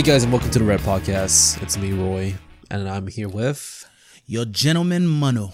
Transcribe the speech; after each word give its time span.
Hey 0.00 0.06
guys, 0.12 0.22
and 0.22 0.32
welcome 0.32 0.50
to 0.52 0.58
the 0.58 0.64
Red 0.64 0.80
Podcast. 0.80 1.62
It's 1.62 1.76
me, 1.76 1.92
Roy, 1.92 2.34
and 2.70 2.88
I'm 2.88 3.06
here 3.06 3.28
with. 3.28 3.86
Your 4.24 4.46
gentleman 4.46 5.06
Mano. 5.06 5.52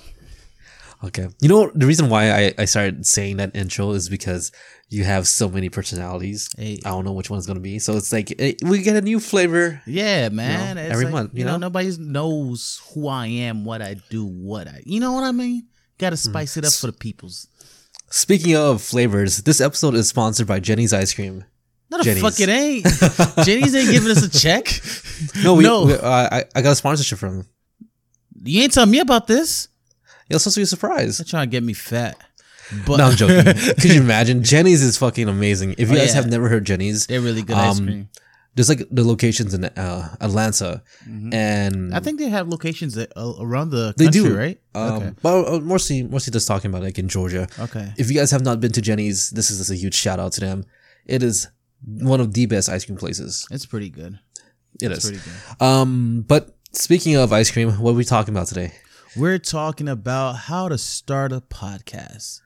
Okay, 1.03 1.27
you 1.41 1.49
know 1.49 1.73
the 1.75 1.85
reason 1.85 2.09
why 2.09 2.31
I, 2.31 2.55
I 2.57 2.65
started 2.67 3.05
saying 3.05 3.39
that 3.39 3.57
intro 3.57 3.91
is 3.91 4.09
because 4.09 4.53
you 4.89 5.03
have 5.03 5.27
so 5.27 5.49
many 5.49 5.69
personalities. 5.69 6.49
Hey. 6.57 6.79
I 6.85 6.91
don't 6.91 7.05
know 7.05 7.13
which 7.13 7.29
one's 7.29 7.45
gonna 7.45 7.59
be, 7.59 7.81
so 7.81 7.97
it's 7.97 8.13
like 8.13 8.41
eh, 8.41 8.53
we 8.63 8.83
get 8.83 8.95
a 8.95 9.01
new 9.01 9.19
flavor. 9.19 9.83
Yeah, 9.85 10.29
man. 10.29 10.79
It's 10.79 10.93
every 10.93 11.07
like, 11.07 11.13
month, 11.13 11.35
you 11.35 11.41
You 11.41 11.47
know, 11.47 11.53
know? 11.55 11.67
nobody 11.67 11.97
knows 11.99 12.81
who 12.95 13.09
I 13.09 13.27
am, 13.27 13.65
what 13.65 13.83
I 13.83 13.97
do, 14.11 14.25
what 14.25 14.69
I. 14.69 14.81
You 14.87 15.01
know 15.01 15.11
what 15.11 15.25
I 15.25 15.33
mean? 15.33 15.67
Got 15.99 16.11
to 16.11 16.17
spice 16.17 16.57
it 16.57 16.65
up 16.65 16.73
for 16.73 16.87
the 16.87 16.93
peoples. 16.93 17.49
Speaking 18.11 18.55
of 18.55 18.81
flavors, 18.81 19.39
this 19.39 19.61
episode 19.61 19.97
is 19.97 20.09
sponsored 20.09 20.47
by 20.47 20.61
Jeni's 20.61 20.93
Ice 20.93 21.13
Cream. 21.13 21.47
No, 21.91 22.03
the 22.03 22.15
fuck 22.17 22.39
it 22.41 22.49
ain't. 22.49 22.85
Jeni's 23.47 23.75
ain't 23.75 23.91
giving 23.91 24.11
us 24.11 24.23
a 24.25 24.29
check. 24.31 24.67
No, 25.45 25.55
we, 25.55 25.65
No. 25.65 25.85
we- 25.87 25.95
uh, 25.95 26.09
I 26.33 26.45
I 26.55 26.63
got 26.63 26.73
a 26.73 26.75
sponsorship 26.75 27.19
from 27.19 27.39
them. 27.39 27.47
You 28.45 28.63
ain't 28.63 28.73
telling 28.73 28.91
me 28.91 28.99
about 29.01 29.27
this. 29.27 29.69
It 30.29 30.35
was 30.35 30.43
supposed 30.43 30.55
to 30.57 30.59
be 30.61 30.65
a 30.65 30.67
surprise. 30.67 31.19
They're 31.19 31.25
trying 31.25 31.49
to 31.49 31.51
get 31.51 31.63
me 31.63 31.73
fat. 31.73 32.17
But 32.87 32.97
No, 32.97 33.05
I'm 33.07 33.17
joking. 33.17 33.45
Could 33.81 33.85
you 33.95 34.01
imagine? 34.01 34.43
Jeni's 34.43 34.83
is 34.83 34.99
fucking 34.99 35.29
amazing. 35.29 35.73
If 35.79 35.89
you 35.89 35.95
Oh, 35.95 35.99
guys 35.99 36.09
yeah. 36.09 36.15
have 36.17 36.27
never 36.29 36.49
heard 36.49 36.65
Jeni's, 36.67 37.07
they're 37.07 37.21
really 37.21 37.43
good 37.43 37.57
ice 37.57 37.79
Um, 37.79 37.87
cream. 37.87 38.09
there's 38.57 38.69
like 38.69 38.83
the 38.91 39.05
locations 39.05 39.55
in 39.55 39.65
uh, 39.67 40.17
Atlanta, 40.21 40.83
and 41.33 41.95
I 41.95 42.01
think 42.01 42.19
they 42.19 42.29
have 42.29 42.49
locations 42.49 42.95
that, 42.95 43.13
uh, 43.17 43.35
around 43.41 43.71
the 43.71 43.95
they 43.97 44.07
country, 44.07 44.23
do 44.23 44.37
right? 44.37 44.61
Um, 44.75 44.93
okay. 44.95 45.13
But 45.23 45.45
uh, 45.47 45.61
mostly, 45.61 46.03
mostly 46.03 46.33
just 46.33 46.49
talking 46.49 46.71
about 46.71 46.83
like 46.83 46.99
in 46.99 47.09
Georgia. 47.09 47.47
Okay. 47.61 47.93
If 47.97 48.11
you 48.11 48.17
guys 48.19 48.33
have 48.33 48.43
not 48.43 48.59
been 48.61 48.73
to 48.73 48.81
Jeni's, 48.83 49.31
this 49.31 49.51
is 49.51 49.59
just 49.59 49.71
a 49.71 49.77
huge 49.77 49.95
shout 49.95 50.19
out 50.19 50.33
to 50.33 50.41
them. 50.41 50.65
It 51.05 51.23
is 51.23 51.47
one 51.85 52.21
of 52.21 52.33
the 52.35 52.47
best 52.47 52.69
ice 52.69 52.85
cream 52.85 52.99
places. 52.99 53.47
It's 53.51 53.67
pretty 53.67 53.91
good. 53.91 54.19
It 54.83 54.91
It's 54.93 55.05
is. 55.05 55.11
pretty 55.11 55.31
good. 55.59 55.65
Um, 55.67 56.25
but 56.27 56.57
speaking 56.73 57.17
of 57.17 57.33
ice 57.33 57.51
cream, 57.51 57.71
what 57.73 57.93
are 57.93 57.95
we 57.95 58.05
talking 58.05 58.35
about 58.35 58.47
today? 58.49 58.73
We're 59.17 59.39
talking 59.39 59.89
about 59.89 60.33
how 60.37 60.69
to 60.69 60.77
start 60.77 61.33
a 61.33 61.41
podcast. 61.41 62.41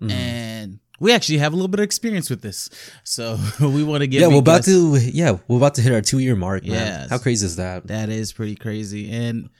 Mm-hmm. 0.00 0.10
And 0.10 0.78
we 1.00 1.12
actually 1.12 1.38
have 1.38 1.52
a 1.52 1.56
little 1.56 1.68
bit 1.68 1.80
of 1.80 1.84
experience 1.84 2.30
with 2.30 2.42
this. 2.42 2.70
So 3.02 3.38
we 3.60 3.82
want 3.82 4.02
to 4.02 4.06
give 4.06 4.20
yeah, 4.20 4.28
we're 4.28 4.38
about 4.38 4.64
to. 4.64 4.96
Yeah, 4.98 5.38
we're 5.48 5.56
about 5.56 5.74
to 5.76 5.82
hit 5.82 5.92
our 5.92 6.00
two 6.00 6.18
year 6.20 6.36
mark. 6.36 6.62
Man. 6.62 6.72
Yes. 6.72 7.10
how 7.10 7.18
crazy 7.18 7.44
is 7.46 7.56
that? 7.56 7.88
That 7.88 8.08
is 8.08 8.32
pretty 8.32 8.54
crazy. 8.54 9.10
And 9.10 9.50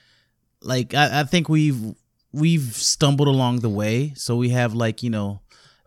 like 0.61 0.93
I, 0.93 1.21
I 1.21 1.23
think 1.23 1.49
we've 1.49 1.95
we've 2.31 2.73
stumbled 2.75 3.27
along 3.27 3.59
the 3.59 3.69
way. 3.69 4.13
So 4.15 4.37
we 4.37 4.49
have 4.49 4.73
like, 4.73 5.03
you 5.03 5.09
know, 5.09 5.41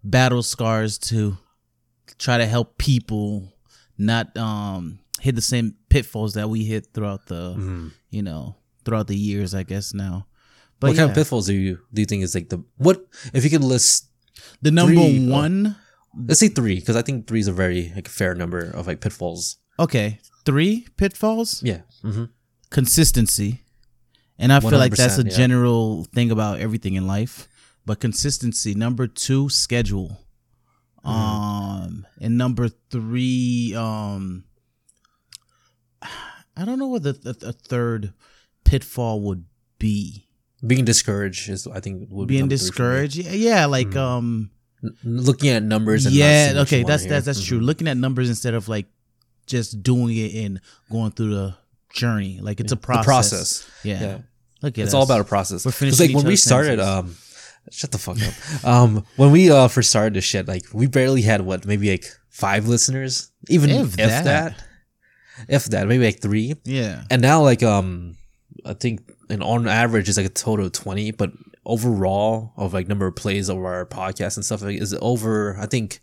battle 0.05 0.43
scars 0.43 0.99
to 0.99 1.39
try 2.19 2.39
to 2.39 2.47
help 2.47 2.79
people 2.79 3.53
not 3.99 4.37
um 4.37 4.99
hit 5.21 5.35
the 5.35 5.43
same 5.43 5.75
pitfalls 5.89 6.35
that 6.35 6.49
we 6.51 6.65
hit 6.65 6.89
throughout 6.93 7.27
the 7.27 7.55
Mhm. 7.57 7.93
you 8.11 8.23
know, 8.23 8.57
throughout 8.85 9.07
the 9.09 9.17
years, 9.17 9.55
I 9.55 9.63
guess 9.63 9.93
now. 9.95 10.27
But 10.81 10.89
what 10.89 10.97
kind 10.97 11.11
of 11.11 11.17
pitfalls 11.17 11.47
do 11.47 11.55
you 11.55 11.79
do 11.93 12.03
you 12.03 12.07
think 12.07 12.23
is 12.23 12.35
like 12.35 12.49
the 12.51 12.63
what? 12.77 13.07
If 13.33 13.45
you 13.45 13.51
could 13.51 13.65
list, 13.65 14.09
the 14.63 14.71
number 14.71 14.95
three, 14.95 15.27
uh, 15.29 15.33
one 15.33 15.77
let's 16.27 16.41
say 16.41 16.49
three, 16.49 16.77
because 16.77 16.97
I 16.97 17.03
think 17.03 17.27
three 17.27 17.41
is 17.41 17.49
a 17.49 17.53
very 17.53 17.93
like 17.95 18.09
fair 18.09 18.35
number 18.35 18.61
of 18.71 18.87
like 18.87 19.01
pitfalls. 19.01 19.57
Okay, 19.79 20.19
three 20.45 20.87
pitfalls: 20.97 21.63
Yeah. 21.63 21.81
hmm 22.03 22.25
consistency, 22.71 23.63
and 24.39 24.53
I 24.53 24.61
feel 24.61 24.79
like 24.79 24.95
that's 24.97 25.19
a 25.19 25.23
yeah. 25.25 25.31
general 25.31 26.05
thing 26.15 26.31
about 26.31 26.61
everything 26.61 26.95
in 26.95 27.07
life. 27.07 27.49
But 27.87 28.01
consistency. 28.01 28.75
Number 28.75 29.07
two, 29.07 29.49
schedule. 29.49 30.09
Mm-hmm. 31.05 31.09
Um, 31.09 31.56
and 32.21 32.37
number 32.37 32.69
three, 32.91 33.75
um, 33.77 34.45
I 36.57 36.65
don't 36.65 36.79
know 36.79 36.89
what 36.89 37.03
the, 37.03 37.13
the, 37.13 37.33
the 37.35 37.53
third 37.53 38.13
pitfall 38.65 39.21
would 39.23 39.45
be. 39.79 40.27
Being 40.67 40.85
discouraged 40.85 41.49
is, 41.51 41.67
I 41.67 41.81
think, 41.81 42.09
would 42.11 42.29
Being 42.29 42.41
number 42.41 42.57
three 42.57 42.71
for 42.71 42.83
me. 42.83 43.03
discouraged, 43.07 43.17
yeah, 43.17 43.33
yeah, 43.33 43.67
like 43.67 43.95
um, 43.95 44.51
N- 44.83 44.97
looking 45.05 45.51
at 45.51 45.63
numbers 45.63 46.07
and 46.07 46.15
yeah, 46.15 46.55
okay, 46.59 46.83
that's 46.83 47.05
that's 47.07 47.27
that's 47.27 47.43
Mhm. 47.43 47.47
true. 47.47 47.61
Looking 47.61 47.89
at 47.89 47.97
numbers 47.97 48.29
instead 48.31 48.55
of 48.55 48.69
like 48.69 48.87
just 49.47 49.83
doing 49.83 50.17
it 50.17 50.35
and 50.45 50.61
going 50.91 51.13
through 51.13 51.35
the 51.35 51.55
journey, 51.93 52.41
like 52.41 52.61
it's 52.61 52.73
a 52.73 52.77
The 52.77 52.81
process. 52.81 53.05
process. 53.05 53.71
Yeah. 53.85 54.01
Yeah. 54.01 54.19
Look 54.63 54.79
at 54.79 54.85
It's 54.87 54.95
all 54.95 55.03
about 55.03 55.21
a 55.21 55.25
process. 55.25 55.67
We're 55.67 55.73
finishing 55.73 56.09
like 56.09 56.17
when 56.17 56.27
we 56.27 56.37
started, 56.37 56.79
sentences. 56.81 56.89
um, 56.89 57.17
shut 57.71 57.93
the 57.93 57.99
fuck 57.99 58.19
up. 58.23 58.65
um, 58.65 59.05
when 59.17 59.31
we 59.33 59.51
uh 59.51 59.69
first 59.69 59.91
started 59.91 60.15
this 60.15 60.25
shit, 60.25 60.47
like 60.49 60.65
we 60.73 60.87
barely 60.87 61.23
had 61.23 61.41
what, 61.43 61.67
maybe 61.67 61.91
like 61.91 62.07
five 62.29 62.69
listeners, 62.69 63.31
even 63.49 63.71
if, 63.71 63.93
If 63.93 63.97
that. 63.97 64.25
that. 64.25 64.65
if 65.49 65.65
that, 65.67 65.87
maybe 65.89 66.05
like 66.05 66.21
three. 66.21 66.55
Yeah. 66.65 67.05
And 67.11 67.23
now, 67.23 67.43
like, 67.43 67.63
um, 67.63 68.17
I 68.65 68.75
think, 68.75 69.11
and 69.29 69.43
on 69.43 69.69
average, 69.69 70.09
it's 70.09 70.17
like 70.17 70.27
a 70.27 70.31
total 70.31 70.67
of 70.67 70.73
twenty, 70.73 71.11
but 71.11 71.33
overall 71.65 72.53
of 72.57 72.73
like 72.73 72.87
number 72.89 73.07
of 73.07 73.17
plays 73.17 73.49
of 73.49 73.57
our 73.59 73.85
podcast 73.87 74.37
and 74.37 74.45
stuff 74.45 74.63
like 74.63 74.81
is 74.81 74.95
over. 75.03 75.57
I 75.59 75.67
think 75.67 76.01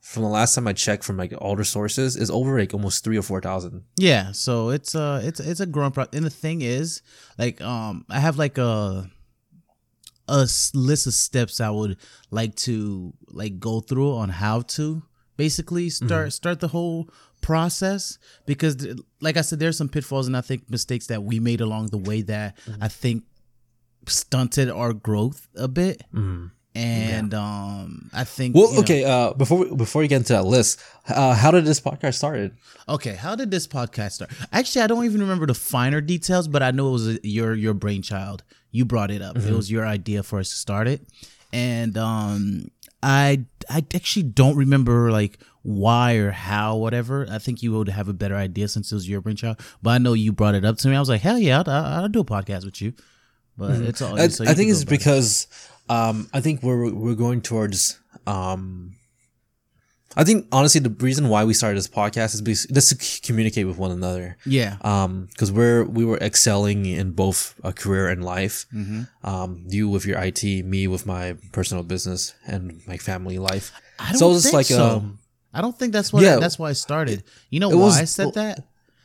from 0.00 0.22
the 0.24 0.28
last 0.28 0.54
time 0.54 0.66
I 0.66 0.72
checked 0.72 1.04
from 1.04 1.16
like 1.16 1.32
older 1.38 1.64
sources, 1.64 2.16
is 2.16 2.30
over 2.30 2.58
like 2.58 2.72
almost 2.74 3.04
three 3.04 3.16
or 3.18 3.22
four 3.22 3.40
thousand. 3.40 3.84
Yeah. 3.98 4.32
So 4.32 4.70
it's 4.70 4.94
uh 4.94 5.20
it's 5.22 5.38
it's 5.38 5.60
a 5.60 5.66
growing 5.66 5.92
process. 5.92 6.14
And 6.14 6.24
the 6.26 6.30
thing 6.30 6.62
is, 6.62 7.02
like, 7.38 7.60
um, 7.60 8.04
I 8.08 8.18
have 8.18 8.36
like 8.38 8.58
a 8.58 9.08
a 10.28 10.46
list 10.74 11.06
of 11.06 11.14
steps 11.14 11.60
I 11.60 11.70
would 11.70 11.96
like 12.30 12.54
to 12.66 13.12
like 13.28 13.58
go 13.58 13.80
through 13.80 14.14
on 14.14 14.28
how 14.28 14.62
to 14.76 15.02
basically 15.36 15.90
start 15.90 16.32
start 16.32 16.60
the 16.60 16.68
whole 16.68 17.08
process 17.40 18.18
because 18.46 18.76
th- 18.76 18.96
like 19.20 19.36
I 19.36 19.40
said 19.40 19.58
there's 19.58 19.76
some 19.76 19.88
pitfalls 19.88 20.26
and 20.28 20.36
I 20.36 20.40
think 20.40 20.70
mistakes 20.70 21.08
that 21.08 21.24
we 21.24 21.40
made 21.40 21.60
along 21.60 21.88
the 21.88 21.98
way 21.98 22.22
that 22.22 22.56
I 22.80 22.88
think 22.88 23.24
stunted 24.06 24.70
our 24.70 24.92
growth 24.92 25.48
a 25.56 25.68
bit 25.68 26.02
and 26.74 27.34
um 27.34 28.10
I 28.14 28.24
think 28.24 28.54
Well, 28.54 28.68
you 28.70 28.74
know- 28.76 28.80
okay. 28.82 29.04
Uh, 29.04 29.32
before 29.34 29.58
we, 29.58 29.74
before 29.76 30.00
we 30.00 30.08
get 30.08 30.16
into 30.18 30.32
that 30.34 30.44
list, 30.46 30.80
uh, 31.08 31.34
how 31.34 31.50
did 31.50 31.64
this 31.66 31.80
podcast 31.80 32.14
started? 32.14 32.56
Okay, 32.88 33.14
how 33.14 33.34
did 33.34 33.50
this 33.50 33.66
podcast 33.66 34.12
start? 34.12 34.30
Actually, 34.52 34.82
I 34.82 34.86
don't 34.86 35.04
even 35.04 35.20
remember 35.20 35.46
the 35.46 35.54
finer 35.54 36.00
details, 36.00 36.48
but 36.48 36.62
I 36.62 36.70
know 36.70 36.88
it 36.88 36.92
was 36.92 37.18
your 37.24 37.54
your 37.54 37.74
brainchild. 37.74 38.42
You 38.72 38.84
brought 38.84 39.10
it 39.10 39.22
up. 39.22 39.36
It 39.36 39.52
was 39.52 39.70
your 39.70 39.86
idea 39.86 40.22
for 40.22 40.40
us 40.40 40.48
to 40.48 40.56
start 40.56 40.88
it, 40.88 41.02
and 41.52 41.96
um, 41.96 42.70
I 43.02 43.44
I 43.68 43.84
actually 43.94 44.24
don't 44.24 44.56
remember 44.56 45.12
like 45.12 45.38
why 45.62 46.14
or 46.14 46.30
how, 46.30 46.76
whatever. 46.76 47.26
I 47.30 47.38
think 47.38 47.62
you 47.62 47.72
would 47.72 47.88
have 47.88 48.08
a 48.08 48.12
better 48.12 48.34
idea 48.34 48.68
since 48.68 48.90
it 48.90 48.94
was 48.94 49.08
your 49.08 49.20
brainchild. 49.20 49.60
But 49.82 49.90
I 49.90 49.98
know 49.98 50.12
you 50.12 50.32
brought 50.32 50.54
it 50.54 50.64
up 50.64 50.78
to 50.78 50.88
me. 50.88 50.96
I 50.96 51.00
was 51.00 51.08
like, 51.08 51.20
hell 51.20 51.38
yeah, 51.38 51.62
I'll, 51.64 52.02
I'll 52.02 52.08
do 52.08 52.20
a 52.20 52.24
podcast 52.24 52.64
with 52.64 52.80
you. 52.80 52.94
But 53.56 53.80
it's 53.82 54.00
all. 54.02 54.18
I, 54.18 54.28
so 54.28 54.44
I 54.44 54.54
think 54.54 54.70
it's 54.70 54.82
about 54.82 54.92
it. 54.92 54.98
because 54.98 55.46
um, 55.88 56.28
I 56.32 56.40
think 56.40 56.62
we're 56.62 56.92
we're 56.92 57.14
going 57.14 57.42
towards. 57.42 57.98
Um, 58.26 58.96
I 60.16 60.24
think 60.24 60.46
honestly, 60.52 60.80
the 60.80 60.90
reason 60.90 61.28
why 61.28 61.44
we 61.44 61.54
started 61.54 61.78
this 61.78 61.88
podcast 61.88 62.34
is 62.34 62.42
because 62.42 62.66
just 62.66 62.88
to 62.90 63.20
communicate 63.26 63.66
with 63.66 63.78
one 63.78 63.90
another. 63.90 64.36
yeah, 64.44 64.76
Um, 64.82 65.26
because 65.30 65.50
we're 65.50 65.84
we 65.84 66.04
were 66.04 66.18
excelling 66.18 66.86
in 66.86 67.12
both 67.12 67.54
a 67.64 67.72
career 67.72 68.08
and 68.08 68.24
life. 68.24 68.66
Mm-hmm. 68.74 69.02
Um, 69.26 69.64
you 69.68 69.88
with 69.88 70.04
your 70.06 70.18
IT, 70.18 70.42
me 70.64 70.86
with 70.86 71.06
my 71.06 71.36
personal 71.52 71.82
business 71.84 72.34
and 72.46 72.80
my 72.86 72.96
family 72.98 73.38
life. 73.38 73.72
I 73.98 74.10
don't 74.10 74.18
so 74.18 74.32
it's 74.32 74.42
think 74.44 74.54
like 74.54 74.66
so. 74.66 74.84
um, 74.96 75.18
I 75.54 75.60
don't 75.60 75.78
think 75.78 75.92
that's 75.92 76.12
what 76.12 76.22
Yeah. 76.22 76.36
that's 76.36 76.58
why 76.58 76.70
I 76.70 76.72
started. 76.74 77.24
You 77.50 77.60
know 77.60 77.68
why 77.70 77.76
was- 77.76 77.98
I 77.98 78.04
said 78.04 78.24
well, 78.26 78.32
that? 78.32 78.64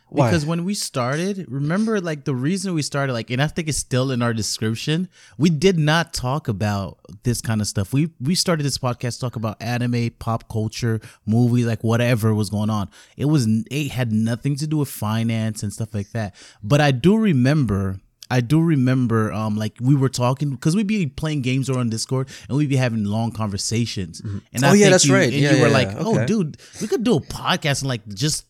Why? 0.09 0.29
Because 0.29 0.45
when 0.45 0.63
we 0.63 0.73
started, 0.73 1.45
remember 1.50 2.00
like 2.00 2.23
the 2.23 2.34
reason 2.35 2.73
we 2.73 2.81
started, 2.81 3.13
like, 3.13 3.29
and 3.29 3.41
I 3.41 3.47
think 3.47 3.68
it's 3.68 3.78
still 3.78 4.12
in 4.12 4.22
our 4.22 4.34
description. 4.34 5.09
We 5.37 5.49
did 5.49 5.78
not 5.78 6.14
talk 6.14 6.47
about 6.47 6.99
this 7.23 7.41
kind 7.41 7.59
of 7.61 7.67
stuff. 7.67 7.91
We 7.93 8.09
we 8.22 8.34
started 8.35 8.64
this 8.64 8.78
podcast 8.78 9.16
to 9.16 9.20
talk 9.22 9.35
about 9.35 9.61
anime, 9.61 10.11
pop 10.20 10.47
culture, 10.49 11.02
movies, 11.26 11.66
like 11.66 11.84
whatever 11.84 12.34
was 12.34 12.49
going 12.49 12.70
on. 12.70 12.90
It 13.17 13.26
was 13.26 13.47
it 13.70 13.90
had 13.91 14.11
nothing 14.11 14.55
to 14.58 14.67
do 14.67 14.78
with 14.78 14.90
finance 14.90 15.61
and 15.64 15.73
stuff 15.73 15.93
like 15.93 16.11
that. 16.11 16.35
But 16.64 16.79
I 16.81 16.91
do 16.91 17.17
remember. 17.17 17.99
I 18.29 18.41
do 18.41 18.61
remember, 18.61 19.31
um, 19.31 19.55
like 19.55 19.78
we 19.79 19.96
were 19.96 20.09
talking 20.09 20.49
because 20.49 20.76
we'd 20.76 20.85
be 20.85 21.05
playing 21.08 21.43
games 21.43 21.70
or 21.70 21.79
on 21.79 21.90
Discord, 21.90 22.28
and 22.49 22.58
we'd 22.58 22.67
be 22.67 22.76
having 22.76 23.05
long 23.05 23.31
conversations. 23.31 24.20
And 24.20 24.41
Oh, 24.64 24.67
I 24.67 24.73
yeah, 24.73 24.78
think 24.84 24.91
that's 24.91 25.05
you, 25.05 25.14
right. 25.14 25.31
And 25.31 25.41
Yeah, 25.41 25.53
you 25.55 25.61
were 25.61 25.67
yeah, 25.67 25.73
like, 25.73 25.87
yeah. 25.87 25.97
"Oh, 25.99 26.16
Okay. 26.16 26.26
dude, 26.26 26.58
we 26.81 26.87
could 26.87 27.05
do 27.05 27.16
a 27.16 27.22
podcast 27.22 27.81
and 27.84 27.87
like 27.87 28.05
just 28.09 28.43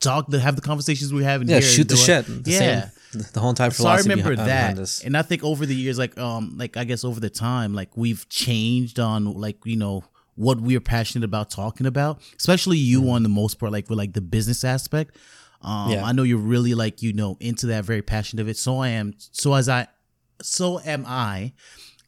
talk, 0.00 0.28
to 0.28 0.38
have 0.38 0.56
the 0.56 0.62
conversations 0.62 1.12
we're 1.12 1.24
having 1.24 1.48
yeah, 1.48 1.60
here. 1.60 1.62
shoot 1.62 1.88
the 1.88 1.94
it. 1.94 1.98
shit. 1.98 2.44
The 2.44 2.50
yeah. 2.50 2.90
same, 3.12 3.24
the 3.32 3.40
whole 3.40 3.50
entire 3.50 3.70
So 3.70 3.86
I 3.86 3.98
remember 3.98 4.36
that, 4.36 5.02
and 5.04 5.16
I 5.16 5.22
think 5.22 5.44
over 5.44 5.66
the 5.66 5.74
years, 5.74 5.98
like 5.98 6.18
um, 6.18 6.54
like 6.56 6.76
I 6.76 6.84
guess 6.84 7.04
over 7.04 7.20
the 7.20 7.30
time, 7.30 7.74
like 7.74 7.96
we've 7.96 8.28
changed 8.28 8.98
on 8.98 9.34
like 9.34 9.58
you 9.64 9.76
know 9.76 10.04
what 10.36 10.60
we're 10.60 10.80
passionate 10.80 11.24
about 11.24 11.50
talking 11.50 11.86
about, 11.86 12.20
especially 12.38 12.78
you 12.78 13.08
on 13.10 13.22
the 13.22 13.28
most 13.28 13.54
part, 13.60 13.72
like 13.72 13.88
with 13.88 13.98
like 13.98 14.12
the 14.12 14.20
business 14.20 14.64
aspect. 14.64 15.16
Um, 15.62 15.90
Yeah. 15.90 16.04
I 16.04 16.12
know 16.12 16.22
you're 16.24 16.38
really 16.38 16.74
like 16.74 17.02
you 17.02 17.12
know 17.12 17.36
into 17.40 17.66
that, 17.68 17.84
very 17.84 18.02
passionate 18.02 18.42
of 18.42 18.48
it. 18.48 18.56
So 18.56 18.78
I 18.78 18.88
am. 18.88 19.14
So 19.18 19.54
as 19.54 19.68
I, 19.68 19.86
so 20.42 20.80
am 20.80 21.04
I, 21.06 21.52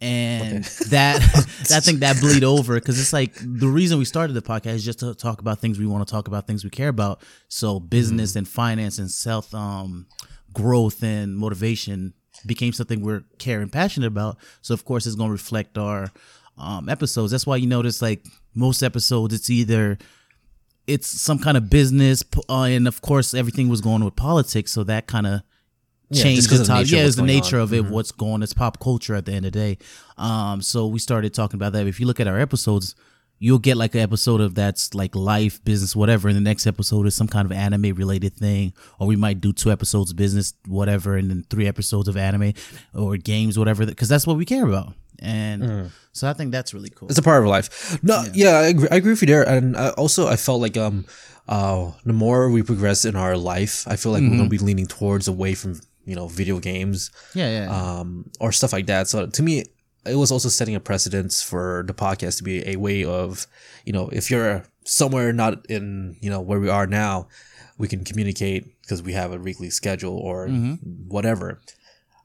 and 0.01 0.65
that 0.91 1.17
I 1.75 1.81
think 1.81 2.01
that 2.01 2.21
bleed 2.21 2.45
over 2.45 2.75
because 2.75 3.01
it's 3.01 3.13
like 3.13 3.35
the 3.41 3.69
reason 3.69 3.99
we 3.99 4.05
started 4.05 4.35
the 4.35 4.43
podcast 4.43 4.75
is 4.75 4.85
just 4.85 5.01
to 5.01 5.15
talk 5.15 5.41
about 5.41 5.61
things 5.61 5.79
we 5.79 5.87
want 5.87 6.07
to 6.07 6.11
talk 6.11 6.29
about, 6.29 6.47
things 6.47 6.65
we 6.65 6.71
care 6.71 6.89
about. 6.89 7.23
So 7.49 7.81
business 7.81 8.31
Mm-hmm. 8.31 8.39
and 8.39 8.49
finance 8.49 8.99
and 8.99 9.11
self 9.11 9.55
um, 9.55 10.07
growth 10.53 11.03
and 11.03 11.37
motivation 11.37 12.15
became 12.45 12.73
something 12.73 13.01
we're 13.01 13.25
care 13.39 13.61
and 13.61 13.73
passionate 13.73 14.09
about. 14.09 14.37
So 14.63 14.75
of 14.75 14.85
course 14.85 15.07
it's 15.07 15.17
going 15.17 15.29
to 15.29 15.33
reflect 15.33 15.79
our 15.79 16.11
um, 16.59 16.89
episodes. 16.89 17.31
That's 17.33 17.47
why 17.47 17.57
you 17.57 17.67
notice 17.67 18.01
like 18.03 18.25
most 18.55 18.83
episodes, 18.83 19.35
it's 19.35 19.51
either 19.51 19.99
it's 20.87 21.09
some 21.09 21.39
kind 21.39 21.57
of 21.57 21.69
business, 21.69 22.23
uh, 22.49 22.63
and 22.63 22.87
of 22.87 23.01
course 23.01 23.35
everything 23.35 23.69
was 23.69 23.81
going 23.81 24.05
with 24.05 24.15
politics. 24.15 24.73
So 24.73 24.85
that 24.85 25.07
kind 25.07 25.27
of 25.27 25.43
Yeah, 26.11 26.23
'cause 26.35 26.47
the 26.49 26.55
of 26.55 26.61
the 26.61 26.65
topic. 26.67 26.85
nature 26.87 26.97
of 26.97 27.01
Yeah, 27.01 27.07
it's 27.07 27.17
the 27.17 27.23
nature 27.23 27.57
on. 27.57 27.63
of 27.63 27.75
it, 27.75 27.85
what's 27.87 28.13
going. 28.13 28.43
It's 28.43 28.53
pop 28.55 28.79
culture 28.81 29.15
at 29.15 29.25
the 29.27 29.33
end 29.33 29.47
of 29.47 29.53
the 29.53 29.59
day. 29.59 29.79
Um, 30.17 30.63
so 30.63 30.87
we 30.87 30.99
started 30.99 31.35
talking 31.35 31.57
about 31.59 31.73
that. 31.73 31.87
If 31.87 31.99
you 32.01 32.07
look 32.07 32.21
at 32.21 32.29
our 32.29 32.39
episodes, 32.39 32.95
you'll 33.39 33.59
get 33.59 33.77
like 33.77 33.95
an 33.95 34.01
episode 34.01 34.41
of 34.41 34.55
that's 34.55 34.95
like 34.95 35.15
life, 35.17 35.63
business, 35.65 35.95
whatever. 35.97 36.29
And 36.29 36.37
the 36.37 36.41
next 36.41 36.67
episode 36.67 37.07
is 37.07 37.15
some 37.17 37.27
kind 37.29 37.45
of 37.45 37.53
anime 37.53 37.93
related 37.95 38.35
thing, 38.37 38.73
or 38.99 39.07
we 39.07 39.17
might 39.17 39.41
do 39.41 39.53
two 39.53 39.71
episodes 39.73 40.13
business, 40.13 40.55
whatever, 40.67 41.17
and 41.17 41.29
then 41.31 41.45
three 41.51 41.67
episodes 41.67 42.09
of 42.09 42.17
anime 42.17 42.53
or 42.95 43.17
games, 43.17 43.59
whatever, 43.59 43.85
because 43.85 44.09
that's 44.09 44.27
what 44.27 44.37
we 44.37 44.45
care 44.45 44.65
about. 44.67 44.95
And 45.19 45.63
Mm. 45.63 45.91
so 46.13 46.29
I 46.31 46.35
think 46.35 46.53
that's 46.53 46.73
really 46.73 46.91
cool. 46.91 47.09
It's 47.09 47.19
a 47.19 47.23
part 47.23 47.43
of 47.43 47.49
life. 47.49 47.99
No, 48.03 48.25
yeah, 48.33 48.51
I, 48.59 48.67
agree, 48.69 48.89
I 48.91 48.97
agree 48.97 49.13
with 49.13 49.23
you 49.23 49.27
there. 49.27 49.43
And 49.43 49.77
I, 49.77 49.89
also, 49.91 50.29
I 50.29 50.37
felt 50.37 50.61
like 50.61 50.77
um, 50.77 51.05
uh, 51.49 51.91
the 52.05 52.13
more 52.13 52.51
we 52.51 52.63
progress 52.63 53.05
in 53.05 53.17
our 53.17 53.37
life, 53.37 53.85
I 53.89 53.97
feel 53.97 54.13
like 54.13 54.23
we're 54.23 54.37
gonna 54.37 54.49
be 54.49 54.59
leaning 54.59 54.87
towards 54.87 55.27
away 55.29 55.55
from 55.55 55.81
you 56.07 56.17
know 56.17 56.29
video 56.29 56.59
games, 56.61 57.11
Yeah, 57.35 57.51
yeah. 57.67 57.69
um, 58.01 58.31
or 58.41 58.53
stuff 58.53 58.73
like 58.73 58.87
that. 58.87 59.09
So 59.09 59.27
to 59.27 59.43
me, 59.43 59.65
it 60.07 60.17
was 60.17 60.31
also 60.33 60.49
setting 60.49 60.75
a 60.77 60.81
precedence 60.81 61.43
for 61.43 61.85
the 61.87 61.93
podcast 61.95 62.39
to 62.39 62.45
be 62.45 62.67
a 62.67 62.77
way 62.77 63.05
of, 63.05 63.47
you 63.85 63.93
know, 63.93 64.09
if 64.13 64.31
you're 64.31 64.65
somewhere 64.85 65.33
not 65.33 65.67
in 65.69 66.17
you 66.21 66.31
know 66.31 66.41
where 66.41 66.61
we 66.61 66.69
are 66.69 66.87
now, 66.87 67.27
we 67.77 67.89
can 67.89 68.05
communicate 68.05 68.63
because 68.83 69.03
we 69.03 69.13
have 69.15 69.33
a 69.33 69.39
weekly 69.39 69.69
schedule 69.71 70.17
or 70.17 70.47
whatever. 71.09 71.61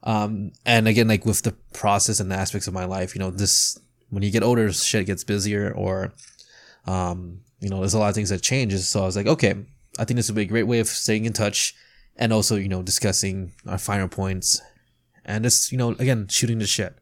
Um, 0.04 0.52
and 0.66 0.88
again, 0.88 1.08
like 1.08 1.24
with 1.26 1.42
the 1.42 1.52
process 1.72 2.18
and 2.20 2.30
the 2.30 2.36
aspects 2.36 2.66
of 2.68 2.74
my 2.74 2.84
life, 2.84 3.14
you 3.14 3.18
know, 3.20 3.30
this 3.30 3.78
when 4.10 4.22
you 4.22 4.30
get 4.30 4.42
older, 4.42 4.72
shit 4.72 5.06
gets 5.06 5.24
busier, 5.24 5.72
or 5.72 6.12
um, 6.86 7.40
you 7.60 7.68
know, 7.68 7.78
there's 7.80 7.94
a 7.94 7.98
lot 7.98 8.08
of 8.08 8.14
things 8.14 8.30
that 8.30 8.42
changes. 8.42 8.88
So 8.88 9.02
I 9.02 9.06
was 9.06 9.16
like, 9.16 9.26
okay, 9.26 9.54
I 9.98 10.04
think 10.04 10.16
this 10.16 10.28
would 10.28 10.36
be 10.36 10.42
a 10.42 10.46
great 10.46 10.64
way 10.66 10.80
of 10.80 10.88
staying 10.88 11.24
in 11.24 11.32
touch, 11.32 11.74
and 12.16 12.32
also 12.32 12.56
you 12.56 12.68
know 12.68 12.82
discussing 12.82 13.52
our 13.66 13.78
finer 13.78 14.08
points, 14.08 14.60
and 15.24 15.44
just 15.44 15.72
you 15.72 15.78
know 15.78 15.90
again 15.98 16.26
shooting 16.28 16.58
the 16.58 16.66
shit. 16.66 16.94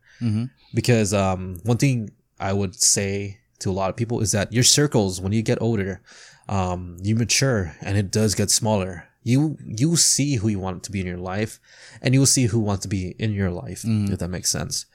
Because 0.74 1.14
um, 1.14 1.58
one 1.64 1.78
thing 1.78 2.10
I 2.38 2.52
would 2.52 2.74
say 2.74 3.38
to 3.60 3.70
a 3.70 3.72
lot 3.72 3.90
of 3.90 3.96
people 3.96 4.20
is 4.20 4.32
that 4.32 4.52
your 4.52 4.62
circles 4.64 5.20
when 5.20 5.32
you 5.32 5.42
get 5.42 5.60
older, 5.62 6.00
um, 6.48 6.96
you 7.02 7.14
mature 7.16 7.74
and 7.80 7.96
it 7.96 8.10
does 8.10 8.34
get 8.34 8.50
smaller. 8.50 9.08
You 9.22 9.56
you 9.66 9.96
see 9.96 10.36
who 10.36 10.48
you 10.48 10.58
want 10.60 10.82
to 10.84 10.90
be 10.92 11.00
in 11.00 11.06
your 11.06 11.18
life, 11.18 11.58
and 12.02 12.14
you 12.14 12.20
will 12.20 12.26
see 12.26 12.46
who 12.46 12.60
wants 12.60 12.82
to 12.82 12.88
be 12.88 13.14
in 13.18 13.32
your 13.32 13.50
life. 13.50 13.84
If 13.84 14.18
that 14.20 14.28
makes 14.28 14.50
sense. 14.50 14.86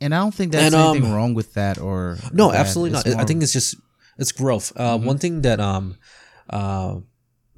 and 0.00 0.14
I 0.14 0.18
don't 0.18 0.34
think 0.34 0.52
there's 0.52 0.66
and, 0.66 0.74
um, 0.74 0.96
anything 0.96 1.12
wrong 1.12 1.34
with 1.34 1.54
that 1.54 1.78
or 1.78 2.16
No, 2.32 2.50
bad. 2.50 2.60
absolutely 2.60 2.98
It's 2.98 3.06
not. 3.06 3.20
I 3.20 3.24
think 3.24 3.42
it's 3.42 3.52
just 3.52 3.74
it's 4.18 4.32
growth. 4.32 4.72
Uh, 4.76 4.98
One 4.98 5.18
thing 5.18 5.42
that 5.42 5.60
um 5.60 5.96
uh 6.48 7.00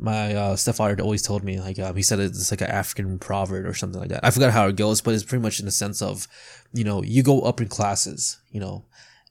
my 0.02 0.34
uh, 0.34 0.56
stepfather 0.56 1.00
always 1.00 1.22
told 1.22 1.44
me 1.44 1.60
like 1.60 1.78
um, 1.78 1.94
he 1.94 2.02
said 2.02 2.18
it's 2.18 2.50
like 2.50 2.60
an 2.60 2.70
African 2.70 3.18
proverb 3.18 3.64
or 3.64 3.74
something 3.74 4.00
like 4.00 4.10
that. 4.10 4.24
I 4.24 4.30
forgot 4.30 4.52
how 4.52 4.66
it 4.66 4.76
goes, 4.76 5.00
but 5.00 5.14
it's 5.14 5.22
pretty 5.22 5.42
much 5.42 5.60
in 5.60 5.66
the 5.66 5.72
sense 5.72 6.02
of 6.02 6.26
you 6.72 6.84
know 6.84 7.02
you 7.02 7.22
go 7.22 7.42
up 7.42 7.60
in 7.60 7.68
classes, 7.68 8.38
you 8.50 8.60
know, 8.60 8.84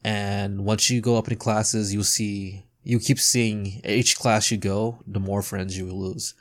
and 0.04 0.64
once 0.64 0.90
you 0.90 1.02
go 1.02 1.18
up 1.18 1.30
in 1.30 1.38
classes, 1.38 1.94
you'll 1.94 2.04
see 2.04 2.66
you 2.84 3.00
keep 3.00 3.20
seeing 3.20 3.82
each 3.84 4.18
class 4.18 4.50
you 4.50 4.58
go, 4.58 5.04
the 5.06 5.20
more 5.20 5.42
friends 5.42 5.78
you 5.78 5.86
will 5.86 6.00
lose. 6.00 6.34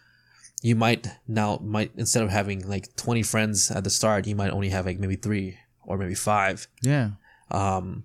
You 0.63 0.77
might 0.77 1.09
now 1.27 1.59
might 1.63 1.91
instead 1.97 2.23
of 2.23 2.31
having 2.31 2.69
like 2.69 2.95
twenty 2.97 3.23
friends 3.23 3.71
at 3.71 3.83
the 3.83 3.91
start, 3.91 4.27
you 4.27 4.37
might 4.37 4.53
only 4.53 4.69
have 4.69 4.87
like 4.87 4.99
maybe 4.99 5.17
three 5.17 5.59
or 5.83 5.99
maybe 5.99 6.15
five 6.15 6.69
yeah. 6.83 7.11
um 7.51 8.05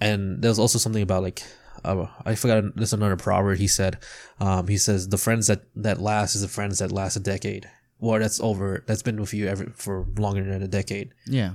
and 0.00 0.42
there's 0.42 0.58
also 0.58 0.78
something 0.78 1.02
about 1.02 1.22
like 1.22 1.42
uh, 1.86 2.08
i 2.24 2.34
forgot 2.34 2.64
there's 2.76 2.92
another 2.92 3.16
proverb 3.16 3.58
he 3.58 3.68
said. 3.68 3.98
Um 4.40 4.66
he 4.68 4.76
says 4.78 5.08
the 5.08 5.18
friends 5.18 5.46
that 5.46 5.62
that 5.76 6.00
last 6.00 6.34
is 6.34 6.42
the 6.42 6.48
friends 6.48 6.78
that 6.80 6.90
last 6.92 7.16
a 7.16 7.20
decade. 7.20 7.68
Well, 7.98 8.20
that's 8.20 8.40
over 8.40 8.84
that's 8.86 9.02
been 9.02 9.20
with 9.20 9.32
you 9.32 9.46
ever 9.48 9.66
for 9.74 10.06
longer 10.18 10.44
than 10.44 10.62
a 10.62 10.68
decade. 10.68 11.12
Yeah. 11.26 11.52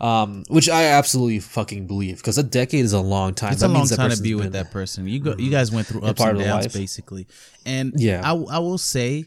um 0.00 0.44
which 0.48 0.68
i 0.68 0.84
absolutely 0.84 1.40
fucking 1.40 1.86
believe 1.86 2.16
because 2.18 2.38
a 2.38 2.42
decade 2.42 2.84
is 2.84 2.92
a 2.92 3.00
long 3.00 3.34
time. 3.34 3.52
It's 3.52 3.60
That 3.60 3.66
a 3.66 3.74
long 3.74 3.78
means 3.80 3.90
that 3.90 3.96
time 3.96 4.10
to 4.10 4.22
be 4.22 4.34
with 4.34 4.44
been- 4.44 4.52
that 4.52 4.70
person. 4.70 5.06
You 5.08 5.20
go, 5.20 5.34
you 5.38 5.50
guys 5.50 5.70
went 5.72 5.86
through 5.88 6.02
ups 6.02 6.20
and 6.20 6.38
downs 6.38 6.72
basically, 6.72 7.26
and 7.66 7.92
Yeah. 7.96 8.20
I, 8.24 8.30
I 8.56 8.58
will 8.58 8.78
say, 8.78 9.26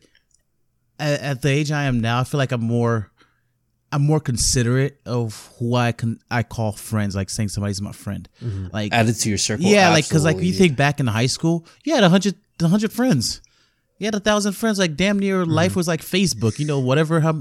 at, 1.00 1.20
at 1.22 1.42
the 1.42 1.50
age 1.50 1.72
I 1.72 1.84
am 1.84 2.00
now, 2.00 2.20
I 2.22 2.24
feel 2.24 2.38
like 2.38 2.52
I'm 2.54 2.64
more, 2.64 3.11
I'm 3.92 4.04
more 4.04 4.20
considerate 4.20 5.02
of 5.06 5.52
who 5.60 5.76
I 5.76 5.92
can 5.92 6.20
I 6.30 6.44
call 6.44 6.72
friends. 6.72 7.16
Like 7.16 7.30
saying 7.30 7.50
somebody's 7.50 7.82
my 7.82 7.92
friend, 7.92 8.28
like 8.72 8.94
added 8.94 9.16
to 9.16 9.30
your 9.30 9.38
circle 9.38 9.66
yeah, 9.66 9.90
like 9.90 10.08
because 10.08 10.24
like 10.26 10.40
you 10.40 10.54
think 10.54 10.78
back 10.78 11.00
in 11.00 11.08
high 11.08 11.26
school, 11.28 11.66
you 11.84 11.94
had 11.96 12.04
a 12.04 12.10
hundred, 12.10 12.36
a 12.62 12.68
hundred 12.68 12.92
friends. 12.94 13.42
You 13.98 14.06
had 14.06 14.16
a 14.16 14.20
thousand 14.20 14.54
friends. 14.54 14.80
Like 14.80 14.96
damn 14.96 15.20
near 15.20 15.44
Mm-hmm. 15.44 15.52
life 15.52 15.76
was 15.76 15.88
like 15.88 16.02
Facebook. 16.02 16.58
You 16.58 16.66
know, 16.66 16.80
whatever. 16.80 17.20
How, 17.20 17.34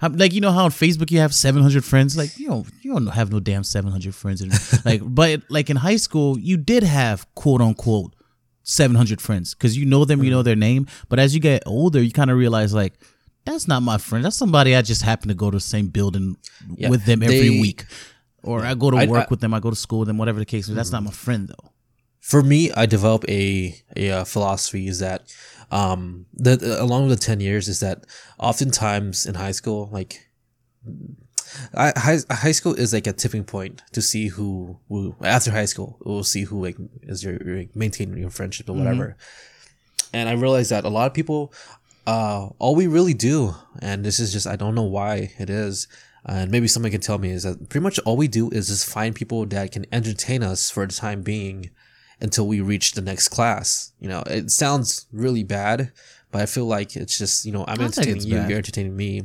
how, 0.00 0.08
like 0.10 0.32
you 0.34 0.40
know 0.40 0.52
how 0.52 0.64
on 0.66 0.70
Facebook 0.70 1.10
you 1.10 1.18
have 1.18 1.34
seven 1.34 1.62
hundred 1.62 1.84
friends. 1.84 2.16
Like 2.16 2.38
you 2.38 2.46
don't 2.48 2.66
you 2.82 2.92
don't 2.92 3.06
have 3.08 3.32
no 3.32 3.40
damn 3.40 3.64
seven 3.64 3.90
hundred 3.90 4.14
friends. 4.14 4.40
And, 4.40 4.52
like 4.84 5.00
but 5.04 5.42
like 5.48 5.68
in 5.70 5.76
high 5.76 5.96
school 5.96 6.38
you 6.38 6.56
did 6.58 6.82
have 6.84 7.26
quote 7.34 7.60
unquote 7.60 8.14
seven 8.62 8.96
hundred 8.96 9.20
friends 9.20 9.54
because 9.54 9.76
you 9.76 9.84
know 9.86 10.04
them, 10.04 10.22
you 10.22 10.30
know 10.30 10.38
Mm-hmm. 10.40 10.44
their 10.44 10.56
name. 10.56 10.86
But 11.08 11.18
as 11.18 11.34
you 11.34 11.40
get 11.40 11.62
older, 11.66 12.02
you 12.02 12.12
kind 12.12 12.30
of 12.30 12.36
realize 12.36 12.74
like. 12.74 12.94
That's 13.46 13.66
not 13.68 13.82
my 13.82 13.96
friend. 13.98 14.24
That's 14.24 14.36
somebody 14.36 14.74
I 14.76 14.82
just 14.82 15.02
happen 15.02 15.28
to 15.28 15.34
go 15.34 15.50
to 15.50 15.56
the 15.56 15.60
same 15.60 15.88
building 15.88 16.36
Yeah, 16.76 16.90
with 16.90 17.04
them 17.06 17.22
every 17.22 17.48
they- 17.48 17.60
week, 17.60 17.84
or 18.42 18.64
I 18.64 18.74
go 18.74 18.90
to 18.90 18.96
I- 18.98 19.06
work 19.06 19.18
I- 19.18 19.22
Mm-hmm. 19.24 19.30
with 19.34 19.40
them. 19.40 19.54
I 19.54 19.60
go 19.60 19.70
to 19.70 19.76
school 19.76 20.00
with 20.00 20.08
them. 20.08 20.18
Whatever 20.18 20.38
the 20.40 20.44
case. 20.54 20.68
is. 20.68 20.74
That's 20.74 20.92
not 20.92 21.02
my 21.02 21.10
friend 21.12 21.48
though. 21.48 21.70
for 22.20 22.42
me, 22.42 22.72
I 22.72 22.84
develop 22.86 23.24
a 23.28 23.42
a 23.96 24.10
uh, 24.10 24.24
philosophy 24.24 24.88
is 24.88 24.98
that 24.98 25.20
um 25.70 26.26
that 26.46 26.62
uh, 26.62 26.82
along 26.84 27.08
with 27.08 27.18
the 27.18 27.24
10 27.24 27.40
years 27.40 27.68
is 27.68 27.78
that 27.80 28.04
oftentimes 28.38 29.26
in 29.26 29.34
high 29.36 29.52
school 29.60 29.88
like 29.98 30.12
I, 31.74 31.92
high, 31.96 32.18
high 32.30 32.52
school 32.52 32.74
is 32.74 32.92
like 32.92 33.06
a 33.06 33.12
tipping 33.12 33.44
point 33.44 33.82
to 33.92 34.02
see 34.02 34.28
who, 34.28 34.78
who 34.88 35.14
after 35.22 35.50
high 35.50 35.64
school 35.64 35.98
we'll 36.04 36.22
see 36.24 36.42
who 36.44 36.62
like 36.62 36.76
is 37.02 37.22
your, 37.24 37.34
your 37.44 37.64
maintaining 37.74 38.18
your 38.18 38.30
friendship 38.30 38.68
or 38.68 38.74
whatever 38.74 39.16
and 40.12 40.28
i 40.28 40.32
realized 40.32 40.70
that 40.70 40.84
a 40.84 40.88
lot 40.88 41.06
of 41.06 41.14
people 41.14 41.52
uh 42.06 42.48
all 42.58 42.74
we 42.74 42.86
really 42.86 43.14
do 43.14 43.54
and 43.80 44.04
this 44.04 44.20
is 44.20 44.32
just 44.32 44.46
i 44.46 44.56
don't 44.56 44.74
know 44.74 44.82
why 44.82 45.32
it 45.38 45.50
is 45.50 45.88
and 46.24 46.50
maybe 46.50 46.66
someone 46.66 46.90
can 46.90 47.00
tell 47.00 47.18
me 47.18 47.30
is 47.30 47.44
that 47.44 47.68
pretty 47.68 47.82
much 47.82 47.98
all 48.00 48.16
we 48.16 48.28
do 48.28 48.48
is 48.50 48.68
just 48.68 48.88
find 48.88 49.14
people 49.14 49.46
that 49.46 49.72
can 49.72 49.84
entertain 49.92 50.42
us 50.42 50.70
for 50.70 50.86
the 50.86 50.92
time 50.92 51.22
being 51.22 51.70
until 52.20 52.46
we 52.46 52.60
reach 52.60 52.92
the 52.92 53.02
next 53.02 53.28
class 53.28 53.92
you 53.98 54.08
know 54.08 54.22
it 54.26 54.50
sounds 54.50 55.06
really 55.12 55.42
bad 55.42 55.92
but 56.30 56.40
i 56.42 56.46
feel 56.46 56.66
like 56.66 56.96
it's 56.96 57.18
just 57.18 57.44
you 57.44 57.52
know 57.52 57.64
i'm 57.68 57.80
entertaining 57.80 58.22
you 58.22 58.36
bad. 58.36 58.48
you're 58.48 58.58
entertaining 58.58 58.96
me 58.96 59.22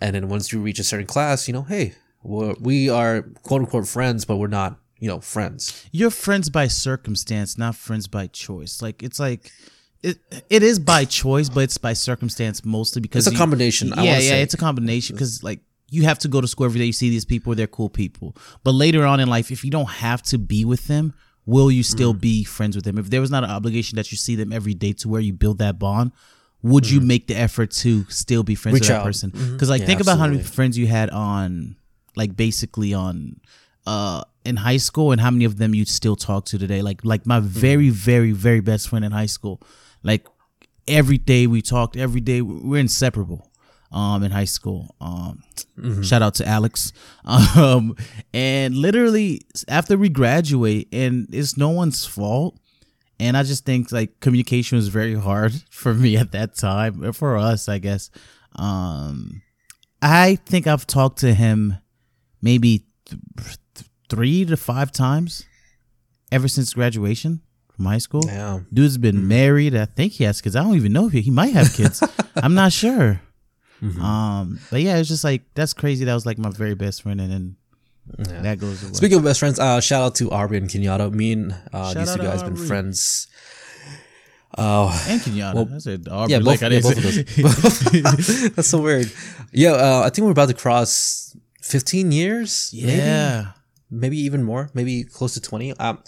and 0.00 0.14
then 0.14 0.28
once 0.28 0.52
you 0.52 0.60
reach 0.60 0.78
a 0.78 0.84
certain 0.84 1.06
class 1.06 1.46
you 1.48 1.54
know 1.54 1.62
hey 1.62 1.94
we're, 2.22 2.54
we 2.60 2.88
are 2.90 3.22
quote 3.42 3.62
unquote 3.62 3.86
friends 3.88 4.24
but 4.24 4.36
we're 4.36 4.46
not 4.46 4.78
you 4.98 5.08
know 5.08 5.20
friends 5.20 5.86
You're 5.90 6.10
friends 6.10 6.50
by 6.50 6.68
circumstance, 6.68 7.56
not 7.58 7.74
friends 7.74 8.06
by 8.06 8.26
choice. 8.28 8.82
Like 8.82 9.02
it's 9.02 9.18
like 9.18 9.50
it 10.02 10.18
it 10.48 10.62
is 10.62 10.78
by 10.78 11.04
choice, 11.04 11.48
but 11.48 11.60
it's 11.60 11.78
by 11.78 11.92
circumstance 11.92 12.64
mostly 12.64 13.00
because 13.00 13.26
It's 13.26 13.32
a 13.32 13.34
you- 13.34 13.38
combination, 13.38 13.92
I 13.92 14.04
Yeah, 14.04 14.12
yeah, 14.14 14.18
say. 14.20 14.42
it's 14.42 14.54
a 14.54 14.58
combination 14.58 15.16
because 15.16 15.42
like 15.42 15.60
you 15.90 16.04
have 16.04 16.18
to 16.20 16.28
go 16.28 16.40
to 16.40 16.48
school 16.48 16.66
every 16.66 16.78
day. 16.80 16.86
You 16.86 16.92
see 16.92 17.10
these 17.10 17.24
people; 17.24 17.54
they're 17.54 17.66
cool 17.66 17.88
people. 17.90 18.36
But 18.64 18.72
later 18.72 19.04
on 19.04 19.20
in 19.20 19.28
life, 19.28 19.50
if 19.50 19.64
you 19.64 19.70
don't 19.70 19.88
have 19.90 20.22
to 20.24 20.38
be 20.38 20.64
with 20.64 20.86
them, 20.86 21.12
will 21.46 21.70
you 21.70 21.82
still 21.82 22.14
Mm. 22.14 22.20
be 22.20 22.44
friends 22.44 22.76
with 22.76 22.84
them? 22.84 22.96
If 22.98 23.10
there 23.10 23.20
was 23.20 23.30
not 23.30 23.44
an 23.44 23.50
obligation 23.50 23.96
that 23.96 24.10
you 24.12 24.16
see 24.16 24.36
them 24.36 24.52
every 24.52 24.74
day 24.74 24.92
to 24.94 25.08
where 25.08 25.20
you 25.20 25.32
build 25.32 25.58
that 25.58 25.78
bond, 25.78 26.12
would 26.62 26.88
you 26.88 27.00
make 27.00 27.26
the 27.26 27.36
effort 27.36 27.70
to 27.72 28.06
still 28.08 28.42
be 28.42 28.54
friends 28.54 28.74
Mm. 28.74 28.80
Reach 28.80 28.82
with 28.82 28.88
that 28.88 29.00
out. 29.00 29.04
person? 29.04 29.30
Because 29.52 29.68
like 29.68 29.80
Yeah, 29.80 29.86
think 29.88 30.00
about 30.00 30.18
how 30.18 30.26
many 30.28 30.42
friends 30.42 30.78
you 30.78 30.86
had 30.86 31.10
on, 31.10 31.76
like 32.16 32.36
basically 32.36 32.94
on, 32.94 33.40
uh, 33.86 34.22
in 34.44 34.56
high 34.56 34.76
school, 34.76 35.10
and 35.12 35.20
how 35.20 35.30
many 35.30 35.44
of 35.44 35.56
them 35.58 35.74
you 35.74 35.84
still 35.84 36.16
talk 36.16 36.44
to 36.46 36.58
today. 36.58 36.82
Like 36.82 37.04
like 37.04 37.26
my 37.26 37.40
very 37.40 37.90
very 37.90 38.30
very 38.32 38.60
best 38.60 38.88
friend 38.88 39.04
in 39.04 39.10
high 39.12 39.26
school, 39.26 39.60
like 40.02 40.26
every 40.88 41.18
day 41.18 41.46
we 41.46 41.62
talked. 41.62 41.96
Every 41.96 42.20
day 42.20 42.42
we're 42.42 42.80
inseparable. 42.80 43.46
Um, 43.92 44.22
in 44.22 44.30
high 44.30 44.44
school. 44.44 44.94
Um, 45.00 45.42
shout 46.04 46.22
out 46.22 46.34
to 46.36 46.46
Alex. 46.46 46.92
Um, 47.56 47.96
and 48.32 48.76
literally 48.76 49.40
after 49.66 49.98
we 49.98 50.08
graduate, 50.08 50.88
and 50.92 51.26
it's 51.32 51.56
no 51.56 51.70
one's 51.70 52.06
fault. 52.06 52.56
And 53.18 53.36
I 53.36 53.42
just 53.42 53.64
think 53.64 53.90
like 53.90 54.20
communication 54.20 54.76
was 54.76 54.88
very 54.88 55.14
hard 55.14 55.52
for 55.70 55.92
me 55.92 56.16
at 56.16 56.30
that 56.32 56.54
time, 56.56 57.04
or 57.04 57.12
for 57.12 57.36
us, 57.36 57.68
I 57.68 57.78
guess. 57.78 58.10
Um, 58.54 59.42
I 60.00 60.36
think 60.46 60.66
I've 60.68 60.86
talked 60.86 61.18
to 61.20 61.34
him 61.34 61.76
maybe 62.40 62.86
th- 63.06 63.58
three 64.08 64.44
to 64.44 64.56
five 64.56 64.92
times 64.92 65.44
ever 66.32 66.48
since 66.48 66.74
graduation 66.74 67.42
from 67.80 67.86
high 67.86 67.98
school. 67.98 68.20
Yeah. 68.26 68.60
Dude's 68.70 68.98
been 68.98 69.26
married. 69.26 69.74
I 69.74 69.86
think 69.86 70.12
he 70.12 70.24
has 70.24 70.42
kids. 70.42 70.54
I 70.54 70.62
don't 70.62 70.76
even 70.76 70.92
know 70.92 71.06
if 71.06 71.12
he, 71.14 71.22
he 71.22 71.30
might 71.30 71.54
have 71.54 71.72
kids. 71.72 72.02
I'm 72.36 72.52
not 72.54 72.72
sure. 72.74 73.22
Mm-hmm. 73.80 74.02
Um, 74.02 74.60
but 74.70 74.82
yeah, 74.82 74.98
it's 74.98 75.08
just 75.08 75.24
like 75.24 75.42
that's 75.54 75.72
crazy. 75.72 76.04
That 76.04 76.12
was 76.12 76.26
like 76.26 76.36
my 76.36 76.50
very 76.50 76.74
best 76.74 77.00
friend, 77.02 77.18
and 77.22 77.32
then 77.32 77.56
Yeah. 78.18 78.42
that 78.42 78.58
goes 78.60 78.82
away. 78.82 78.92
Speaking 78.92 79.16
of 79.16 79.24
best 79.24 79.40
friends, 79.40 79.58
uh, 79.58 79.80
shout 79.80 80.02
out 80.02 80.14
to 80.16 80.30
Aubrey 80.30 80.58
and 80.58 80.68
Kenyatta. 80.68 81.10
Me 81.10 81.32
and 81.32 81.54
uh, 81.72 81.94
these 81.94 82.14
two 82.14 82.20
guys 82.20 82.42
been 82.42 82.56
friends. 82.56 83.28
Oh, 84.58 84.88
and 85.08 85.20
Kenyatta. 85.22 85.74
I 85.74 85.78
said 85.78 86.06
Aubrey. 86.10 86.32
yeah, 86.32 86.38
like 86.38 86.60
both, 86.60 86.62
I 86.62 86.74
yeah, 86.74 86.80
didn't 86.80 86.82
both 86.82 87.86
of 87.86 87.92
those. 87.92 88.50
That's 88.56 88.68
so 88.68 88.82
weird. 88.82 89.10
Yeah, 89.52 89.72
uh, 89.72 90.02
I 90.04 90.10
think 90.10 90.26
we're 90.26 90.32
about 90.32 90.48
to 90.48 90.54
cross 90.54 91.34
15 91.62 92.12
years. 92.12 92.70
maybe? 92.74 92.92
yeah. 92.92 93.52
maybe 93.90 94.18
even 94.18 94.42
more, 94.42 94.68
maybe 94.74 95.04
close 95.04 95.32
to 95.34 95.40
20. 95.40 95.72
Um, 95.78 96.02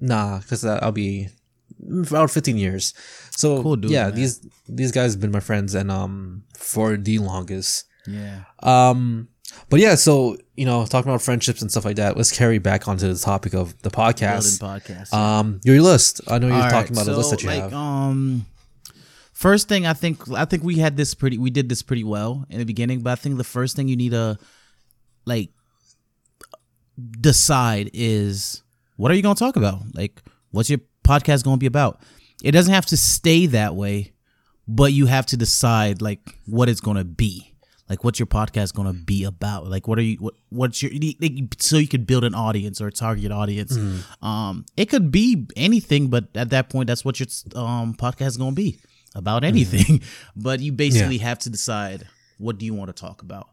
nah, 0.00 0.38
because 0.38 0.64
I'll 0.64 0.92
be 0.92 1.28
about 2.08 2.30
15 2.30 2.56
years. 2.56 2.94
So 3.30 3.62
Cool 3.62 3.76
dude, 3.76 3.90
yeah, 3.90 4.06
man. 4.06 4.14
these 4.14 4.46
these 4.68 4.92
guys 4.92 5.12
have 5.12 5.20
been 5.20 5.30
my 5.30 5.40
friends 5.40 5.74
and 5.74 5.90
um 5.90 6.44
for 6.56 6.96
the 6.96 7.18
longest. 7.18 7.84
Yeah. 8.06 8.44
Um, 8.62 9.28
but 9.68 9.80
yeah, 9.80 9.94
so 9.94 10.36
you 10.56 10.64
know, 10.64 10.86
talking 10.86 11.10
about 11.10 11.22
friendships 11.22 11.60
and 11.60 11.70
stuff 11.70 11.84
like 11.84 11.96
that. 11.96 12.16
Let's 12.16 12.36
carry 12.36 12.58
back 12.58 12.88
onto 12.88 13.12
the 13.12 13.18
topic 13.18 13.54
of 13.54 13.76
the 13.82 13.90
Building 13.90 14.14
podcast. 14.14 14.60
podcast. 14.60 15.12
Um, 15.12 15.60
your 15.64 15.80
list. 15.82 16.20
I 16.28 16.38
know 16.38 16.48
you're 16.48 16.56
All 16.56 16.70
talking 16.70 16.96
right, 16.96 17.02
about 17.02 17.12
a 17.12 17.16
list 17.16 17.30
so, 17.30 17.36
that 17.36 17.42
you 17.42 17.48
like, 17.48 17.62
have. 17.62 17.74
Um, 17.74 18.46
first 19.32 19.68
thing 19.68 19.86
I 19.86 19.92
think 19.92 20.30
I 20.32 20.44
think 20.46 20.62
we 20.62 20.76
had 20.76 20.96
this 20.96 21.14
pretty 21.14 21.36
we 21.36 21.50
did 21.50 21.68
this 21.68 21.82
pretty 21.82 22.04
well 22.04 22.46
in 22.48 22.58
the 22.58 22.64
beginning, 22.64 23.00
but 23.00 23.10
I 23.10 23.14
think 23.16 23.36
the 23.36 23.44
first 23.44 23.76
thing 23.76 23.88
you 23.88 23.96
need 23.96 24.12
to 24.12 24.38
like 25.24 25.50
decide 27.20 27.90
is 27.92 28.62
what 28.96 29.10
are 29.10 29.14
you 29.14 29.22
going 29.22 29.34
to 29.34 29.38
talk 29.38 29.56
about? 29.56 29.80
Like, 29.94 30.22
what's 30.50 30.70
your 30.70 30.80
podcast 31.04 31.44
going 31.44 31.56
to 31.56 31.60
be 31.60 31.66
about? 31.66 32.00
It 32.42 32.52
doesn't 32.52 32.72
have 32.72 32.86
to 32.86 32.96
stay 32.96 33.46
that 33.46 33.74
way, 33.74 34.12
but 34.68 34.92
you 34.92 35.06
have 35.06 35.26
to 35.26 35.36
decide 35.36 36.02
like 36.02 36.20
what 36.46 36.68
it's 36.68 36.80
going 36.80 36.96
to 36.96 37.04
be. 37.04 37.52
Like, 37.88 38.02
what's 38.02 38.18
your 38.18 38.26
podcast 38.26 38.74
going 38.74 38.88
to 38.88 38.94
be 38.94 39.22
about? 39.24 39.68
Like, 39.68 39.86
what 39.86 39.96
are 39.98 40.02
you? 40.02 40.16
What, 40.16 40.34
what's 40.48 40.82
your? 40.82 40.90
So 41.58 41.76
you 41.76 41.86
could 41.86 42.04
build 42.06 42.24
an 42.24 42.34
audience 42.34 42.80
or 42.80 42.88
a 42.88 42.92
target 42.92 43.30
audience. 43.30 43.76
Um, 44.22 44.66
it 44.76 44.86
could 44.86 45.12
be 45.12 45.46
anything, 45.56 46.08
but 46.08 46.24
at 46.34 46.50
that 46.50 46.68
point, 46.68 46.88
that's 46.88 47.04
what 47.04 47.20
your 47.20 47.28
um 47.54 47.94
podcast 47.94 48.26
is 48.28 48.36
going 48.38 48.50
to 48.52 48.56
be 48.56 48.80
about 49.14 49.44
anything. 49.44 50.02
but 50.36 50.58
you 50.60 50.72
basically 50.72 51.18
have 51.18 51.38
to 51.40 51.50
decide 51.50 52.08
what 52.38 52.58
do 52.58 52.66
you 52.66 52.74
want 52.74 52.88
to 52.88 53.00
talk 53.00 53.22
about. 53.22 53.48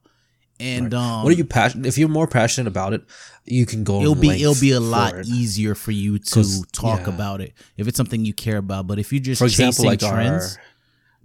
And 0.63 0.93
um, 0.93 1.24
what 1.24 1.34
are 1.34 1.36
you 1.36 1.43
passionate? 1.43 1.86
If 1.88 1.98
you're 1.98 2.08
more 2.10 2.27
passionate 2.27 2.67
about 2.67 2.93
it, 2.93 3.03
you 3.46 3.65
can 3.65 3.84
go. 3.84 4.01
it'll 4.01 4.15
be 4.15 4.29
it'll 4.29 4.60
be 4.60 4.72
a 4.72 4.79
lot 4.79 5.15
it. 5.15 5.27
easier 5.27 5.75
for 5.75 5.91
you 5.91 6.17
to 6.20 6.63
talk 6.72 7.01
yeah. 7.01 7.13
about 7.13 7.41
it 7.41 7.53
if 7.75 7.88
it's 7.88 7.98
something 7.98 8.24
you 8.24 8.34
care 8.34 8.58
about. 8.58 8.88
But 8.88 8.98
if 8.98 9.12
you're 9.12 9.22
just 9.22 9.39
For 9.39 9.46
example, 9.46 9.86
like 9.86 10.00
trends, 10.00 10.55
our 10.55 10.63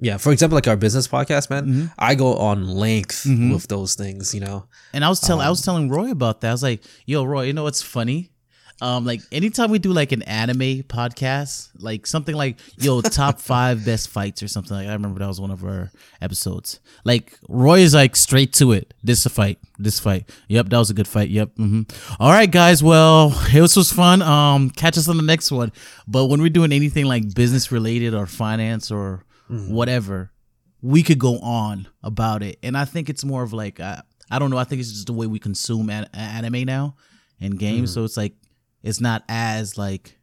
yeah, 0.01 0.17
for 0.17 0.33
example, 0.33 0.57
like 0.57 0.67
our 0.67 0.77
business 0.77 1.07
podcast, 1.07 1.51
man. 1.51 1.67
Mm-hmm. 1.67 1.87
I 1.99 2.15
go 2.17 2.37
on 2.37 2.67
length 2.67 3.25
with 3.27 3.69
those 3.69 3.95
things. 3.95 4.35
You 4.35 4.41
know, 4.41 4.67
and 4.93 5.05
I 5.05 5.09
was 5.09 5.21
telling 5.21 5.43
Um, 5.43 5.47
I 5.47 5.51
was 5.51 5.63
telling 5.63 5.89
Roy 5.89 6.11
about 6.11 6.41
that. 6.41 6.49
I 6.49 6.53
was 6.53 6.63
like, 6.63 6.83
"Yo, 7.07 7.25
Roy, 7.25 7.43
you 7.43 7.53
know 7.53 7.65
what's 7.65 7.83
funny? 7.83 8.31
Um, 8.81 9.05
like 9.05 9.21
anytime 9.33 9.71
we 9.71 9.79
do 9.81 9.93
like 9.93 10.13
an 10.13 10.23
anime 10.23 10.85
podcast, 10.85 11.71
like 11.79 12.07
something 12.07 12.35
like 12.35 12.59
yo 12.79 13.01
top 13.21 13.41
five 13.41 13.85
best 13.85 14.09
fights 14.09 14.41
or 14.43 14.47
something 14.49 14.77
like 14.77 14.87
I 14.87 14.93
remember 14.93 15.19
that 15.19 15.27
was 15.27 15.41
one 15.41 15.51
of 15.51 15.65
our 15.65 15.91
episodes. 16.21 16.79
Like 17.05 17.37
Roy 17.49 17.81
is 17.81 17.95
like 17.95 18.15
straight 18.15 18.53
to 18.55 18.73
it. 18.73 18.95
This 19.03 19.27
a 19.27 19.31
fight. 19.31 19.59
This 19.79 19.99
fight. 19.99 20.31
Yep, 20.49 20.69
that 20.69 20.79
was 20.79 20.91
a 20.91 20.95
good 20.95 21.09
fight. 21.09 21.29
Yep. 21.29 21.57
hmm 21.57 21.83
All 22.21 22.31
right, 22.31 22.51
guys. 22.51 22.83
Well, 22.83 23.31
this 23.53 23.75
was 23.75 23.91
fun. 23.93 24.23
Um, 24.23 24.71
catch 24.71 24.97
us 24.97 25.09
on 25.09 25.17
the 25.17 25.23
next 25.25 25.51
one. 25.51 25.73
But 26.07 26.27
when 26.27 26.41
we're 26.41 26.49
doing 26.49 26.73
anything 26.73 27.07
like 27.07 27.35
business 27.35 27.73
related 27.73 28.15
or 28.15 28.27
finance 28.27 28.91
or 28.91 29.25
whatever, 29.49 30.31
we 30.83 31.03
could 31.03 31.19
go 31.19 31.39
on 31.41 31.89
about 32.03 32.43
it. 32.43 32.59
And 32.63 32.77
I 32.77 32.85
think 32.85 33.09
it's 33.09 33.25
more 33.25 33.43
of 33.43 33.53
like 33.53 33.81
uh, 33.81 34.03
I 34.31 34.39
don't 34.39 34.51
know. 34.51 34.59
I 34.59 34.65
think 34.65 34.81
it's 34.81 34.93
just 34.93 35.07
the 35.07 35.13
way 35.15 35.27
we 35.27 35.39
consume 35.39 35.91
an- 35.91 36.09
anime 36.13 36.65
now 36.65 36.95
and 37.41 37.59
games. 37.59 37.93
So 37.95 38.05
it's 38.05 38.17
like 38.17 38.35
it's 38.83 39.01
not 39.01 39.25
as 39.29 39.77
like 39.77 40.19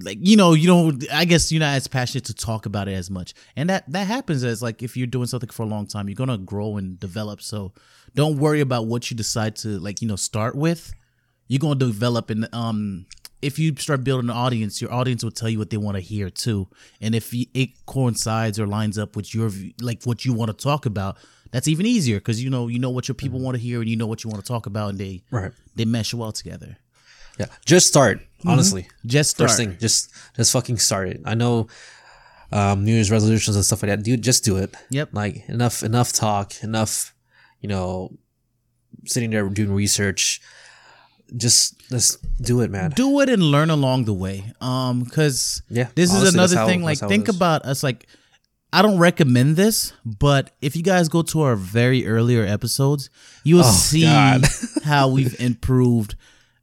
like 0.00 0.18
you 0.20 0.36
know 0.36 0.54
you 0.54 0.66
don't 0.66 1.04
i 1.12 1.24
guess 1.24 1.52
you're 1.52 1.60
not 1.60 1.74
as 1.74 1.86
passionate 1.86 2.24
to 2.24 2.34
talk 2.34 2.66
about 2.66 2.88
it 2.88 2.94
as 2.94 3.10
much. 3.10 3.34
And 3.56 3.68
that 3.68 3.90
that 3.92 4.06
happens 4.06 4.44
as 4.44 4.62
like 4.62 4.82
if 4.82 4.96
you're 4.96 5.06
doing 5.06 5.26
something 5.26 5.50
for 5.50 5.64
a 5.64 5.66
long 5.66 5.86
time 5.86 6.08
you're 6.08 6.16
gonna 6.16 6.38
grow 6.38 6.76
and 6.76 6.98
develop. 6.98 7.42
So 7.42 7.72
don't 8.14 8.38
worry 8.38 8.60
about 8.60 8.86
what 8.86 9.10
you 9.10 9.16
decide 9.16 9.56
to 9.56 9.78
like 9.78 10.00
you 10.00 10.08
know 10.08 10.16
start 10.16 10.54
with. 10.54 10.92
You're 11.48 11.58
gonna 11.58 11.74
develop 11.74 12.30
and 12.30 12.48
um 12.54 13.06
if 13.42 13.58
you 13.58 13.74
start 13.76 14.04
building 14.04 14.30
an 14.30 14.36
audience 14.36 14.80
your 14.80 14.92
audience 14.92 15.24
will 15.24 15.32
tell 15.32 15.48
you 15.48 15.58
what 15.58 15.70
they 15.70 15.76
want 15.76 15.96
to 15.96 16.00
hear 16.00 16.30
too. 16.30 16.68
And 17.00 17.14
if 17.14 17.34
it 17.34 17.84
coincides 17.86 18.58
or 18.58 18.66
lines 18.66 18.96
up 18.98 19.14
with 19.16 19.34
your 19.34 19.50
like 19.80 20.04
what 20.04 20.24
you 20.24 20.32
want 20.32 20.56
to 20.56 20.64
talk 20.64 20.86
about 20.86 21.18
that's 21.50 21.68
even 21.68 21.84
easier 21.84 22.16
because 22.16 22.42
you 22.42 22.48
know 22.48 22.68
you 22.68 22.78
know 22.78 22.90
what 22.90 23.08
your 23.08 23.14
people 23.14 23.38
want 23.38 23.56
to 23.56 23.60
hear 23.60 23.80
and 23.80 23.90
you 23.90 23.96
know 23.96 24.06
what 24.06 24.24
you 24.24 24.30
want 24.30 24.42
to 24.42 24.48
talk 24.48 24.64
about 24.64 24.88
and 24.88 24.98
they 24.98 25.22
right? 25.30 25.52
they 25.74 25.84
mesh 25.84 26.14
well 26.14 26.32
together 26.32 26.78
Yeah, 27.38 27.46
just 27.64 27.86
start. 27.86 28.20
Honestly, 28.44 28.88
just 29.06 29.30
start. 29.30 29.50
first 29.50 29.56
thing, 29.58 29.76
just 29.78 30.10
just 30.36 30.52
fucking 30.52 30.78
start 30.78 31.08
it. 31.08 31.20
I 31.24 31.34
know 31.34 31.68
um, 32.50 32.84
New 32.84 32.92
Year's 32.92 33.10
resolutions 33.10 33.54
and 33.56 33.64
stuff 33.64 33.82
like 33.82 33.90
that. 33.90 34.02
Dude, 34.02 34.22
just 34.22 34.44
do 34.44 34.56
it. 34.56 34.74
Yep. 34.90 35.10
Like 35.12 35.48
enough, 35.48 35.82
enough 35.82 36.12
talk, 36.12 36.52
enough. 36.62 37.14
You 37.60 37.68
know, 37.68 38.10
sitting 39.06 39.30
there 39.30 39.48
doing 39.48 39.72
research. 39.72 40.40
Just 41.34 41.80
let's 41.90 42.16
do 42.42 42.60
it, 42.60 42.70
man. 42.70 42.90
do 42.90 43.20
it 43.20 43.28
and 43.30 43.42
learn 43.42 43.70
along 43.70 44.04
the 44.04 44.12
way 44.12 44.52
um 44.60 45.02
because 45.04 45.62
Yeah, 45.70 45.88
this 45.94 46.10
honestly, 46.10 46.28
is 46.28 46.34
another 46.34 46.66
thing 46.70 46.82
like 46.82 47.00
how 47.00 47.08
think 47.08 47.28
about 47.28 47.64
us 47.64 47.82
like 47.82 48.06
i 48.70 48.82
don't 48.82 48.98
recommend 48.98 49.56
this 49.56 49.94
but 50.04 50.50
if 50.60 50.76
you 50.76 50.82
guys 50.82 51.08
go 51.08 51.22
to 51.22 51.40
our 51.40 51.56
very 51.56 52.06
earlier 52.06 52.44
episodes 52.44 53.08
you 53.44 53.54
will 53.56 53.64
Oh, 53.64 53.72
see 53.72 54.04
how 54.84 55.08
we've 55.08 55.38
improved 55.40 56.16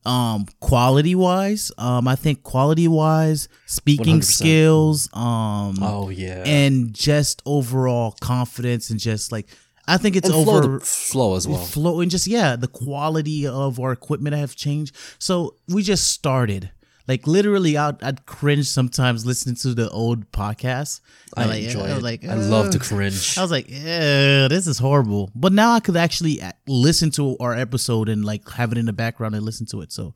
um 0.09 0.45
quality 0.59 1.13
wise 1.13 1.71
um 1.77 2.07
i 2.07 2.15
think 2.15 2.41
quality 2.43 2.87
wise 2.87 3.47
speaking 3.65 4.19
100%. 4.19 4.23
skills 4.23 5.09
um 5.13 5.75
Oh 5.81 6.09
yeah, 6.09 6.43
and 6.45 6.93
just 6.93 7.41
overall 7.45 8.15
confidence 8.19 8.89
and 8.89 8.99
just 8.99 9.31
like 9.31 9.47
i 9.87 9.97
think 9.97 10.15
it's 10.15 10.27
and 10.29 10.35
over 10.35 10.61
flow, 10.61 10.79
flow 10.79 11.35
as 11.35 11.47
well. 11.47 11.59
flow 11.63 12.01
and 12.01 12.09
just 12.09 12.27
yeah 12.27 12.55
the 12.55 12.67
quality 12.67 13.45
of 13.45 13.79
our 13.79 13.91
equipment 13.91 14.35
have 14.35 14.55
changed 14.55 14.95
so 15.19 15.55
we 15.67 15.83
just 15.83 16.05
started 16.11 16.71
like 17.09 17.27
literally 17.27 17.75
I'd, 17.75 18.01
I'd 18.03 18.25
cringe 18.25 18.67
sometimes 18.67 19.25
listening 19.25 19.55
to 19.63 19.73
the 19.73 19.89
old 19.89 20.31
podcasts 20.31 21.01
I 21.35 21.45
like, 21.45 21.63
enjoy 21.63 21.81
I 21.81 21.89
was 21.89 21.97
it. 21.97 22.03
like 22.03 22.21
I 22.25 22.35
love 22.35 22.69
to 22.71 22.79
cringe. 22.79 23.37
I 23.37 23.41
was 23.41 23.51
like, 23.51 23.65
yeah, 23.69 24.47
this 24.47 24.65
is 24.67 24.77
horrible. 24.79 25.29
But 25.35 25.51
now 25.51 25.73
I 25.73 25.79
could 25.81 25.97
actually 25.97 26.41
uh, 26.41 26.51
listen 26.67 27.09
to 27.19 27.35
our 27.39 27.53
episode 27.53 28.07
and 28.09 28.23
like 28.23 28.47
have 28.51 28.71
it 28.71 28.77
in 28.77 28.85
the 28.85 28.93
background 28.93 29.35
and 29.35 29.43
listen 29.43 29.65
to 29.73 29.81
it. 29.81 29.91
So, 29.91 30.13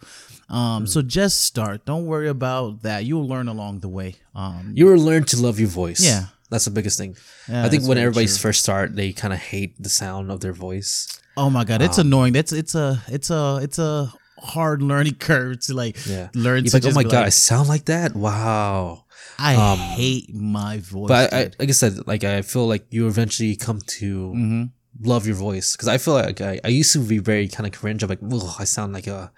um, 0.49 0.87
so 0.87 1.01
just 1.01 1.41
start. 1.41 1.85
Don't 1.85 2.05
worry 2.05 2.29
about 2.29 2.81
that. 2.83 3.05
You'll 3.05 3.27
learn 3.27 3.47
along 3.47 3.79
the 3.81 3.89
way. 3.89 4.15
Um, 4.35 4.71
you 4.75 4.85
will 4.87 4.97
learn 5.09 5.23
to 5.25 5.37
love 5.41 5.59
your 5.59 5.69
voice. 5.69 5.99
Yeah. 6.03 6.25
that's 6.49 6.65
the 6.65 6.71
biggest 6.71 6.97
thing. 6.97 7.15
Yeah, 7.49 7.65
I 7.65 7.69
think 7.69 7.83
when 7.83 7.95
very 7.97 8.05
everybody's 8.07 8.37
true. 8.37 8.49
first 8.49 8.61
start, 8.61 8.95
they 8.95 9.11
kind 9.13 9.33
of 9.33 9.39
hate 9.39 9.81
the 9.81 9.89
sound 9.89 10.31
of 10.31 10.39
their 10.41 10.53
voice. 10.53 11.07
oh 11.37 11.49
my 11.49 11.63
god, 11.63 11.81
Um, 11.81 11.85
it's 11.87 11.97
annoying. 11.97 12.33
That's 12.33 12.53
it's 12.53 12.75
a 12.75 13.01
it's 13.07 13.29
a 13.29 13.59
it's 13.63 13.79
a 13.79 14.13
hard 14.43 14.81
learning 14.81 15.15
curve 15.19 15.59
to 15.61 15.73
like 15.73 15.97
Yeah, 16.05 16.29
learn 16.35 16.63
to 16.65 16.75
like, 16.75 16.85
oh 16.85 16.91
my 16.91 17.03
god, 17.03 17.25
I 17.25 17.29
sound 17.29 17.69
like 17.69 17.85
that. 17.85 18.15
Wow. 18.15 19.05
I 19.39 19.55
um, 19.55 19.79
hate 19.79 20.33
my 20.33 20.77
voice. 20.79 21.07
But 21.07 21.33
I, 21.33 21.37
I, 21.39 21.43
like 21.59 21.69
I 21.69 21.71
said, 21.71 22.05
like 22.07 22.23
I 22.23 22.41
feel 22.43 22.67
like 22.67 22.85
you 22.91 23.07
eventually 23.07 23.55
come 23.55 23.79
to 23.99 24.31
Mm-hmm. 24.35 24.63
love 25.07 25.25
your 25.25 25.35
voice 25.35 25.73
because 25.75 25.87
I 25.87 25.97
feel 25.97 26.13
like 26.13 26.39
I, 26.41 26.59
I 26.63 26.67
used 26.67 26.93
to 26.93 26.99
be 26.99 27.17
very 27.19 27.47
kind 27.47 27.65
of 27.65 27.73
cringe. 27.73 28.03
I'm 28.03 28.09
like, 28.09 28.19
oh, 28.21 28.55
I 28.59 28.65
sound 28.65 28.93
like 28.93 29.07
a 29.07 29.31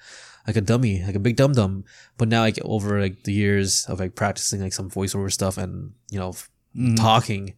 like 0.48 0.56
a 0.58 0.62
dummy, 0.62 1.04
like 1.04 1.16
a 1.16 1.20
big 1.20 1.36
dum 1.38 1.54
dum. 1.54 1.86
But 2.18 2.28
now, 2.28 2.42
like 2.42 2.60
over 2.64 3.00
like 3.00 3.24
the 3.24 3.34
years 3.34 3.86
of 3.88 4.00
like 4.00 4.16
practicing 4.16 4.62
like 4.62 4.74
some 4.74 4.90
voiceover 4.90 5.32
stuff 5.32 5.58
and 5.58 5.94
you 6.12 6.20
know 6.20 6.34
Mm-hmm. 6.76 6.96
talking, 6.96 7.54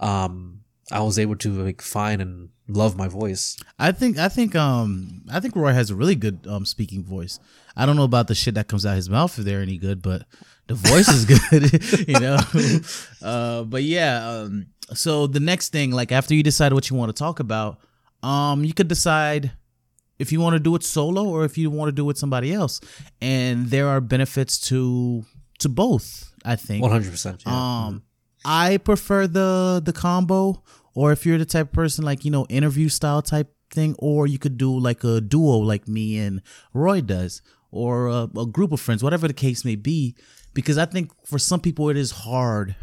um, 0.00 0.62
I 0.90 1.00
was 1.00 1.16
able 1.18 1.36
to 1.36 1.62
like 1.62 1.80
find 1.80 2.20
and 2.20 2.48
love 2.68 2.96
my 2.96 3.08
voice. 3.08 3.56
I 3.78 3.92
think 3.92 4.18
I 4.18 4.28
think 4.28 4.54
um 4.54 5.22
I 5.30 5.40
think 5.40 5.56
Roy 5.56 5.72
has 5.72 5.90
a 5.90 5.94
really 5.96 6.14
good 6.14 6.46
um 6.48 6.64
speaking 6.66 7.02
voice. 7.04 7.40
I 7.76 7.86
don't 7.86 7.96
know 7.96 8.04
about 8.04 8.28
the 8.28 8.34
shit 8.34 8.54
that 8.54 8.68
comes 8.68 8.84
out 8.84 8.96
his 8.96 9.08
mouth 9.08 9.38
if 9.38 9.44
they're 9.44 9.62
any 9.62 9.78
good, 9.78 10.02
but 10.02 10.26
the 10.66 10.74
voice 10.74 11.08
is 11.08 11.24
good, 11.24 12.08
you 12.08 12.20
know. 12.20 12.38
Uh, 13.22 13.62
but 13.64 13.82
yeah, 13.82 14.28
um, 14.28 14.66
so 14.94 15.26
the 15.26 15.40
next 15.40 15.70
thing, 15.70 15.90
like 15.90 16.12
after 16.12 16.34
you 16.34 16.42
decide 16.42 16.72
what 16.72 16.88
you 16.90 16.96
want 16.96 17.08
to 17.14 17.18
talk 17.18 17.40
about, 17.40 17.78
um, 18.22 18.64
you 18.64 18.72
could 18.72 18.88
decide 18.88 19.52
if 20.18 20.30
you 20.32 20.40
want 20.40 20.54
to 20.54 20.60
do 20.60 20.74
it 20.74 20.82
solo 20.82 21.26
or 21.28 21.44
if 21.44 21.56
you 21.58 21.70
want 21.70 21.88
to 21.88 21.92
do 21.92 22.02
it 22.02 22.06
with 22.06 22.18
somebody 22.18 22.52
else, 22.52 22.80
and 23.20 23.66
there 23.70 23.88
are 23.88 24.00
benefits 24.00 24.58
to 24.68 25.24
to 25.60 25.68
both. 25.68 26.32
I 26.44 26.56
think 26.56 26.82
One 26.82 26.90
hundred 26.92 27.10
percent. 27.10 27.46
um, 27.46 28.02
I 28.44 28.76
prefer 28.78 29.26
the 29.26 29.80
the 29.84 29.92
combo, 29.92 30.62
or 30.98 31.12
if 31.12 31.24
you're 31.24 31.38
the 31.38 31.44
type 31.44 31.68
of 31.68 31.72
person 31.72 32.04
like 32.04 32.24
you 32.24 32.30
know 32.32 32.44
interview 32.48 32.88
style 32.88 33.22
type 33.22 33.54
thing, 33.70 33.94
or 34.00 34.26
you 34.26 34.36
could 34.36 34.58
do 34.58 34.76
like 34.76 35.04
a 35.04 35.20
duo, 35.20 35.58
like 35.58 35.86
me 35.86 36.18
and 36.18 36.42
Roy 36.74 37.00
does, 37.00 37.40
or 37.70 38.08
a, 38.08 38.28
a 38.36 38.46
group 38.46 38.72
of 38.72 38.80
friends, 38.80 39.00
whatever 39.00 39.28
the 39.28 39.32
case 39.34 39.64
may 39.64 39.76
be. 39.76 40.16
Because 40.54 40.76
I 40.76 40.86
think 40.86 41.12
for 41.24 41.38
some 41.38 41.60
people 41.60 41.88
it 41.88 41.96
is 41.96 42.10
hard 42.10 42.74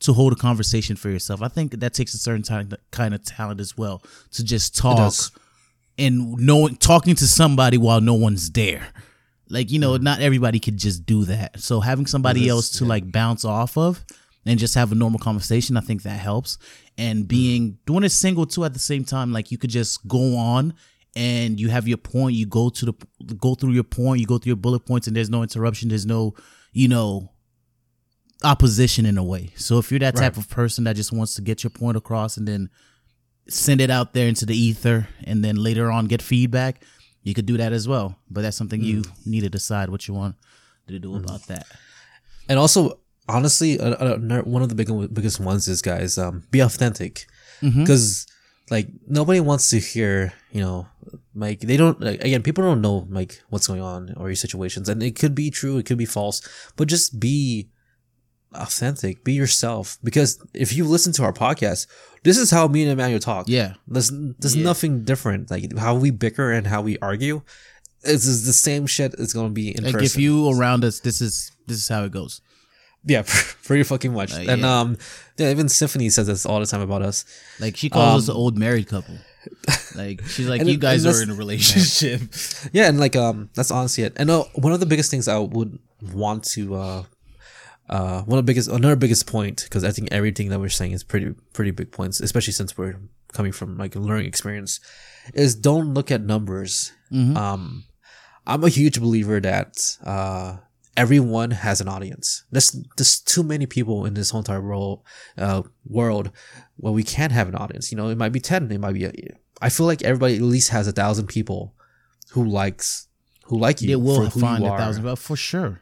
to 0.00 0.12
hold 0.12 0.34
a 0.34 0.36
conversation 0.36 0.94
for 0.94 1.08
yourself. 1.08 1.40
I 1.40 1.48
think 1.48 1.80
that 1.80 1.94
takes 1.94 2.12
a 2.12 2.18
certain 2.18 2.42
time, 2.42 2.70
kind 2.90 3.14
of 3.14 3.24
talent 3.24 3.60
as 3.60 3.78
well 3.78 4.02
to 4.32 4.44
just 4.44 4.76
talk 4.76 5.14
and 5.96 6.36
knowing 6.36 6.76
talking 6.76 7.14
to 7.14 7.26
somebody 7.26 7.78
while 7.78 8.02
no 8.02 8.12
one's 8.12 8.50
there. 8.50 8.88
Like 9.48 9.70
you 9.70 9.78
know, 9.78 9.96
not 9.96 10.20
everybody 10.20 10.60
could 10.60 10.76
just 10.76 11.06
do 11.06 11.24
that. 11.24 11.60
So 11.60 11.80
having 11.80 12.04
somebody 12.04 12.46
else 12.46 12.68
to 12.78 12.84
like 12.84 13.10
bounce 13.10 13.42
off 13.42 13.78
of 13.78 14.04
and 14.46 14.58
just 14.58 14.74
have 14.74 14.92
a 14.92 14.94
normal 14.94 15.18
conversation, 15.18 15.76
I 15.76 15.80
think 15.80 16.02
that 16.02 16.18
helps. 16.18 16.58
And 16.98 17.24
mm. 17.24 17.28
being 17.28 17.78
doing 17.86 18.04
it 18.04 18.10
single 18.10 18.46
too 18.46 18.64
at 18.64 18.72
the 18.72 18.78
same 18.78 19.04
time, 19.04 19.32
like 19.32 19.50
you 19.50 19.58
could 19.58 19.70
just 19.70 20.06
go 20.06 20.36
on 20.36 20.74
and 21.16 21.60
you 21.60 21.68
have 21.68 21.88
your 21.88 21.98
point. 21.98 22.36
You 22.36 22.46
go 22.46 22.68
to 22.70 22.86
the 22.86 23.34
go 23.34 23.54
through 23.54 23.72
your 23.72 23.84
point. 23.84 24.20
You 24.20 24.26
go 24.26 24.38
through 24.38 24.50
your 24.50 24.56
bullet 24.56 24.80
points, 24.80 25.06
and 25.06 25.16
there's 25.16 25.30
no 25.30 25.42
interruption. 25.42 25.88
There's 25.88 26.06
no 26.06 26.34
you 26.72 26.88
know 26.88 27.30
opposition 28.42 29.06
in 29.06 29.16
a 29.16 29.24
way. 29.24 29.52
So 29.56 29.78
if 29.78 29.90
you're 29.90 30.00
that 30.00 30.16
type 30.16 30.36
Right. 30.36 30.44
of 30.44 30.50
person 30.50 30.84
that 30.84 30.96
just 30.96 31.12
wants 31.12 31.34
to 31.34 31.42
get 31.42 31.62
your 31.62 31.70
point 31.70 31.96
across 31.96 32.36
and 32.36 32.46
then 32.46 32.68
send 33.48 33.80
it 33.80 33.90
out 33.90 34.12
there 34.12 34.28
into 34.28 34.44
the 34.44 34.56
ether 34.56 35.08
and 35.24 35.44
then 35.44 35.56
later 35.56 35.90
on 35.90 36.06
get 36.06 36.20
feedback, 36.20 36.82
you 37.22 37.32
could 37.34 37.46
do 37.46 37.56
that 37.56 37.72
as 37.72 37.88
well. 37.88 38.18
But 38.30 38.42
that's 38.42 38.56
something 38.56 38.82
you 38.82 39.02
mm. 39.02 39.26
need 39.26 39.42
to 39.42 39.50
decide 39.50 39.88
what 39.88 40.06
you 40.06 40.14
want 40.14 40.36
to 40.88 40.98
do 40.98 41.10
mm. 41.10 41.24
about 41.24 41.46
that. 41.46 41.66
And 42.48 42.58
also, 42.58 43.00
honestly, 43.28 43.78
uh, 43.80 43.90
uh, 43.94 44.42
one 44.42 44.62
of 44.62 44.68
the 44.68 44.74
big, 44.74 44.88
biggest 45.14 45.40
ones 45.40 45.68
is 45.68 45.82
guys, 45.82 46.18
um, 46.18 46.44
be 46.50 46.60
authentic, 46.60 47.26
because 47.60 48.26
like 48.70 48.88
nobody 49.06 49.40
wants 49.40 49.70
to 49.70 49.78
hear, 49.78 50.32
you 50.52 50.60
know, 50.60 50.86
like 51.34 51.60
they 51.60 51.76
don't. 51.76 52.00
Like, 52.00 52.20
again, 52.22 52.42
people 52.42 52.64
don't 52.64 52.80
know 52.80 53.06
like 53.10 53.42
what's 53.50 53.66
going 53.66 53.82
on 53.82 54.14
or 54.16 54.28
your 54.28 54.36
situations, 54.36 54.88
and 54.88 55.02
it 55.02 55.16
could 55.18 55.34
be 55.34 55.50
true, 55.50 55.78
it 55.78 55.86
could 55.86 55.98
be 55.98 56.06
false, 56.06 56.40
but 56.76 56.88
just 56.88 57.18
be 57.20 57.68
authentic, 58.54 59.24
be 59.24 59.32
yourself. 59.32 59.98
Because 60.04 60.38
if 60.54 60.72
you 60.72 60.84
listen 60.84 61.12
to 61.14 61.24
our 61.24 61.32
podcast, 61.32 61.86
this 62.22 62.38
is 62.38 62.50
how 62.50 62.68
me 62.68 62.82
and 62.82 62.92
Emmanuel 62.92 63.20
talk. 63.20 63.48
Yeah. 63.48 63.74
There's 63.88 64.10
there's 64.38 64.56
Yeah. 64.56 64.64
nothing 64.64 65.02
different. 65.04 65.50
Like 65.50 65.76
how 65.76 65.94
we 65.94 66.10
bicker 66.10 66.52
and 66.52 66.66
how 66.66 66.80
we 66.82 66.96
argue, 66.98 67.42
it's 68.02 68.26
is 68.26 68.46
the 68.46 68.52
same 68.52 68.86
shit. 68.86 69.14
It's 69.18 69.32
gonna 69.32 69.50
be 69.50 69.76
in 69.76 69.84
Like 69.84 69.94
person. 69.94 70.06
if 70.06 70.16
you 70.16 70.48
around 70.50 70.84
us, 70.84 71.00
this 71.00 71.20
is 71.20 71.50
this 71.66 71.78
is 71.78 71.88
how 71.88 72.04
it 72.04 72.12
goes. 72.12 72.40
Yeah, 73.04 73.22
pretty 73.64 73.82
fucking 73.82 74.12
much. 74.12 74.32
And 74.32 74.62
yeah. 74.62 74.80
um, 74.80 74.96
yeah, 75.36 75.50
even 75.50 75.68
Symphony 75.68 76.08
says 76.10 76.26
this 76.26 76.46
all 76.46 76.60
the 76.60 76.66
time 76.66 76.80
about 76.80 77.02
us. 77.02 77.24
Like 77.60 77.76
she 77.76 77.90
calls 77.90 78.24
us 78.24 78.28
an 78.28 78.36
old 78.36 78.58
married 78.58 78.88
couple. 78.88 79.16
Like 79.94 80.24
she's 80.24 80.48
like, 80.48 80.62
Um, 80.62 80.68
you 80.68 80.78
guys 80.78 81.04
are 81.06 81.22
in 81.22 81.30
a 81.30 81.34
relationship. 81.34 82.22
Yeah, 82.72 82.88
and 82.88 82.98
like 82.98 83.14
um, 83.14 83.50
that's 83.54 83.70
honestly 83.70 84.02
it. 84.02 84.14
And 84.16 84.30
uh, 84.30 84.44
one 84.54 84.72
of 84.72 84.80
the 84.80 84.86
biggest 84.86 85.10
things 85.10 85.28
I 85.28 85.38
would 85.38 85.78
want 86.00 86.44
to 86.54 86.74
uh, 86.74 87.02
uh, 87.88 88.22
one 88.22 88.38
of 88.38 88.44
the 88.44 88.50
biggest 88.50 88.68
another 88.68 88.96
biggest 88.96 89.26
point 89.26 89.62
because 89.64 89.84
I 89.84 89.90
think 89.90 90.08
everything 90.10 90.48
that 90.48 90.58
we're 90.58 90.70
saying 90.70 90.92
is 90.92 91.04
pretty 91.04 91.34
pretty 91.52 91.70
big 91.70 91.92
points, 91.92 92.20
especially 92.20 92.54
since 92.54 92.76
we're 92.76 92.96
coming 93.32 93.52
from 93.52 93.76
like 93.76 93.94
a 93.94 93.98
learning 93.98 94.26
experience, 94.26 94.80
is 95.34 95.54
don't 95.54 95.92
look 95.94 96.10
at 96.10 96.22
numbers. 96.22 96.92
Um, 97.12 97.84
I'm 98.46 98.64
a 98.64 98.68
huge 98.68 98.98
believer 98.98 99.40
that 99.40 99.98
uh, 100.02 100.56
everyone 100.96 101.50
has 101.52 101.80
an 101.80 101.88
audience. 101.88 102.44
There's 102.50 102.76
there's 102.96 103.20
too 103.20 103.42
many 103.42 103.66
people 103.66 104.04
in 104.06 104.14
this 104.14 104.30
whole 104.30 104.40
entire 104.40 104.60
world 104.62 105.02
uh, 105.38 105.62
world 105.86 106.30
where 106.76 106.92
we 106.92 107.02
can't 107.02 107.32
have 107.32 107.48
an 107.48 107.54
audience. 107.54 107.90
You 107.92 107.96
know, 107.98 108.08
it 108.08 108.18
might 108.18 108.32
be 108.32 108.40
ten, 108.40 108.70
it 108.70 108.78
might 108.80 108.92
be. 108.94 109.08
I 109.62 109.68
feel 109.70 109.86
like 109.86 110.02
everybody 110.02 110.36
at 110.36 110.42
least 110.42 110.70
has 110.70 110.86
a 110.88 110.92
thousand 110.92 111.26
people 111.28 111.74
who 112.32 112.44
likes 112.44 113.08
who 113.46 113.58
like 113.58 113.80
you. 113.82 113.88
They 113.88 113.96
will 113.96 114.30
find 114.30 114.64
a 114.64 114.68
thousand, 114.76 115.04
but 115.04 115.16
for 115.18 115.36
sure. 115.36 115.80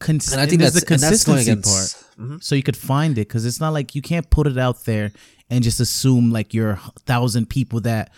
Cons- 0.00 0.30
And 0.32 0.40
I 0.40 0.46
think 0.46 0.60
there's 0.60 0.74
that's 0.74 0.84
the 0.86 0.94
and 0.94 1.02
that's 1.02 1.24
consistency 1.24 1.50
against. 1.50 1.96
part. 2.16 2.28
Mhm. 2.30 2.42
so 2.42 2.54
you 2.54 2.62
could 2.62 2.76
find 2.76 3.12
it 3.18 3.26
because 3.28 3.44
it's 3.44 3.58
not 3.60 3.70
like 3.72 3.94
you 3.96 4.02
can't 4.02 4.28
put 4.30 4.46
it 4.46 4.56
out 4.58 4.84
there 4.84 5.10
and 5.50 5.64
just 5.64 5.80
assume 5.80 6.30
like 6.30 6.54
your 6.54 6.78
thousand 7.06 7.48
people 7.50 7.80
that 7.80 8.12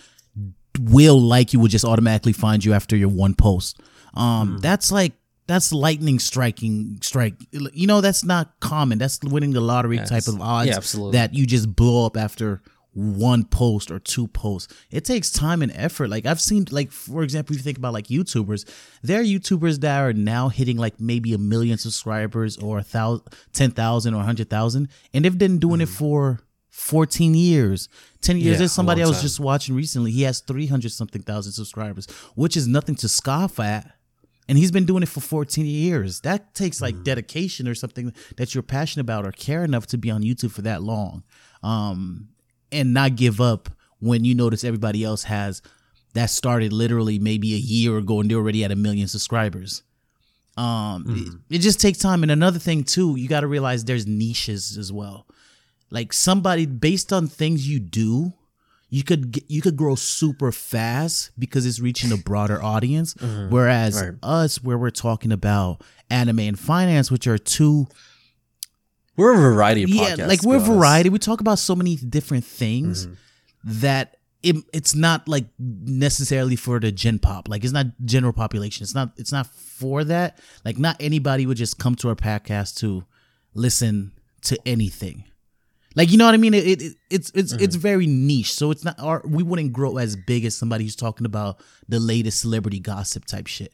will 0.78 1.20
like 1.20 1.52
you 1.52 1.58
will 1.60 1.68
just 1.68 1.84
automatically 1.84 2.32
find 2.32 2.64
you 2.64 2.72
after 2.74 2.96
your 2.96 3.08
one 3.08 3.34
post 3.34 3.80
um 4.14 4.56
Mm. 4.56 4.60
that's 4.60 4.90
like 4.92 5.12
that's 5.50 5.72
lightning 5.72 6.18
striking 6.18 6.98
strike. 7.02 7.34
You 7.52 7.86
know 7.86 8.00
that's 8.00 8.24
not 8.24 8.58
common. 8.60 8.98
That's 8.98 9.20
winning 9.22 9.52
the 9.52 9.60
lottery 9.60 9.96
Yes. 9.96 10.08
type 10.08 10.28
of 10.28 10.40
odds 10.40 10.68
Yeah, 10.68 10.76
absolutely. 10.76 11.12
that 11.18 11.34
you 11.34 11.46
just 11.46 11.74
blow 11.74 12.06
up 12.06 12.16
after 12.16 12.62
one 12.92 13.44
post 13.44 13.90
or 13.92 14.00
two 14.00 14.26
posts. 14.28 14.74
It 14.90 15.04
takes 15.04 15.30
time 15.30 15.62
and 15.62 15.70
effort. 15.76 16.08
Like 16.10 16.26
i've 16.26 16.40
seen 16.40 16.66
like 16.72 16.90
for 16.90 17.22
example 17.22 17.54
if 17.54 17.60
you 17.60 17.62
think 17.62 17.78
about 17.78 17.92
like 17.92 18.08
youtubers 18.08 18.68
there 19.02 19.20
are 19.20 19.24
youtubers 19.24 19.80
that 19.80 20.00
are 20.00 20.12
now 20.12 20.48
hitting 20.48 20.76
like 20.76 20.98
maybe 21.00 21.32
a 21.32 21.38
million 21.38 21.78
subscribers 21.78 22.56
or 22.56 22.78
a 22.78 22.82
thousand 22.82 23.26
10,000 23.52 24.12
or 24.14 24.16
100,000 24.18 24.88
and 25.14 25.24
they've 25.24 25.38
been 25.38 25.58
doing 25.58 25.80
it 25.80 25.88
for 25.88 26.40
14 26.70 27.34
years. 27.34 27.88
10 28.22 28.36
years 28.36 28.42
Mm-hmm. 28.44 28.52
Yeah, 28.52 28.58
there's 28.58 28.72
somebody 28.72 29.02
I 29.02 29.06
was 29.06 29.22
just 29.22 29.38
watching 29.40 29.74
recently. 29.76 30.10
He 30.12 30.22
has 30.22 30.40
300 30.40 30.90
something 30.90 31.22
thousand 31.22 31.52
subscribers 31.52 32.06
which 32.34 32.56
is 32.56 32.66
nothing 32.66 32.96
to 32.96 33.08
scoff 33.08 33.60
at 33.60 33.92
and 34.50 34.58
he's 34.58 34.72
been 34.72 34.84
doing 34.84 35.04
it 35.04 35.08
for 35.08 35.20
14 35.20 35.64
years. 35.64 36.22
That 36.22 36.54
takes 36.56 36.82
like 36.82 37.04
dedication 37.04 37.68
or 37.68 37.74
something 37.76 38.12
that 38.36 38.52
you're 38.52 38.64
passionate 38.64 39.02
about 39.02 39.24
or 39.24 39.30
care 39.30 39.62
enough 39.62 39.86
to 39.86 39.96
be 39.96 40.10
on 40.10 40.22
youtube 40.22 40.50
for 40.50 40.62
that 40.62 40.82
long 40.82 41.22
um 41.62 42.28
and 42.72 42.92
not 42.92 43.14
give 43.14 43.40
up 43.40 43.68
when 44.00 44.24
you 44.24 44.34
notice 44.34 44.64
everybody 44.64 45.04
else 45.04 45.22
has 45.24 45.62
that 46.14 46.30
started 46.30 46.72
literally 46.72 47.20
maybe 47.20 47.54
a 47.54 47.58
year 47.58 47.96
ago 47.96 48.20
and 48.20 48.28
they're 48.28 48.38
already 48.38 48.64
at 48.64 48.72
a 48.72 48.76
million 48.76 49.06
subscribers. 49.06 49.84
Um 50.56 51.04
it, 51.48 51.56
it 51.56 51.58
just 51.60 51.80
takes 51.80 51.98
time. 51.98 52.24
And 52.24 52.32
another 52.32 52.58
thing 52.58 52.82
too 52.82 53.14
you 53.14 53.28
got 53.28 53.40
to 53.40 53.46
realize 53.46 53.84
there's 53.84 54.08
niches 54.08 54.76
as 54.76 54.92
well. 54.92 55.28
Like 55.90 56.12
somebody 56.12 56.66
based 56.66 57.12
on 57.12 57.28
things 57.28 57.68
you 57.68 57.78
do 57.78 58.32
you 58.92 59.05
could 59.05 59.31
get, 59.31 59.44
you 59.48 59.62
could 59.62 59.76
grow 59.76 59.94
super 59.94 60.50
fast 60.53 61.31
because 61.38 61.64
it's 61.64 61.79
reaching 61.81 62.11
a 62.12 62.16
broader 62.16 62.62
audience 62.62 63.14
whereas 63.48 64.00
Right. 64.03 64.12
us 64.22 64.62
where 64.62 64.76
we're 64.76 64.90
talking 64.90 65.31
about 65.33 65.83
anime 66.11 66.40
and 66.40 66.59
finance 66.59 67.11
which 67.11 67.26
are 67.26 67.38
two 67.38 67.87
We're 69.16 69.33
a 69.35 69.37
variety 69.55 69.83
of 69.85 69.90
yeah 69.90 70.16
podcasts. 70.16 70.29
like 70.29 70.42
we're 70.42 70.57
honest. 70.57 70.72
variety 70.72 71.09
we 71.11 71.18
talk 71.18 71.40
about 71.40 71.59
so 71.59 71.74
many 71.74 71.96
different 71.96 72.44
things 72.44 73.07
Mm-hmm. 73.07 73.14
that 73.81 74.16
it, 74.42 74.57
it's 74.72 74.94
not 74.94 75.29
like 75.29 75.44
necessarily 75.59 76.57
for 76.57 76.81
the 76.81 76.90
gen 76.90 77.18
pop 77.18 77.46
like 77.48 77.62
it's 77.62 77.74
not 77.74 77.87
general 78.05 78.33
population 78.33 78.83
it's 78.83 78.94
not 78.94 79.12
it's 79.18 79.31
not 79.33 79.46
for 79.46 80.03
that 80.05 80.38
like 80.64 80.79
not 80.79 80.96
anybody 80.98 81.44
would 81.46 81.59
just 81.59 81.79
come 81.79 81.94
to 81.96 82.09
our 82.09 82.14
podcast 82.14 82.76
to 82.79 83.05
listen 83.55 84.12
to 84.42 84.59
anything 84.64 85.24
like 86.00 86.10
you 86.10 86.16
know 86.18 86.24
what 86.24 86.34
I 86.34 86.38
mean? 86.38 86.54
It, 86.54 86.66
it 86.66 86.96
it's 87.10 87.30
it's 87.34 87.52
it's 87.52 87.76
Mm-hmm. 87.76 87.80
very 87.82 88.06
niche, 88.06 88.52
so 88.54 88.70
it's 88.70 88.84
not. 88.84 88.98
Our, 88.98 89.22
we 89.26 89.42
wouldn't 89.42 89.72
grow 89.72 89.98
as 89.98 90.16
big 90.16 90.44
as 90.44 90.56
somebody 90.56 90.84
who's 90.84 90.96
talking 90.96 91.26
about 91.26 91.60
the 91.88 92.00
latest 92.00 92.40
celebrity 92.40 92.80
gossip 92.80 93.24
type 93.26 93.46
shit, 93.46 93.72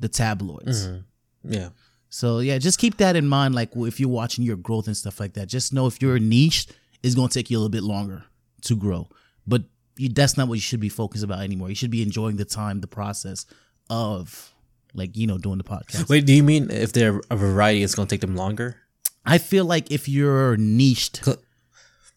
the 0.00 0.08
tabloids. 0.08 0.86
Mm-hmm. 0.86 1.52
Yeah. 1.52 1.68
So 2.10 2.40
yeah, 2.40 2.58
just 2.58 2.78
keep 2.78 2.98
that 2.98 3.16
in 3.16 3.26
mind. 3.26 3.54
Like 3.54 3.70
if 3.74 3.98
you're 3.98 4.08
watching 4.10 4.44
your 4.44 4.56
growth 4.56 4.86
and 4.86 4.96
stuff 4.96 5.18
like 5.18 5.32
that, 5.34 5.46
just 5.48 5.72
know 5.72 5.86
if 5.86 6.02
you're 6.02 6.18
niche, 6.18 6.66
it's 7.02 7.14
gonna 7.14 7.28
take 7.28 7.50
you 7.50 7.56
a 7.56 7.60
little 7.60 7.70
bit 7.70 7.82
longer 7.82 8.24
to 8.62 8.76
grow. 8.76 9.08
But 9.46 9.62
you, 9.96 10.08
that's 10.10 10.36
not 10.36 10.46
what 10.48 10.54
you 10.54 10.60
should 10.60 10.80
be 10.80 10.90
focused 10.90 11.24
about 11.24 11.40
anymore. 11.40 11.68
You 11.70 11.74
should 11.74 11.90
be 11.90 12.02
enjoying 12.02 12.36
the 12.36 12.44
time, 12.44 12.80
the 12.80 12.86
process 12.86 13.46
of 13.88 14.52
like 14.94 15.16
you 15.16 15.26
know 15.26 15.38
doing 15.38 15.58
the 15.58 15.64
podcast. 15.64 16.08
Wait, 16.10 16.26
do 16.26 16.34
you 16.34 16.42
mean 16.42 16.70
if 16.70 16.92
they're 16.92 17.20
a 17.30 17.36
variety, 17.36 17.82
it's 17.82 17.94
gonna 17.94 18.08
take 18.08 18.20
them 18.20 18.36
longer? 18.36 18.76
I 19.24 19.38
feel 19.38 19.64
like 19.64 19.90
if 19.90 20.08
you're 20.08 20.56
niched, 20.58 21.26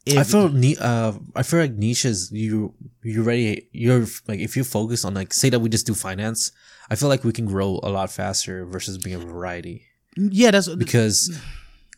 if, 0.05 0.17
I 0.17 0.23
feel 0.23 0.75
uh, 0.79 1.13
I 1.35 1.43
feel 1.43 1.59
like 1.59 1.73
niches. 1.73 2.31
You 2.31 2.73
you 3.03 3.23
ready? 3.23 3.67
You're 3.71 4.05
like 4.27 4.39
if 4.39 4.55
you 4.55 4.63
focus 4.63 5.05
on 5.05 5.13
like 5.13 5.33
say 5.33 5.49
that 5.49 5.59
we 5.59 5.69
just 5.69 5.87
do 5.87 5.93
finance. 5.93 6.51
I 6.89 6.95
feel 6.95 7.09
like 7.09 7.23
we 7.23 7.33
can 7.33 7.47
grow 7.47 7.79
a 7.81 7.89
lot 7.89 8.11
faster 8.11 8.63
versus 8.65 8.99
being 8.99 9.15
a 9.15 9.19
variety 9.19 9.87
yeah, 10.15 10.51
that's 10.51 10.73
because 10.75 11.37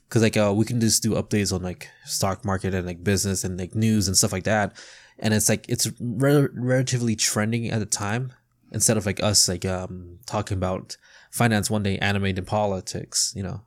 because 0.08 0.24
like 0.24 0.38
uh 0.38 0.54
we 0.56 0.66
can 0.66 0.80
just 0.80 1.04
do 1.04 1.12
updates 1.12 1.54
on 1.54 1.62
like 1.62 1.90
stock 2.06 2.44
market 2.44 2.74
and 2.74 2.86
like 2.86 3.04
business 3.04 3.44
and 3.44 3.60
like 3.60 3.76
news 3.76 4.08
and 4.08 4.18
stuff 4.18 4.32
like 4.32 4.46
that, 4.46 4.76
and 5.20 5.34
it's 5.34 5.50
like 5.50 5.66
it's 5.70 5.88
re- 6.00 6.48
relatively 6.54 7.16
trending 7.16 7.70
at 7.70 7.80
the 7.80 7.86
time 7.86 8.34
instead 8.72 8.98
of 8.98 9.06
like 9.06 9.22
us 9.22 9.48
like 9.48 9.66
um 9.66 10.20
talking 10.26 10.58
about 10.58 10.98
finance 11.32 11.70
one 11.70 11.84
day, 11.84 11.98
anime 12.00 12.26
and 12.26 12.48
politics. 12.48 13.34
You 13.36 13.44
know. 13.44 13.62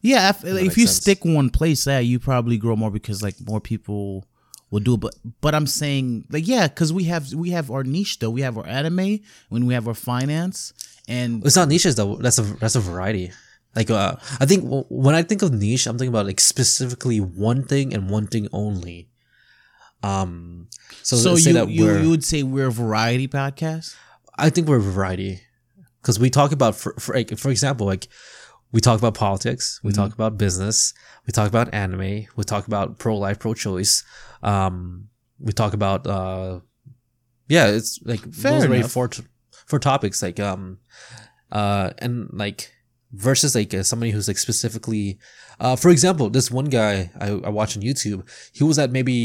Yeah, 0.00 0.30
if, 0.30 0.44
if 0.44 0.78
you 0.78 0.86
sense. 0.86 0.96
stick 0.96 1.24
one 1.24 1.50
place, 1.50 1.86
yeah, 1.86 1.98
you 1.98 2.18
probably 2.18 2.56
grow 2.56 2.76
more 2.76 2.90
because 2.90 3.22
like 3.22 3.34
more 3.46 3.60
people 3.60 4.26
will 4.70 4.80
do 4.80 4.94
it. 4.94 5.00
But 5.00 5.14
but 5.40 5.54
I'm 5.54 5.66
saying 5.66 6.26
like 6.30 6.46
yeah, 6.48 6.68
because 6.68 6.92
we 6.92 7.04
have 7.04 7.32
we 7.34 7.50
have 7.50 7.70
our 7.70 7.84
niche 7.84 8.18
though. 8.18 8.30
We 8.30 8.40
have 8.42 8.56
our 8.56 8.66
anime, 8.66 9.20
when 9.48 9.66
we 9.66 9.74
have 9.74 9.86
our 9.86 9.94
finance, 9.94 10.72
and 11.08 11.44
It's 11.44 11.56
not 11.56 11.68
niches 11.68 11.94
though. 11.96 12.16
That's 12.16 12.38
a 12.38 12.42
that's 12.42 12.74
a 12.74 12.80
variety. 12.80 13.32
Like 13.74 13.90
uh, 13.90 14.16
I 14.40 14.46
think 14.46 14.64
w- 14.64 14.86
when 14.88 15.14
I 15.14 15.22
think 15.22 15.42
of 15.42 15.52
niche, 15.52 15.86
I'm 15.86 15.98
thinking 15.98 16.14
about 16.14 16.26
like 16.26 16.40
specifically 16.40 17.20
one 17.20 17.62
thing 17.62 17.92
and 17.92 18.08
one 18.08 18.26
thing 18.26 18.48
only. 18.52 19.10
Um, 20.02 20.68
so, 21.02 21.16
So, 21.16 21.36
you, 21.36 21.52
that 21.54 21.68
you 21.68 21.98
you 21.98 22.10
would 22.10 22.24
say 22.24 22.42
we're 22.42 22.68
a 22.68 22.72
variety 22.72 23.28
podcast? 23.28 23.94
I 24.38 24.50
think 24.50 24.68
we're 24.68 24.76
a 24.76 24.80
variety 24.80 25.40
because 26.00 26.18
we 26.18 26.30
talk 26.30 26.52
about, 26.52 26.76
for, 26.76 26.94
for 26.98 27.14
like, 27.14 27.36
for 27.38 27.50
example, 27.50 27.86
like 27.86 28.08
we 28.76 28.80
talk 28.88 28.98
about 29.02 29.14
politics, 29.26 29.64
we 29.82 29.90
Mm-hmm. 29.90 30.00
talk 30.02 30.12
about 30.18 30.32
business, 30.46 30.76
we 31.26 31.30
talk 31.38 31.48
about 31.54 31.66
anime, 31.82 32.14
we 32.36 32.42
talk 32.52 32.64
about 32.70 32.88
pro 33.02 33.14
life, 33.24 33.38
pro 33.44 33.52
choice. 33.66 33.94
Um, 34.52 34.74
we 35.46 35.52
talk 35.62 35.72
about, 35.80 36.00
uh, 36.16 36.60
yeah, 37.54 37.66
it's 37.76 37.92
like 38.10 38.20
Fair 38.20 38.52
those 38.52 38.62
are 38.64 38.66
already 38.68 38.80
enough. 38.84 38.92
four 38.96 39.08
t- 39.08 39.24
four 39.70 39.78
topics 39.92 40.18
like 40.26 40.38
um, 40.50 40.62
uh, 41.60 41.88
and 42.04 42.28
like 42.44 42.60
versus 43.12 43.54
like 43.58 43.72
uh, 43.72 43.82
somebody 43.90 44.10
who's 44.12 44.28
like 44.28 44.38
specifically, 44.48 45.18
uh, 45.64 45.76
for 45.82 45.90
example, 45.96 46.26
this 46.36 46.50
one 46.60 46.66
guy 46.80 46.94
I, 47.26 47.28
I 47.48 47.50
watch 47.58 47.76
on 47.76 47.82
YouTube, 47.82 48.20
he 48.58 48.62
was 48.64 48.78
at 48.78 48.90
maybe, 48.98 49.18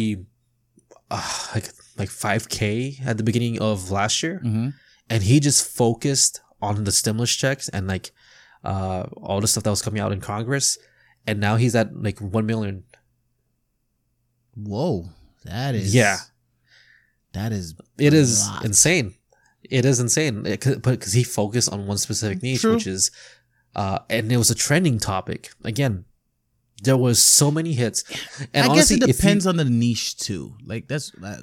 uh, 1.09 1.47
like 1.55 1.67
like 1.97 2.09
five 2.09 2.43
k 2.49 2.97
at 3.09 3.17
the 3.17 3.23
beginning 3.29 3.55
of 3.69 3.91
last 3.91 4.23
year 4.23 4.37
Mm-hmm. 4.45 4.69
and 5.11 5.19
he 5.29 5.35
just 5.39 5.61
focused 5.83 6.33
on 6.61 6.83
the 6.87 6.91
stimulus 6.91 7.33
checks 7.41 7.67
and 7.75 7.83
like 7.93 8.11
uh 8.63 9.03
all 9.17 9.41
the 9.41 9.47
stuff 9.47 9.63
that 9.63 9.69
was 9.69 9.81
coming 9.81 10.01
out 10.01 10.11
in 10.11 10.21
Congress, 10.21 10.77
and 11.27 11.39
now 11.39 11.55
he's 11.55 11.75
at 11.75 11.95
like 11.95 12.19
one 12.19 12.45
million. 12.45 12.83
Whoa, 14.55 15.09
that 15.45 15.75
is 15.75 15.93
Yeah. 15.93 16.17
that 17.33 17.51
is 17.51 17.75
it 17.97 18.13
is 18.13 18.47
lot. 18.47 18.65
insane. 18.65 19.15
It 19.63 19.85
is 19.85 19.99
insane, 19.99 20.45
It 20.45 20.63
but 20.81 20.99
because 20.99 21.13
he 21.13 21.23
focused 21.23 21.69
on 21.71 21.87
one 21.87 21.97
specific 21.97 22.41
niche, 22.43 22.61
True. 22.61 22.73
which 22.73 22.87
is, 22.87 23.11
uh, 23.75 23.99
and 24.09 24.31
it 24.31 24.37
was 24.37 24.49
a 24.49 24.55
trending 24.55 24.99
topic. 24.99 25.51
Again, 25.63 26.05
there 26.83 26.97
was 26.97 27.21
so 27.21 27.51
many 27.51 27.73
hits, 27.73 28.03
and 28.53 28.65
I 28.65 28.69
honestly, 28.69 28.97
guess 28.97 29.07
it 29.07 29.09
if 29.11 29.15
you- 29.17 29.21
depends 29.21 29.45
on 29.47 29.55
the 29.57 29.63
niche 29.65 30.17
too. 30.17 30.55
Like 30.65 30.87
that's 30.87 31.13
uh, 31.23 31.41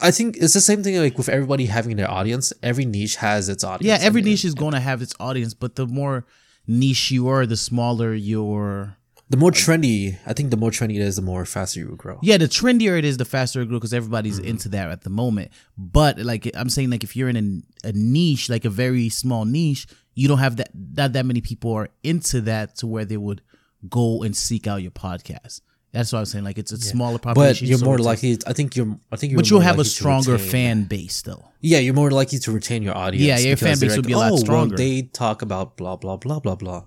I 0.00 0.10
think 0.10 0.36
it's 0.36 0.54
the 0.54 0.60
same 0.60 0.82
thing 0.82 0.96
like 0.98 1.16
with 1.18 1.28
everybody 1.28 1.66
having 1.66 1.96
their 1.96 2.10
audience. 2.10 2.52
Every 2.62 2.84
niche 2.84 3.16
has 3.16 3.48
its 3.48 3.64
audience. 3.64 3.86
yeah. 4.00 4.06
Every 4.06 4.20
and- 4.20 4.28
niche 4.30 4.44
is 4.44 4.54
going 4.54 4.72
to 4.72 4.80
have 4.80 5.02
its 5.02 5.14
audience, 5.20 5.54
but 5.54 5.76
the 5.76 5.86
more 5.86 6.26
niche 6.66 7.10
you 7.10 7.28
are, 7.28 7.46
the 7.46 7.56
smaller 7.56 8.14
your 8.14 8.96
The 9.30 9.36
more 9.36 9.50
trendy, 9.52 10.18
I 10.26 10.32
think, 10.32 10.50
the 10.50 10.56
more 10.56 10.70
trendy 10.70 10.96
it 10.96 11.02
is, 11.02 11.16
the 11.16 11.22
more 11.22 11.44
faster 11.46 11.80
you 11.80 11.88
will 11.88 11.96
grow. 11.96 12.18
yeah. 12.22 12.36
The 12.38 12.46
trendier 12.48 12.98
it 12.98 13.04
is, 13.04 13.16
the 13.16 13.24
faster 13.24 13.62
it 13.62 13.66
grows 13.68 13.80
because 13.80 13.94
everybody's 13.94 14.38
Mm-hmm. 14.38 14.48
into 14.48 14.68
that 14.70 14.90
at 14.90 15.02
the 15.02 15.10
moment. 15.10 15.50
But 15.78 16.18
like 16.18 16.50
I'm 16.54 16.68
saying, 16.70 16.90
like 16.90 17.04
if 17.04 17.16
you're 17.16 17.28
in 17.28 17.62
a, 17.84 17.88
a 17.88 17.92
niche, 17.92 18.48
like 18.50 18.64
a 18.64 18.70
very 18.70 19.08
small 19.08 19.44
niche, 19.44 19.86
you 20.14 20.28
don't 20.28 20.38
have 20.38 20.56
that. 20.56 20.70
Not 20.74 21.12
that 21.14 21.26
many 21.26 21.40
people 21.40 21.72
are 21.72 21.88
into 22.02 22.40
that 22.42 22.76
to 22.76 22.86
where 22.86 23.04
they 23.04 23.16
would 23.16 23.40
go 23.88 24.22
and 24.22 24.34
seek 24.36 24.66
out 24.66 24.82
your 24.82 24.90
podcast. 24.92 25.60
That's 25.94 26.12
what 26.12 26.18
I 26.18 26.22
was 26.22 26.30
saying. 26.32 26.42
Like 26.44 26.58
it's 26.58 26.72
a 26.72 26.76
smaller 26.76 27.20
population, 27.20 27.66
But 27.66 27.68
you're 27.68 27.78
so 27.78 27.84
more 27.84 27.98
likely. 27.98 28.36
I 28.48 28.52
think 28.52 28.74
you're. 28.74 28.98
I 29.12 29.16
think 29.16 29.30
you're. 29.30 29.38
But 29.38 29.48
you'll 29.48 29.60
have 29.60 29.78
a 29.78 29.84
stronger 29.84 30.38
fan 30.38 30.84
base 30.84 31.22
though. 31.22 31.44
Yeah, 31.60 31.78
you're 31.78 31.94
more 31.94 32.10
likely 32.10 32.40
to 32.40 32.50
retain 32.50 32.82
your 32.82 32.96
audience. 32.96 33.24
Yeah, 33.24 33.38
your 33.38 33.56
fan 33.56 33.78
base 33.78 33.94
would 33.94 34.04
be 34.04 34.12
a 34.12 34.18
lot 34.18 34.32
"Oh, 34.32 34.34
well, 34.34 34.38
stronger." 34.38 34.76
they 34.76 35.02
talk 35.02 35.42
about 35.42 35.76
blah 35.76 35.94
blah 35.94 36.16
blah 36.16 36.40
blah 36.40 36.56
blah. 36.56 36.82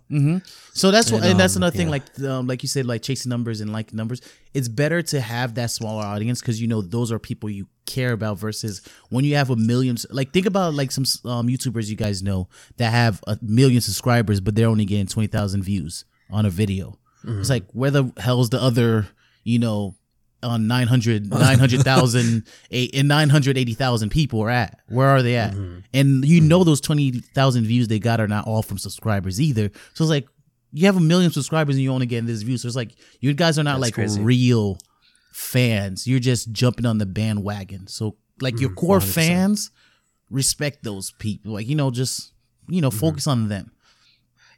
So 0.73 0.91
that's 0.91 1.09
what, 1.09 1.21
And, 1.21 1.31
and 1.31 1.39
that's 1.39 1.55
um, 1.55 1.63
another 1.63 1.77
thing. 1.77 1.87
yeah. 1.87 1.91
Like, 1.91 2.19
um, 2.19 2.47
like 2.47 2.63
you 2.63 2.67
said, 2.67 2.85
like 2.85 3.01
chasing 3.01 3.29
numbers 3.29 3.61
and 3.61 3.71
like 3.71 3.93
numbers. 3.93 4.19
It's 4.53 4.67
better 4.67 5.01
to 5.03 5.21
have 5.21 5.55
that 5.55 5.71
smaller 5.71 6.03
audience 6.03 6.41
because 6.41 6.61
you 6.61 6.67
know 6.67 6.81
those 6.81 7.09
are 7.09 7.17
people 7.17 7.49
you 7.49 7.67
care 7.85 8.11
about. 8.11 8.39
Versus 8.39 8.81
when 9.07 9.23
you 9.23 9.35
have 9.35 9.49
a 9.49 9.55
million. 9.55 9.95
Like, 10.09 10.33
think 10.33 10.45
about 10.45 10.73
like 10.73 10.91
some 10.91 11.05
um, 11.23 11.47
YouTubers 11.47 11.87
you 11.87 11.95
guys 11.95 12.21
know 12.21 12.49
that 12.75 12.91
have 12.91 13.23
a 13.25 13.37
million 13.41 13.79
subscribers, 13.79 14.41
but 14.41 14.55
they're 14.55 14.67
only 14.67 14.83
getting 14.83 15.07
twenty 15.07 15.27
thousand 15.27 15.63
views 15.63 16.03
on 16.29 16.45
a 16.45 16.49
video. 16.49 16.99
Mm-hmm. 17.25 17.39
It's 17.41 17.49
like 17.49 17.65
where 17.71 17.91
the 17.91 18.11
hell's 18.17 18.49
the 18.49 18.61
other? 18.61 19.07
You 19.43 19.59
know. 19.59 19.95
On 20.43 20.67
900, 20.67 21.29
900,000, 21.31 22.45
and 22.71 23.07
980,000 23.07 24.09
people 24.11 24.39
are 24.43 24.51
at. 24.51 24.79
Where 24.87 25.07
are 25.09 25.23
they 25.23 25.35
at? 25.35 25.53
Mm-hmm. 25.53 25.79
And 25.95 26.23
you 26.25 26.41
know 26.41 26.63
those 26.63 26.79
20,000 26.79 27.63
views 27.65 27.87
they 27.87 27.97
got 27.97 28.21
are 28.21 28.27
not 28.27 28.45
all 28.45 28.61
from 28.61 28.77
subscribers 28.77 29.41
either. 29.41 29.71
So 29.95 30.03
it's 30.03 30.11
like, 30.11 30.27
you 30.71 30.85
have 30.85 30.95
a 30.95 30.99
million 31.01 31.31
subscribers 31.31 31.73
and 31.75 31.81
you 31.81 31.91
only 31.91 32.05
getting 32.05 32.27
this 32.27 32.43
view. 32.43 32.59
So 32.59 32.67
it's 32.67 32.75
like, 32.75 32.91
you 33.19 33.33
guys 33.33 33.57
are 33.57 33.63
not 33.63 33.79
That's 33.79 33.87
like 33.87 33.93
crazy. 33.95 34.21
real 34.21 34.77
fans. 35.31 36.05
You're 36.07 36.19
just 36.19 36.51
jumping 36.51 36.85
on 36.85 36.99
the 36.99 37.07
bandwagon. 37.07 37.87
So 37.87 38.15
like 38.39 38.59
your 38.59 38.69
Mm, 38.69 38.75
core 38.75 38.99
100%. 38.99 39.13
fans, 39.13 39.71
respect 40.29 40.83
those 40.83 41.11
people. 41.17 41.53
Like, 41.53 41.67
you 41.67 41.75
know, 41.75 41.89
just, 41.89 42.31
you 42.69 42.79
know, 42.81 42.89
Mm-hmm. 42.89 42.99
focus 42.99 43.25
on 43.25 43.49
them. 43.49 43.71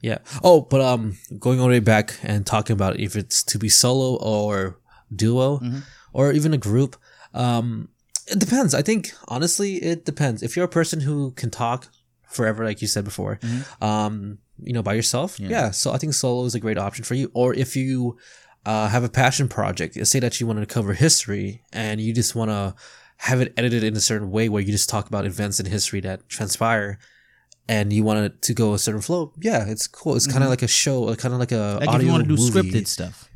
Yeah. 0.02 0.20
Oh, 0.44 0.62
but 0.62 0.82
um, 0.82 1.18
going 1.40 1.60
all 1.60 1.68
the 1.68 1.72
way 1.74 1.80
back 1.80 2.18
and 2.24 2.46
talking 2.46 2.74
about 2.74 3.00
if 3.00 3.16
it's 3.16 3.44
to 3.44 3.58
be 3.60 3.70
solo 3.70 4.16
or 4.18 4.80
duo 5.14 5.58
Mm-hmm. 5.60 5.80
or 6.14 6.32
even 6.32 6.54
a 6.54 6.58
group, 6.58 6.96
um, 7.34 7.90
it 8.28 8.40
depends. 8.40 8.74
I 8.74 8.82
think 8.82 9.12
honestly, 9.28 9.76
it 9.84 10.06
depends. 10.06 10.42
If 10.44 10.56
you're 10.56 10.66
a 10.66 10.70
person 10.70 11.02
who 11.02 11.32
can 11.32 11.50
talk 11.50 11.88
forever, 12.30 12.64
like 12.64 12.82
you 12.82 12.88
said 12.88 13.04
before, 13.04 13.40
um, 13.82 14.38
you 14.62 14.74
know, 14.74 14.84
by 14.84 14.94
yourself, 14.94 15.38
Mm-hmm. 15.38 15.52
Yeah. 15.52 15.66
yeah. 15.66 15.72
So 15.72 15.92
I 15.92 15.98
think 15.98 16.14
solo 16.14 16.46
is 16.46 16.56
a 16.56 16.60
great 16.60 16.78
option 16.78 17.04
for 17.04 17.16
you. 17.16 17.32
Or 17.34 17.54
if 17.54 17.76
you 17.76 18.18
uh, 18.66 18.88
have 18.90 19.04
a 19.04 19.10
passion 19.10 19.48
project, 19.48 19.96
say 20.08 20.20
that 20.20 20.40
you 20.40 20.48
want 20.48 20.60
to 20.60 20.66
cover 20.66 20.94
history 20.94 21.64
and 21.74 22.00
you 22.00 22.14
just 22.14 22.36
want 22.36 22.52
to 22.52 22.76
have 23.18 23.42
it 23.42 23.54
edited 23.58 23.84
in 23.84 23.96
a 23.96 24.00
certain 24.00 24.32
way 24.32 24.48
where 24.48 24.62
you 24.62 24.72
just 24.72 24.90
talk 24.90 25.08
about 25.08 25.26
events 25.26 25.60
in 25.60 25.66
history 25.66 26.00
that 26.02 26.28
transpire 26.30 27.00
and 27.70 27.94
you 27.94 28.04
want 28.04 28.20
it 28.20 28.42
to 28.42 28.54
go 28.56 28.74
a 28.74 28.80
certain 28.80 29.00
flow, 29.00 29.32
yeah, 29.40 29.66
it's 29.68 29.86
cool. 29.86 30.16
It's 30.16 30.26
kind 30.26 30.44
of 30.44 30.50
like 30.50 30.64
a 30.64 30.68
show, 30.68 31.16
kind 31.16 31.36
of 31.36 31.40
like 31.40 31.52
a 31.52 31.56
Mm-hmm. 31.60 31.80
Like 31.80 31.90
audio 31.90 32.00
if 32.00 32.06
you 32.06 32.12
want 32.12 32.24
to 32.24 32.36
do 32.36 32.42
movie. 32.42 32.72
scripted 32.72 32.88
stuff. 32.88 33.30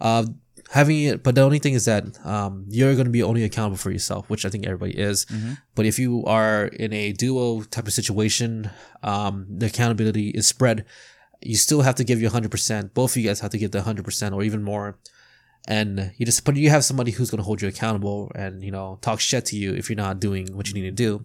Uh, 0.00 0.24
having 0.70 1.02
it, 1.02 1.24
but 1.24 1.34
the 1.34 1.40
only 1.42 1.58
thing 1.58 1.74
is 1.74 1.86
that 1.86 2.04
um, 2.24 2.64
you're 2.68 2.94
going 2.94 3.06
to 3.06 3.10
be 3.10 3.22
only 3.22 3.42
accountable 3.42 3.76
for 3.76 3.90
yourself, 3.90 4.30
which 4.30 4.44
I 4.44 4.50
think 4.50 4.66
everybody 4.66 4.96
is. 4.96 5.24
Mm-hmm. 5.26 5.54
But 5.74 5.86
if 5.86 5.98
you 5.98 6.24
are 6.26 6.66
in 6.66 6.92
a 6.92 7.12
duo 7.12 7.62
type 7.62 7.88
of 7.88 7.92
situation, 7.92 8.70
um, 9.02 9.46
the 9.48 9.66
accountability 9.66 10.28
is 10.30 10.46
spread. 10.46 10.84
You 11.40 11.56
still 11.56 11.82
have 11.82 11.96
to 11.96 12.04
give 12.04 12.22
you 12.22 12.30
100%. 12.30 12.94
Both 12.94 13.12
of 13.12 13.16
you 13.16 13.28
guys 13.28 13.40
have 13.40 13.50
to 13.50 13.58
give 13.58 13.72
the 13.72 13.80
100% 13.80 14.32
or 14.32 14.44
even 14.44 14.62
more. 14.62 14.96
And 15.66 16.12
you 16.18 16.26
just, 16.26 16.44
but 16.44 16.54
you 16.54 16.70
have 16.70 16.84
somebody 16.84 17.10
who's 17.10 17.30
going 17.30 17.38
to 17.38 17.44
hold 17.44 17.62
you 17.62 17.68
accountable 17.68 18.30
and, 18.36 18.62
you 18.62 18.70
know, 18.70 18.98
talk 19.00 19.18
shit 19.18 19.46
to 19.46 19.56
you 19.56 19.74
if 19.74 19.90
you're 19.90 19.96
not 19.96 20.20
doing 20.20 20.56
what 20.56 20.68
you 20.68 20.74
need 20.74 20.82
to 20.82 20.90
do. 20.92 21.24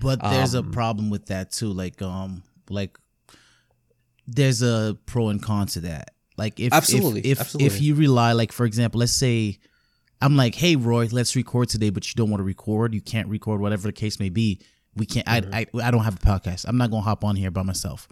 But 0.00 0.20
there's 0.22 0.54
Um, 0.54 0.68
a 0.68 0.70
problem 0.70 1.10
with 1.10 1.26
that 1.26 1.52
too. 1.52 1.72
Like 1.72 2.00
um 2.02 2.42
like 2.70 2.98
there's 4.26 4.62
a 4.62 4.96
pro 5.06 5.28
and 5.28 5.42
con 5.42 5.66
to 5.68 5.80
that. 5.80 6.14
Like 6.36 6.58
if 6.58 6.72
Absolutely, 6.72 7.20
if 7.20 7.26
if, 7.26 7.40
absolutely. 7.40 7.66
if 7.66 7.80
you 7.82 7.94
rely 7.94 8.32
like 8.32 8.52
for 8.52 8.66
example, 8.66 9.00
let's 9.00 9.12
say 9.12 9.58
I'm 10.20 10.36
like, 10.36 10.54
hey 10.54 10.76
Roy, 10.76 11.08
let's 11.12 11.36
record 11.36 11.68
today, 11.68 11.90
but 11.90 12.08
you 12.08 12.14
don't 12.16 12.30
want 12.30 12.40
to 12.40 12.44
record, 12.44 12.94
you 12.94 13.00
can't 13.00 13.28
record, 13.28 13.60
whatever 13.60 13.88
the 13.88 13.92
case 13.92 14.18
may 14.18 14.30
be. 14.30 14.60
We 14.96 15.06
can't. 15.06 15.26
Mm-hmm. 15.26 15.54
I, 15.54 15.66
I 15.82 15.88
I 15.88 15.90
don't 15.90 16.04
have 16.04 16.14
a 16.16 16.18
podcast. 16.26 16.64
I'm 16.68 16.76
not 16.78 16.90
gonna 16.90 17.02
hop 17.02 17.24
on 17.24 17.36
here 17.36 17.50
by 17.50 17.62
myself 17.62 18.08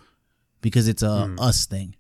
because 0.61 0.89
it's 0.89 1.03
a 1.03 1.35
us 1.39 1.67
thing. 1.67 1.95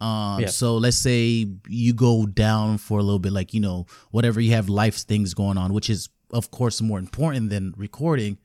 Um, 0.00 0.08
Mm. 0.08 0.40
Yeah. 0.42 0.46
so 0.48 0.76
let's 0.76 0.98
say 0.98 1.46
you 1.68 1.94
go 1.94 2.26
down 2.26 2.76
for 2.76 2.98
a 2.98 3.02
little 3.02 3.18
bit, 3.18 3.32
like 3.32 3.54
you 3.54 3.60
know, 3.60 3.86
whatever 4.10 4.40
you 4.42 4.52
have 4.52 4.68
life 4.68 4.96
things 4.98 5.32
going 5.34 5.56
on, 5.58 5.72
which 5.72 5.88
is 5.88 6.10
of 6.32 6.50
course 6.50 6.80
more 6.82 6.98
important 6.98 7.48
than 7.50 7.72
recording. 7.78 8.36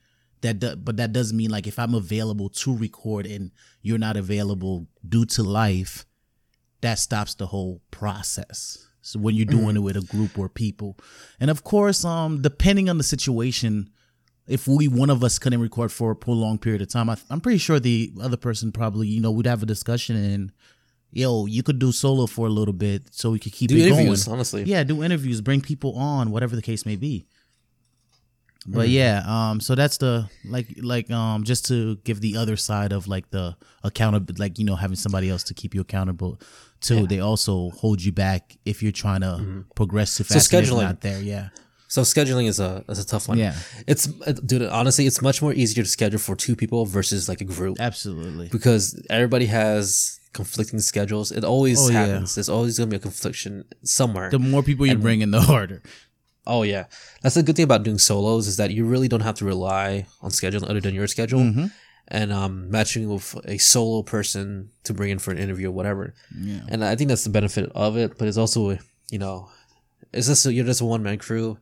That, 0.41 0.59
do, 0.59 0.75
but 0.75 0.97
that 0.97 1.13
doesn't 1.13 1.37
mean 1.37 1.51
like 1.51 1.67
if 1.67 1.77
I'm 1.77 1.93
available 1.93 2.49
to 2.49 2.75
record 2.75 3.27
and 3.27 3.51
you're 3.83 3.99
not 3.99 4.17
available 4.17 4.87
due 5.07 5.25
to 5.25 5.43
life, 5.43 6.05
that 6.81 6.97
stops 6.97 7.35
the 7.35 7.45
whole 7.45 7.81
process. 7.91 8.87
So 9.03 9.19
when 9.19 9.35
you're 9.35 9.45
doing 9.45 9.75
it 9.75 9.79
with 9.79 9.97
a 9.97 10.01
group 10.01 10.37
or 10.37 10.49
people, 10.49 10.97
and 11.39 11.49
of 11.51 11.63
course, 11.63 12.03
um, 12.05 12.41
depending 12.41 12.89
on 12.89 12.97
the 12.97 13.03
situation, 13.03 13.89
if 14.47 14.67
we 14.67 14.87
one 14.87 15.09
of 15.11 15.23
us 15.23 15.37
couldn't 15.39 15.61
record 15.61 15.91
for 15.91 16.11
a 16.11 16.15
prolonged 16.15 16.61
period 16.61 16.81
of 16.81 16.89
time, 16.89 17.09
I, 17.09 17.17
I'm 17.29 17.41
pretty 17.41 17.59
sure 17.59 17.79
the 17.79 18.11
other 18.19 18.37
person 18.37 18.71
probably, 18.71 19.07
you 19.07 19.21
know, 19.21 19.31
would 19.31 19.45
have 19.45 19.61
a 19.61 19.67
discussion 19.67 20.15
and, 20.15 20.51
yo, 21.11 21.45
you 21.45 21.61
could 21.61 21.77
do 21.77 21.91
solo 21.91 22.25
for 22.25 22.47
a 22.47 22.49
little 22.49 22.73
bit 22.73 23.03
so 23.11 23.31
we 23.31 23.39
could 23.39 23.53
keep 23.53 23.69
Do 23.69 23.77
it 23.77 23.87
interviews, 23.87 24.25
going. 24.25 24.33
honestly. 24.35 24.63
Yeah, 24.63 24.83
do 24.83 25.03
interviews, 25.03 25.41
bring 25.41 25.61
people 25.61 25.95
on, 25.95 26.31
whatever 26.31 26.55
the 26.55 26.61
case 26.61 26.85
may 26.85 26.95
be. 26.95 27.27
But 28.67 28.89
Mm. 28.89 28.91
yeah, 28.93 29.23
um, 29.25 29.59
so 29.59 29.73
that's 29.73 29.97
the 29.97 30.29
like 30.45 30.67
like 30.81 31.09
um 31.09 31.43
just 31.43 31.65
to 31.69 31.95
give 32.03 32.21
the 32.21 32.37
other 32.37 32.55
side 32.55 32.91
of 32.93 33.07
like 33.07 33.31
the 33.31 33.55
accountable 33.83 34.35
like 34.37 34.59
you 34.59 34.65
know 34.65 34.75
having 34.75 34.95
somebody 34.97 35.29
else 35.31 35.43
to 35.45 35.53
keep 35.55 35.73
you 35.73 35.81
accountable 35.81 36.39
too. 36.79 36.99
Yeah. 37.01 37.05
They 37.09 37.19
also 37.19 37.71
hold 37.71 38.03
you 38.03 38.11
back 38.11 38.57
if 38.65 38.83
you're 38.83 38.91
trying 38.91 39.21
to 39.21 39.65
progress 39.75 40.15
too 40.17 40.23
So 40.23 40.33
fast. 40.35 40.53
and 40.53 40.61
it's 40.61 40.69
scheduling. 40.71 40.81
not 40.83 41.01
there, 41.01 41.19
yeah, 41.21 41.49
So 41.87 42.03
scheduling 42.03 42.47
is 42.47 42.59
a 42.59 42.83
is 42.87 42.99
a 42.99 43.05
tough 43.05 43.27
one. 43.27 43.39
Yeah. 43.39 43.55
it's 43.87 44.07
uh, 44.27 44.33
dude. 44.33 44.63
Honestly, 44.69 45.07
it's 45.07 45.21
much 45.23 45.41
more 45.41 45.53
easier 45.53 45.83
to 45.83 45.89
schedule 45.89 46.19
for 46.19 46.35
two 46.35 46.55
people 46.55 46.85
versus 46.85 47.27
like 47.27 47.41
a 47.41 47.45
group 47.45 47.77
absolutely. 47.79 48.47
because 48.51 48.83
everybody 49.09 49.47
has 49.47 50.19
conflicting 50.33 50.79
schedules. 50.79 51.31
It 51.31 51.43
always 51.43 51.79
Oh, 51.81 51.89
yeah. 51.89 52.05
happens. 52.05 52.35
There's 52.35 52.47
always 52.49 52.77
gonna 52.77 52.91
be 52.91 52.97
a 52.97 52.99
confliction 53.09 53.65
somewhere. 53.83 54.29
The 54.29 54.37
more 54.39 54.61
people 54.63 54.85
you 54.85 54.97
bring 54.97 55.21
in, 55.21 55.31
the 55.31 55.41
harder. 55.53 55.81
Oh 56.47 56.63
yeah, 56.63 56.85
that's 57.21 57.35
the 57.35 57.43
good 57.43 57.55
thing 57.55 57.63
about 57.65 57.83
doing 57.83 57.97
solos 57.99 58.47
is 58.47 58.57
that 58.57 58.71
you 58.71 58.85
really 58.85 59.07
don't 59.07 59.21
have 59.21 59.35
to 59.35 59.45
rely 59.45 60.05
on 60.21 60.31
scheduling 60.31 60.69
other 60.69 60.81
than 60.81 60.93
your 60.95 61.07
schedule. 61.07 61.41
Mm-hmm. 61.41 61.65
And 62.07 62.33
um, 62.33 62.69
matching 62.69 63.07
with 63.07 63.37
a 63.45 63.57
solo 63.57 64.03
person 64.03 64.69
to 64.83 64.93
bring 64.93 65.11
in 65.11 65.19
for 65.19 65.31
an 65.31 65.37
interview 65.37 65.69
or 65.69 65.71
whatever, 65.71 66.13
Yeah. 66.37 66.59
and 66.67 66.83
I 66.83 66.95
think 66.97 67.07
that's 67.07 67.23
the 67.23 67.29
benefit 67.29 67.71
of 67.73 67.95
it. 67.95 68.17
But 68.17 68.27
it's 68.27 68.37
also, 68.37 68.77
you 69.09 69.19
know, 69.19 69.49
it's 70.11 70.27
just 70.27 70.45
you're 70.45 70.65
just 70.65 70.81
a 70.81 70.85
one 70.85 71.03
man 71.03 71.19
crew, 71.19 71.57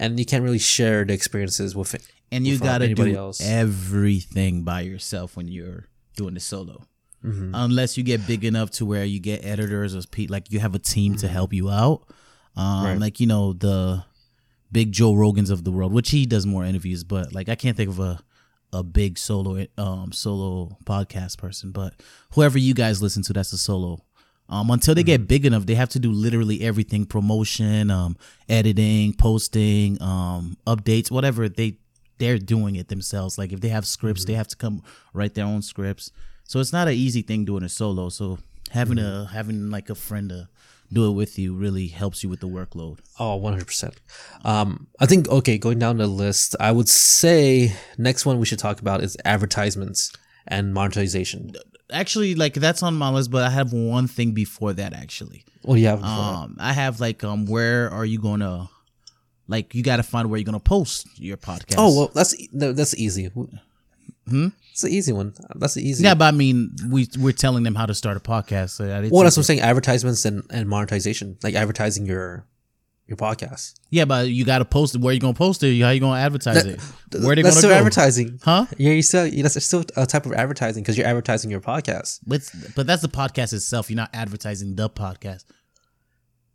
and 0.00 0.18
you 0.18 0.24
can't 0.26 0.42
really 0.42 0.58
share 0.58 1.04
the 1.04 1.12
experiences 1.12 1.76
with 1.76 1.94
it. 1.94 2.02
and 2.32 2.46
you 2.46 2.56
uh, 2.56 2.58
gotta 2.58 2.92
do 2.94 3.14
else. 3.14 3.40
everything 3.40 4.64
by 4.64 4.80
yourself 4.80 5.36
when 5.36 5.46
you're 5.48 5.88
doing 6.16 6.34
the 6.34 6.40
solo. 6.40 6.86
Unless 7.24 7.96
you 7.96 8.02
get 8.02 8.26
big 8.26 8.44
enough 8.44 8.70
to 8.72 8.84
where 8.84 9.04
you 9.04 9.20
get 9.20 9.44
editors 9.44 9.94
or 9.94 10.00
like 10.28 10.50
you 10.50 10.58
have 10.58 10.74
a 10.74 10.80
team 10.80 11.14
to 11.18 11.28
help 11.28 11.52
you 11.52 11.70
out, 11.70 12.02
um, 12.56 12.84
Right. 12.84 12.98
like 12.98 13.20
you 13.20 13.28
know 13.28 13.52
the 13.52 14.02
big 14.72 14.92
Joe 14.92 15.12
Rogans 15.12 15.50
of 15.50 15.64
the 15.64 15.70
world, 15.70 15.92
which 15.92 16.10
he 16.10 16.26
does 16.26 16.46
more 16.46 16.64
interviews, 16.64 17.04
but 17.04 17.32
like 17.32 17.48
I 17.48 17.54
can't 17.54 17.76
think 17.76 17.90
of 17.90 18.00
a 18.00 18.20
a 18.72 18.82
big 18.82 19.18
solo 19.18 19.66
um 19.76 20.12
solo 20.12 20.78
podcast 20.84 21.38
person, 21.38 21.70
but 21.72 21.94
whoever 22.34 22.58
you 22.58 22.74
guys 22.74 23.02
listen 23.02 23.22
to, 23.24 23.32
that's 23.32 23.52
a 23.52 23.58
solo. 23.58 24.02
Um, 24.48 24.70
until 24.70 24.94
they 24.94 25.02
get 25.02 25.28
big 25.28 25.46
enough, 25.46 25.66
they 25.66 25.74
have 25.76 25.88
to 25.90 25.98
do 25.98 26.10
literally 26.10 26.62
everything: 26.62 27.06
promotion, 27.06 27.90
um, 27.90 28.16
editing, 28.48 29.14
posting, 29.14 30.00
um, 30.02 30.56
updates, 30.66 31.10
whatever 31.10 31.48
they 31.48 31.78
they're 32.18 32.38
doing 32.38 32.76
it 32.76 32.88
themselves. 32.88 33.38
Like 33.38 33.52
if 33.52 33.60
they 33.60 33.68
have 33.68 33.86
scripts, 33.86 34.24
they 34.24 34.34
have 34.34 34.48
to 34.48 34.56
come 34.56 34.82
write 35.12 35.34
their 35.34 35.46
own 35.46 35.62
scripts. 35.62 36.10
So 36.44 36.60
it's 36.60 36.72
not 36.72 36.88
an 36.88 36.94
easy 36.94 37.22
thing 37.22 37.44
doing 37.44 37.62
a 37.62 37.68
solo. 37.68 38.08
So 38.08 38.38
having 38.70 38.98
a 38.98 39.26
having 39.32 39.70
like 39.70 39.90
a 39.90 39.94
friend 39.94 40.30
to 40.30 40.48
do 40.92 41.08
it 41.08 41.12
with 41.12 41.38
you 41.38 41.54
really 41.54 41.86
helps 41.88 42.22
you 42.22 42.28
with 42.28 42.40
the 42.40 42.48
workload. 42.48 42.98
Oh, 43.18 43.40
100%. 43.40 43.94
Um, 44.44 44.88
I 45.00 45.06
think, 45.06 45.28
okay, 45.28 45.58
going 45.58 45.78
down 45.78 45.96
the 45.98 46.06
list, 46.06 46.54
I 46.60 46.72
would 46.72 46.88
say 46.88 47.72
next 47.98 48.26
one 48.26 48.38
we 48.38 48.46
should 48.46 48.58
talk 48.58 48.80
about 48.80 49.02
is 49.02 49.16
advertisements 49.24 50.12
and 50.46 50.74
monetization. 50.74 51.52
Actually, 51.90 52.34
like 52.34 52.54
that's 52.54 52.82
on 52.82 52.94
my 52.94 53.10
list, 53.10 53.30
but 53.30 53.42
I 53.44 53.50
have 53.50 53.72
one 53.72 54.06
thing 54.08 54.32
before 54.32 54.72
that. 54.72 54.92
Actually, 54.94 55.44
What 55.62 55.78
yeah. 55.78 55.96
before? 55.96 56.08
um, 56.08 56.56
I 56.58 56.72
have 56.72 57.00
like 57.00 57.22
um, 57.22 57.46
where 57.46 57.90
are 57.90 58.04
you 58.06 58.18
gonna, 58.18 58.68
like, 59.46 59.74
you 59.74 59.82
got 59.82 59.96
to 59.96 60.02
find 60.02 60.30
where 60.30 60.38
you're 60.38 60.44
gonna 60.44 60.58
post 60.60 61.06
your 61.18 61.36
podcast. 61.36 61.74
oh, 61.76 61.94
well, 61.96 62.10
that's 62.14 62.34
that's 62.52 62.94
easy. 62.96 63.30
Hmm? 64.28 64.48
It's 64.70 64.80
the 64.82 64.88
easy 64.88 65.12
one. 65.12 65.34
That's 65.54 65.74
the 65.74 65.86
easy 65.86 66.02
yeah, 66.04 66.14
but 66.14 66.26
I 66.26 66.30
mean, 66.36 66.74
we 66.88 67.08
we're 67.18 67.32
telling 67.32 67.62
them 67.62 67.74
how 67.74 67.86
to 67.86 67.94
start 67.94 68.16
a 68.16 68.20
podcast. 68.20 68.70
So 68.70 68.84
Well, 68.86 69.22
that's 69.24 69.36
what 69.36 69.38
I'm 69.38 69.42
saying. 69.42 69.60
Advertisements 69.60 70.24
and, 70.24 70.44
and 70.50 70.68
monetization, 70.68 71.36
like 71.42 71.54
advertising 71.54 72.06
your 72.06 72.46
your 73.08 73.16
podcast. 73.16 73.74
yeah, 73.90 74.04
but 74.06 74.28
you 74.28 74.44
got 74.46 74.58
to 74.60 74.64
post 74.64 74.94
it. 74.94 75.00
Where 75.02 75.12
you 75.12 75.20
gonna 75.20 75.34
post 75.34 75.62
it? 75.62 75.78
How 75.82 75.90
you 75.90 76.00
gonna 76.00 76.20
advertise 76.20 76.64
it? 76.64 76.80
Where 77.20 77.34
they 77.36 77.42
that's 77.42 77.56
gonna 77.56 77.60
still 77.60 77.70
go? 77.70 77.74
advertising, 77.76 78.40
Huh? 78.42 78.64
Yeah, 78.78 78.92
you 78.92 79.02
still 79.02 79.28
that's 79.30 79.62
still 79.64 79.84
a 79.96 80.06
type 80.06 80.24
of 80.24 80.32
advertising 80.32 80.82
because 80.82 80.96
you're 80.96 81.06
advertising 81.06 81.50
your 81.50 81.60
podcast. 81.60 82.20
But 82.26 82.40
but 82.74 82.86
that's 82.86 83.02
the 83.02 83.08
podcast 83.08 83.52
itself. 83.52 83.90
You're 83.90 83.96
not 83.96 84.10
advertising 84.14 84.76
the 84.76 84.88
podcast. 84.88 85.44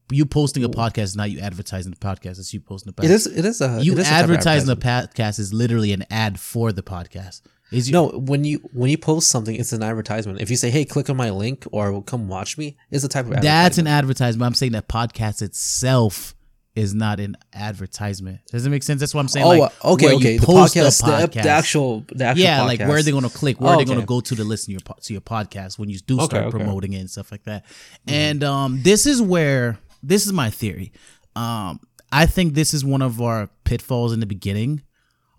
You 0.10 0.26
posting 0.26 0.63
a 0.63 0.70
podcast 0.70 1.04
is 1.04 1.15
not 1.15 1.32
you 1.32 1.39
advertising 1.39 1.91
the 1.91 1.98
podcast. 1.98 2.39
It's 2.39 2.54
you 2.54 2.62
posting 2.62 2.93
the 2.93 3.02
podcast. 3.02 3.06
It 3.06 3.12
is. 3.12 3.28
It 3.28 3.46
is 3.46 3.62
a. 3.62 3.80
you 3.84 3.98
is 3.98 4.08
a 4.08 4.12
advertising 4.12 4.67
the 4.67 4.78
podcast 4.78 5.39
is 5.39 5.54
literally 5.54 5.91
an 5.91 6.06
ad 6.10 6.39
for 6.39 6.72
the 6.72 6.82
podcast. 6.84 7.41
Is 7.72 7.89
you, 7.89 7.93
No, 7.93 8.08
when 8.08 8.46
you 8.46 8.60
when 8.72 8.89
you 8.89 8.98
post 8.98 9.30
something, 9.30 9.54
it's 9.54 9.74
an 9.74 9.84
advertisement. 9.84 10.39
If 10.39 10.50
you 10.50 10.56
say, 10.56 10.70
"Hey, 10.70 10.86
click 10.86 11.10
on 11.10 11.17
my 11.17 11.32
link" 11.32 11.65
or 11.74 12.02
"Come 12.04 12.30
watch 12.30 12.58
me," 12.58 12.78
it's 12.89 13.04
a 13.04 13.10
type 13.10 13.26
of 13.26 13.34
advertisement. 13.34 13.43
that's 13.43 13.78
an 13.78 13.88
advertisement. 13.88 14.48
I'm 14.48 14.54
saying 14.54 14.72
that 14.72 14.88
podcast 14.88 15.41
itself 15.41 16.34
is 16.78 16.93
not 16.93 17.20
an 17.20 17.36
advertisement. 17.54 18.39
Does 18.52 18.65
it 18.65 18.70
make 18.70 18.84
sense? 18.84 19.02
That's 19.02 19.13
what 19.13 19.20
I'm 19.22 19.28
saying. 19.28 19.46
Oh, 19.46 19.50
like, 19.50 19.86
okay, 19.86 20.15
okay. 20.15 20.38
The 20.38 20.43
a 20.43 20.48
podcast, 20.48 21.04
the, 21.04 21.41
the 21.41 21.50
actual, 21.50 22.06
the 22.13 22.24
actual. 22.24 22.43
yeah, 22.43 22.63
like 22.63 22.80
where 22.80 22.96
are 22.98 23.02
they 23.02 23.12
going 23.12 23.24
to 23.24 23.30
click? 23.30 23.60
Where 23.60 23.72
Oh, 23.72 23.74
are 23.74 23.78
they 23.78 23.84
going 23.86 24.00
to 24.00 24.06
go 24.06 24.22
to 24.22 24.36
to 24.36 24.43
listen 24.46 24.67
to 24.67 24.72
your 24.74 24.96
to 25.02 25.13
your 25.13 25.22
podcast 25.22 25.78
when 25.78 25.89
you 25.89 26.00
do 26.00 26.15
start 26.22 26.46
okay. 26.46 26.52
promoting 26.52 26.93
it 26.93 27.00
and 27.00 27.10
stuff 27.10 27.32
like 27.34 27.43
that? 27.43 27.65
And 28.08 28.46
um, 28.46 28.82
this 28.84 29.06
is 29.06 29.22
where 29.22 29.80
this 30.02 30.26
is 30.26 30.34
my 30.34 30.50
theory. 30.50 30.92
Um, 31.36 31.80
I 32.12 32.26
think 32.26 32.54
this 32.54 32.74
is 32.74 32.86
one 32.86 33.02
of 33.02 33.22
our 33.22 33.50
pitfalls 33.64 34.14
in 34.14 34.20
the 34.20 34.26
beginning 34.26 34.82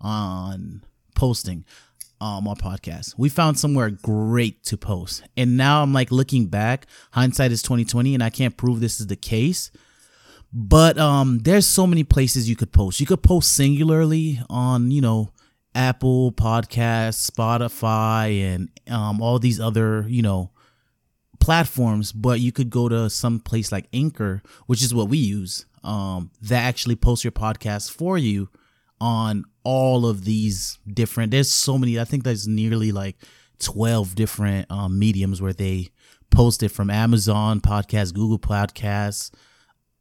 on 0.01 0.83
posting 1.15 1.65
um 2.21 2.47
our 2.47 2.55
podcast. 2.55 3.15
We 3.17 3.29
found 3.29 3.57
somewhere 3.57 3.89
great 3.89 4.63
to 4.65 4.77
post, 4.77 5.23
and 5.37 5.57
now 5.57 5.81
I'm 5.81 5.93
like 5.93 6.11
looking 6.11 6.47
back. 6.47 6.85
Hindsight 7.11 7.51
is 7.51 7.61
2020, 7.63 8.13
and 8.13 8.23
I 8.23 8.29
can't 8.29 8.57
prove 8.57 8.79
this 8.79 8.99
is 8.99 9.07
the 9.07 9.15
case. 9.15 9.71
But 10.51 10.97
um, 10.97 11.39
there's 11.39 11.67
so 11.67 11.85
many 11.85 12.03
places 12.03 12.49
you 12.49 12.55
could 12.55 12.71
post. 12.71 12.99
You 12.99 13.05
could 13.05 13.21
post 13.21 13.55
singularly 13.55 14.41
on, 14.49 14.89
you 14.89 14.99
know, 15.01 15.29
Apple 15.75 16.31
Podcasts, 16.31 17.29
Spotify, 17.29 18.41
and 18.41 18.69
um, 18.89 19.21
all 19.21 19.37
these 19.37 19.59
other, 19.59 20.05
you 20.07 20.23
know, 20.23 20.51
platforms. 21.39 22.11
But 22.11 22.39
you 22.39 22.51
could 22.51 22.69
go 22.69 22.89
to 22.89 23.09
some 23.09 23.39
place 23.39 23.71
like 23.71 23.87
Anchor, 23.93 24.41
which 24.67 24.83
is 24.83 24.93
what 24.93 25.09
we 25.09 25.17
use, 25.17 25.65
um, 25.83 26.31
that 26.41 26.63
actually 26.63 26.95
posts 26.95 27.23
your 27.23 27.31
podcast 27.31 27.91
for 27.91 28.17
you 28.17 28.49
on 29.01 29.45
all 29.63 30.05
of 30.05 30.25
these 30.25 30.77
different. 30.91 31.31
There's 31.31 31.51
so 31.51 31.77
many. 31.77 31.99
I 31.99 32.03
think 32.05 32.23
there's 32.23 32.47
nearly 32.47 32.91
like 32.91 33.17
12 33.59 34.15
different 34.15 34.69
um, 34.71 34.97
mediums 34.99 35.41
where 35.41 35.53
they 35.53 35.89
post 36.31 36.63
it 36.63 36.69
from 36.69 36.89
Amazon 36.89 37.59
Podcasts, 37.59 38.13
Google 38.13 38.39
Podcasts, 38.39 39.31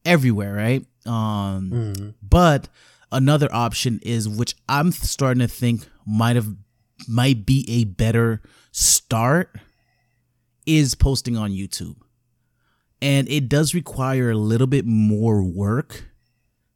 everywhere, 0.04 0.54
right? 0.54 0.86
Um, 1.06 2.14
but 2.22 2.68
another 3.10 3.48
option 3.52 4.00
is 4.02 4.28
which 4.28 4.54
I'm 4.68 4.92
starting 4.92 5.40
to 5.40 5.48
think 5.48 5.86
might 6.06 6.36
have 6.36 6.48
might 7.06 7.46
be 7.46 7.64
a 7.68 7.84
better 7.84 8.42
start 8.72 9.56
is 10.68 10.94
posting 10.94 11.36
on 11.36 11.50
YouTube. 11.50 11.96
And 13.00 13.28
it 13.28 13.48
does 13.48 13.74
require 13.74 14.30
a 14.30 14.36
little 14.36 14.66
bit 14.66 14.84
more 14.84 15.42
work 15.42 16.04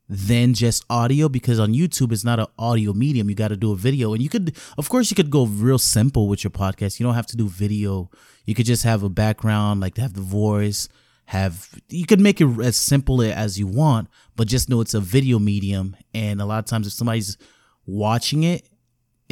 than 0.09 0.55
just 0.55 0.85
audio 0.91 1.29
because 1.29 1.59
on 1.61 1.73
YouTube 1.73 2.13
it's 2.13 2.25
not 2.25 2.41
an 2.41 2.47
audio 2.59 2.93
medium. 2.93 3.29
You 3.29 3.35
got 3.37 3.49
to 3.49 3.57
do 3.57 3.73
a 3.73 3.77
video, 3.77 4.15
and 4.15 4.23
you 4.23 4.29
could, 4.29 4.57
of 4.79 4.89
course, 4.89 5.11
you 5.11 5.15
could 5.15 5.31
go 5.31 5.47
real 5.47 5.79
simple 5.79 6.29
with 6.29 6.43
your 6.43 6.51
podcast. 6.51 6.99
You 6.99 7.07
don't 7.07 7.15
have 7.15 7.27
to 7.29 7.37
do 7.37 7.49
video. 7.49 8.11
You 8.47 8.55
could 8.55 8.67
just 8.67 8.83
have 8.85 9.03
a 9.03 9.09
background, 9.09 9.81
like 9.81 9.97
have 9.99 10.15
the 10.15 10.21
voice. 10.21 10.89
Have 11.27 11.69
you 11.89 12.05
could 12.05 12.21
make 12.21 12.41
it 12.41 12.49
as 12.61 12.77
simple 12.77 13.23
as 13.23 13.59
you 13.59 13.67
want, 13.67 14.09
but 14.37 14.49
just 14.49 14.69
know 14.69 14.81
it's 14.81 14.95
a 14.95 15.01
video 15.01 15.39
medium. 15.39 15.97
And 16.13 16.41
a 16.41 16.45
lot 16.45 16.59
of 16.59 16.67
times, 16.67 16.87
if 16.87 16.93
somebody's 16.93 17.39
watching 17.87 18.43
it, 18.43 18.69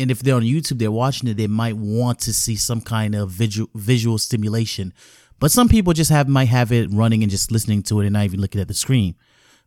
and 0.01 0.11
if 0.11 0.21
they're 0.21 0.37
on 0.37 0.43
YouTube, 0.43 0.79
they're 0.79 0.91
watching 0.91 1.29
it, 1.29 1.37
they 1.37 1.47
might 1.47 1.77
want 1.77 2.19
to 2.21 2.33
see 2.33 2.57
some 2.57 2.81
kind 2.81 3.15
of 3.15 3.31
visual 3.31 3.69
visual 3.75 4.19
stimulation. 4.19 4.93
But 5.39 5.51
some 5.51 5.69
people 5.69 5.93
just 5.93 6.11
have 6.11 6.29
might 6.29 6.49
have 6.49 6.73
it 6.73 6.89
running 6.93 7.23
and 7.23 7.31
just 7.31 7.51
listening 7.51 7.83
to 7.85 8.01
it 8.01 8.07
and 8.07 8.13
not 8.13 8.25
even 8.25 8.41
looking 8.41 8.61
at 8.61 8.69
the 8.69 8.75
screen. 8.75 9.15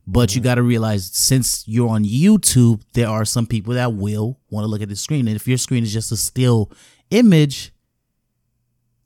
But 0.05 0.35
you 0.35 0.41
got 0.41 0.55
to 0.55 0.63
realize 0.63 1.09
since 1.13 1.65
you're 1.67 1.89
on 1.89 2.03
YouTube, 2.03 2.81
there 2.93 3.07
are 3.07 3.25
some 3.25 3.47
people 3.47 3.73
that 3.73 3.93
will 3.93 4.39
want 4.49 4.65
to 4.65 4.67
look 4.67 4.81
at 4.81 4.89
the 4.89 4.95
screen. 4.95 5.27
And 5.27 5.35
if 5.35 5.47
your 5.47 5.57
screen 5.57 5.83
is 5.83 5.93
just 5.93 6.11
a 6.11 6.17
still 6.17 6.71
image, 7.09 7.71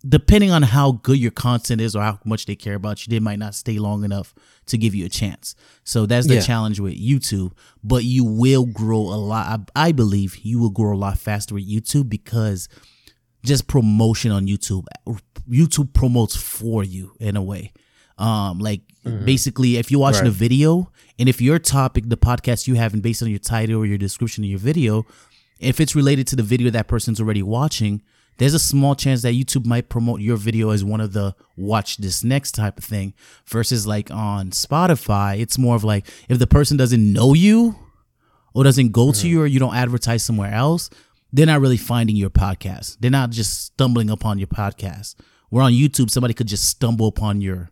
depending 0.08 0.52
on 0.52 0.62
how 0.64 0.94
good 0.94 1.18
your 1.18 1.32
content 1.32 1.82
is 1.82 1.96
or 1.96 2.02
how 2.02 2.20
much 2.24 2.46
they 2.46 2.56
care 2.56 2.76
about 2.76 3.06
you, 3.06 3.12
they 3.12 3.20
might 3.20 3.40
not 3.40 3.56
stay 3.56 3.80
long 3.80 4.04
enough 4.04 4.34
to 4.68 4.78
give 4.78 4.94
you 4.96 5.06
a 5.06 5.10
chance. 5.10 5.56
So 5.84 6.06
that's 6.06 6.28
the 6.28 6.36
Yeah. 6.36 6.42
challenge 6.42 6.80
with 6.80 6.94
YouTube. 6.94 7.52
But 7.84 8.04
you 8.04 8.24
will 8.24 8.66
grow 8.66 9.00
a 9.02 9.18
lot. 9.18 9.70
I, 9.76 9.88
I 9.88 9.92
believe 9.92 10.38
you 10.44 10.60
will 10.60 10.70
grow 10.70 10.96
a 10.96 10.98
lot 10.98 11.18
faster 11.18 11.56
with 11.56 11.68
YouTube 11.70 12.10
because 12.10 12.70
just 13.44 13.68
promotion 13.68 14.32
on 14.32 14.46
YouTube. 14.48 14.86
YouTube 15.50 15.94
promotes 15.94 16.36
for 16.36 16.84
you 16.84 17.14
in 17.20 17.36
a 17.36 17.42
way. 17.44 17.72
Um, 18.18 18.60
like 18.60 18.82
basically, 19.26 19.78
if 19.78 19.92
you're 19.92 20.00
watching 20.02 20.26
a 20.28 20.32
video 20.32 20.92
and 21.20 21.30
if 21.30 21.40
your 21.42 21.60
topic, 21.60 22.10
the 22.10 22.18
podcast 22.18 22.68
you 22.68 22.76
have, 22.76 22.94
and 22.94 23.02
based 23.04 23.22
on 23.22 23.30
your 23.30 23.40
title 23.40 23.78
or 23.78 23.86
your 23.86 23.98
description 23.98 24.44
of 24.44 24.50
your 24.50 24.60
video, 24.60 25.06
if 25.60 25.80
it's 25.80 25.96
related 25.96 26.28
to 26.28 26.36
the 26.36 26.44
video 26.44 26.70
that 26.72 26.88
person's 26.88 27.22
already 27.22 27.44
watching, 27.44 28.02
there's 28.38 28.54
a 28.54 28.60
small 28.60 28.96
chance 28.96 29.22
that 29.24 29.34
YouTube 29.34 29.66
might 29.66 29.90
promote 29.90 30.22
your 30.22 30.38
video 30.38 30.70
as 30.70 30.84
one 30.84 31.02
of 31.02 31.14
the 31.14 31.36
watch 31.56 31.98
this 31.98 32.24
next 32.24 32.54
type 32.54 32.78
of 32.78 32.84
thing. 32.84 33.14
Versus 33.48 33.88
like 33.88 34.12
on 34.12 34.52
Spotify, 34.52 35.40
it's 35.40 35.58
more 35.58 35.76
of 35.76 35.84
like 35.84 36.08
if 36.30 36.40
the 36.40 36.48
person 36.48 36.78
doesn't 36.78 37.14
know 37.14 37.34
you 37.34 37.76
or 38.54 38.64
doesn't 38.64 38.92
go 38.92 39.12
to 39.12 39.28
mm. 39.28 39.30
you 39.30 39.42
or 39.42 39.48
you 39.48 39.60
don't 39.60 39.76
advertise 39.76 40.24
somewhere 40.24 40.54
else, 40.54 40.90
they're 41.34 41.46
not 41.46 41.62
really 41.62 41.78
finding 41.78 42.16
your 42.16 42.30
podcast. 42.30 42.98
They're 43.00 43.12
not 43.12 43.32
just 43.32 43.66
stumbling 43.66 44.10
upon 44.10 44.38
your 44.38 44.48
podcast. 44.48 45.16
Where 45.50 45.64
on 45.64 45.72
YouTube, 45.72 46.10
somebody 46.10 46.34
could 46.34 46.48
just 46.48 46.66
stumble 46.66 47.08
upon 47.08 47.42
your 47.42 47.72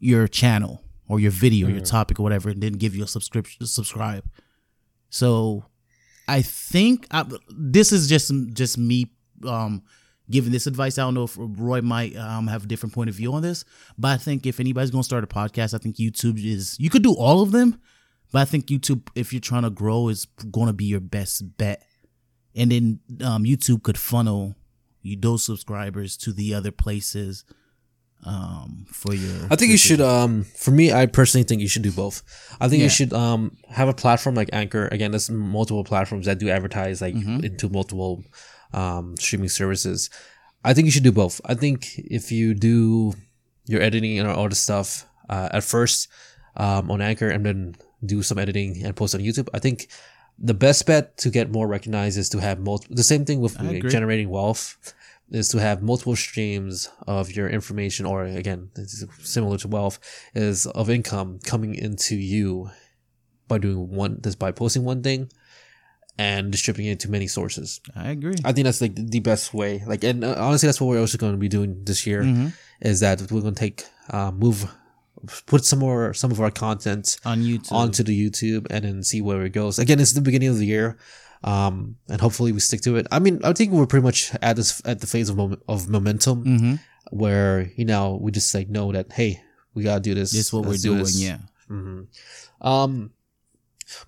your 0.00 0.26
channel 0.28 0.82
or 1.08 1.20
your 1.20 1.30
video, 1.30 1.68
your 1.68 1.80
mm. 1.80 1.88
topic 1.88 2.18
or 2.18 2.22
whatever, 2.22 2.48
and 2.48 2.62
then 2.62 2.72
give 2.72 2.94
you 2.94 3.04
a 3.04 3.06
subscription, 3.06 3.66
subscribe. 3.66 4.24
So, 5.10 5.66
I 6.26 6.42
think 6.42 7.06
I, 7.10 7.24
this 7.48 7.92
is 7.92 8.08
just 8.08 8.32
just 8.54 8.78
me 8.78 9.12
um, 9.46 9.82
giving 10.30 10.52
this 10.52 10.66
advice. 10.66 10.98
I 10.98 11.02
don't 11.02 11.14
know 11.14 11.24
if 11.24 11.36
Roy 11.38 11.80
might 11.82 12.16
um, 12.16 12.46
have 12.46 12.64
a 12.64 12.66
different 12.66 12.94
point 12.94 13.10
of 13.10 13.14
view 13.16 13.32
on 13.34 13.42
this, 13.42 13.64
but 13.98 14.08
I 14.08 14.16
think 14.16 14.46
if 14.46 14.60
anybody's 14.60 14.90
gonna 14.90 15.04
start 15.04 15.24
a 15.24 15.26
podcast, 15.26 15.74
I 15.74 15.78
think 15.78 15.96
YouTube 15.96 16.42
is. 16.44 16.76
You 16.78 16.90
could 16.90 17.02
do 17.02 17.14
all 17.14 17.42
of 17.42 17.52
them, 17.52 17.80
but 18.32 18.40
I 18.40 18.44
think 18.44 18.66
YouTube, 18.66 19.08
if 19.14 19.32
you're 19.32 19.40
trying 19.40 19.62
to 19.64 19.70
grow, 19.70 20.08
is 20.08 20.24
going 20.50 20.66
to 20.68 20.72
be 20.72 20.86
your 20.86 21.00
best 21.00 21.56
bet. 21.58 21.82
And 22.56 22.70
then 22.70 23.00
um, 23.24 23.44
YouTube 23.44 23.82
could 23.82 23.98
funnel 23.98 24.54
you 25.02 25.16
those 25.16 25.44
subscribers 25.44 26.16
to 26.18 26.32
the 26.32 26.54
other 26.54 26.70
places 26.70 27.44
um 28.26 28.86
for 28.90 29.14
your 29.14 29.46
I 29.50 29.56
think 29.56 29.70
you 29.70 29.76
should. 29.76 30.00
Um, 30.00 30.44
for 30.44 30.70
me, 30.70 30.92
I 30.92 31.04
personally 31.04 31.44
think 31.44 31.60
you 31.60 31.68
should 31.68 31.82
do 31.82 31.92
both. 31.92 32.22
I 32.58 32.68
think 32.68 32.78
Yeah. 32.80 32.84
you 32.84 32.90
should 32.90 33.12
um 33.12 33.56
have 33.68 33.88
a 33.88 33.92
platform 33.92 34.34
like 34.34 34.48
Anchor. 34.52 34.88
Again, 34.90 35.10
there's 35.10 35.28
multiple 35.28 35.84
platforms 35.84 36.24
that 36.26 36.38
do 36.38 36.48
advertise 36.48 37.02
like 37.02 37.14
Mm-hmm. 37.14 37.44
into 37.44 37.68
multiple 37.68 38.24
um 38.74 39.16
streaming 39.16 39.48
services. 39.48 40.10
I 40.64 40.74
think 40.74 40.86
you 40.86 40.90
should 40.90 41.04
do 41.04 41.12
both. 41.12 41.40
I 41.44 41.54
think 41.54 41.98
if 41.98 42.32
you 42.32 42.54
do 42.54 43.14
your 43.66 43.82
editing 43.82 44.18
and 44.18 44.28
all 44.28 44.48
the 44.48 44.54
stuff 44.54 45.06
uh, 45.28 45.48
at 45.52 45.64
first 45.64 46.08
um, 46.56 46.90
on 46.90 47.00
Anchor 47.00 47.28
and 47.28 47.44
then 47.44 47.76
do 48.04 48.22
some 48.22 48.38
editing 48.38 48.84
and 48.84 48.96
post 48.96 49.14
on 49.14 49.20
YouTube, 49.20 49.48
I 49.52 49.58
think 49.58 49.88
the 50.38 50.54
best 50.54 50.86
bet 50.86 51.16
to 51.18 51.30
get 51.30 51.50
more 51.50 51.66
recognized 51.66 52.18
is 52.18 52.28
to 52.30 52.38
have 52.40 52.58
multiple. 52.58 52.96
The 52.96 53.02
same 53.02 53.24
thing 53.24 53.40
with 53.40 53.56
generating 53.90 54.30
wealth 54.30 54.94
is 55.30 55.48
to 55.48 55.58
have 55.58 55.82
multiple 55.82 56.16
streams 56.16 56.90
of 57.06 57.32
your 57.32 57.48
information, 57.48 58.06
or 58.06 58.24
again, 58.24 58.70
this 58.74 59.04
similar 59.22 59.58
to 59.58 59.68
wealth, 59.68 59.98
is 60.34 60.66
of 60.66 60.90
income 60.90 61.38
coming 61.44 61.74
into 61.74 62.16
you 62.16 62.70
by 63.48 63.58
doing 63.58 63.90
one, 63.90 64.20
just 64.22 64.38
by 64.38 64.50
posting 64.50 64.84
one 64.84 65.02
thing 65.02 65.30
and 66.18 66.52
distributing 66.52 66.92
it 66.92 67.00
to 67.00 67.10
many 67.10 67.26
sources. 67.26 67.80
I 67.96 68.10
agree. 68.10 68.36
I 68.44 68.52
think 68.52 68.64
that's 68.66 68.80
like 68.80 68.94
the 68.94 69.20
best 69.20 69.52
way. 69.54 69.82
Like, 69.86 70.04
and 70.04 70.22
uh, 70.24 70.34
honestly, 70.38 70.66
that's 70.68 70.80
what 70.80 70.88
we're 70.88 71.00
also 71.00 71.18
going 71.18 71.32
to 71.32 71.38
be 71.38 71.48
doing 71.48 71.82
this 71.84 72.06
year. 72.06 72.22
Mhm. 72.22 72.52
Is 72.80 73.00
that 73.00 73.20
we're 73.32 73.40
going 73.40 73.54
to 73.54 73.60
take, 73.60 73.84
uh, 74.10 74.30
move, 74.30 74.70
put 75.46 75.64
some 75.64 75.78
more, 75.78 76.12
some 76.14 76.30
of 76.30 76.40
our 76.40 76.50
content 76.50 77.16
On 77.24 77.40
YouTube. 77.40 77.72
onto 77.72 78.02
the 78.02 78.14
YouTube 78.30 78.66
and 78.70 78.84
then 78.84 79.02
see 79.02 79.20
where 79.22 79.42
it 79.44 79.50
goes. 79.52 79.78
Again, 79.78 79.98
it's 80.00 80.12
the 80.12 80.20
beginning 80.20 80.48
of 80.48 80.58
the 80.58 80.66
year, 80.66 80.98
um, 81.42 81.96
and 82.08 82.20
hopefully 82.20 82.52
we 82.52 82.60
stick 82.60 82.82
to 82.82 82.96
it. 82.96 83.06
I 83.10 83.18
mean, 83.20 83.40
I 83.42 83.52
think 83.52 83.72
we're 83.72 83.86
pretty 83.86 84.04
much 84.04 84.32
at 84.42 84.56
this 84.56 84.82
at 84.84 85.00
the 85.00 85.06
phase 85.06 85.28
of 85.30 85.36
mom- 85.36 85.62
of 85.68 85.88
momentum 85.88 86.44
mm-hmm. 86.44 86.74
where 87.10 87.70
you 87.76 87.84
know 87.86 88.18
we 88.20 88.30
just 88.32 88.54
like 88.54 88.68
know 88.68 88.92
that 88.92 89.12
hey, 89.12 89.40
we 89.74 89.82
gotta 89.82 90.00
do 90.00 90.14
this. 90.14 90.30
This 90.32 90.46
is 90.46 90.52
what 90.52 90.66
Let's 90.66 90.84
we're 90.84 90.90
do 90.90 90.94
doing. 90.96 91.04
this. 91.04 91.20
Yeah. 91.22 91.38
hmm 91.68 92.02
Um, 92.60 93.10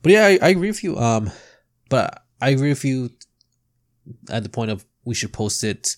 but 0.03 0.13
yeah, 0.13 0.27
I, 0.27 0.39
I 0.43 0.49
agree 0.51 0.69
with 0.69 0.83
you. 0.85 0.99
Um, 0.99 1.31
but 1.89 2.23
I 2.41 2.51
agree 2.51 2.71
with 2.71 2.85
you 2.85 3.11
at 4.31 4.43
the 4.43 4.49
point 4.49 4.71
of 4.71 4.85
we 5.05 5.15
should 5.15 5.33
post 5.33 5.65
it 5.65 5.97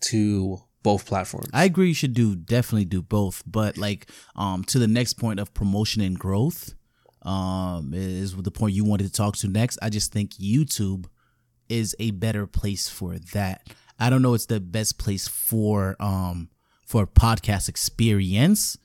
to 0.00 0.58
both 0.82 1.06
platforms. 1.06 1.50
I 1.52 1.64
agree. 1.64 1.88
You 1.88 1.94
should 1.94 2.14
do 2.14 2.34
definitely 2.34 2.86
do 2.86 3.02
both, 3.02 3.42
but 3.46 3.76
like 3.76 4.10
um 4.36 4.64
to 4.64 4.78
the 4.78 4.88
next 4.88 5.14
point 5.14 5.40
of 5.40 5.52
promotion 5.54 6.02
and 6.02 6.18
growth, 6.18 6.74
um 7.22 7.92
is 7.94 8.34
the 8.34 8.50
point 8.50 8.74
you 8.74 8.84
wanted 8.84 9.04
to 9.04 9.12
talk 9.12 9.36
to 9.36 9.48
next. 9.48 9.78
I 9.82 9.90
just 9.90 10.12
think 10.12 10.32
YouTube 10.34 11.06
is 11.68 11.94
a 11.98 12.10
better 12.12 12.46
place 12.46 12.88
for 12.88 13.18
that. 13.32 13.68
I 13.98 14.10
don't 14.10 14.22
know 14.22 14.34
it's 14.34 14.46
the 14.46 14.60
best 14.60 14.98
place 14.98 15.28
for 15.28 15.96
um 16.00 16.50
for 16.86 17.06
podcast 17.06 17.68
experience. 17.68 18.76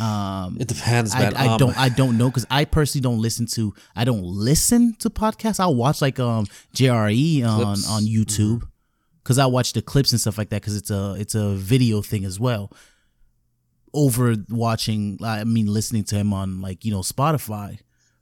Um 0.00 0.56
it 0.60 0.68
depends, 0.68 1.14
I. 1.14 1.30
I 1.30 1.46
Um, 1.48 1.58
don't 1.58 1.76
I 1.78 1.88
don't 1.88 2.18
know 2.18 2.28
because 2.28 2.46
I 2.50 2.64
personally 2.66 3.02
don't 3.02 3.20
listen 3.20 3.46
to 3.54 3.74
I 3.94 4.04
don't 4.04 4.22
listen 4.22 4.94
to 4.98 5.08
podcasts. 5.10 5.58
I'll 5.60 5.74
watch 5.74 6.02
like 6.02 6.18
um 6.20 6.46
JRE 6.74 7.44
on 7.46 7.62
Clips. 7.76 7.88
on 7.90 8.02
YouTube 8.04 8.68
because 9.22 9.38
I 9.38 9.46
watch 9.46 9.72
the 9.72 9.82
clips 9.82 10.12
and 10.12 10.20
stuff 10.20 10.38
like 10.38 10.50
that 10.50 10.60
because 10.62 10.76
it's 10.76 10.90
a 10.90 11.14
it's 11.18 11.34
a 11.34 11.54
video 11.56 12.02
thing 12.02 12.24
as 12.24 12.38
well. 12.38 12.70
Over 13.94 14.36
watching, 14.50 15.18
I 15.24 15.44
mean, 15.44 15.66
listening 15.72 16.04
to 16.04 16.16
him 16.16 16.34
on 16.34 16.60
like 16.60 16.84
you 16.84 16.92
know 16.92 17.00
Spotify, 17.00 17.78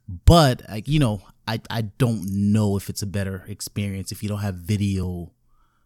but 0.07 0.61
like 0.69 0.87
you 0.87 0.99
know, 0.99 1.21
I 1.45 1.59
I 1.69 1.81
don't 1.81 2.23
know 2.53 2.77
if 2.77 2.89
it's 2.89 3.01
a 3.01 3.07
better 3.07 3.43
experience 3.49 4.13
if 4.13 4.23
you 4.23 4.29
don't 4.29 4.39
have 4.39 4.55
video, 4.55 5.33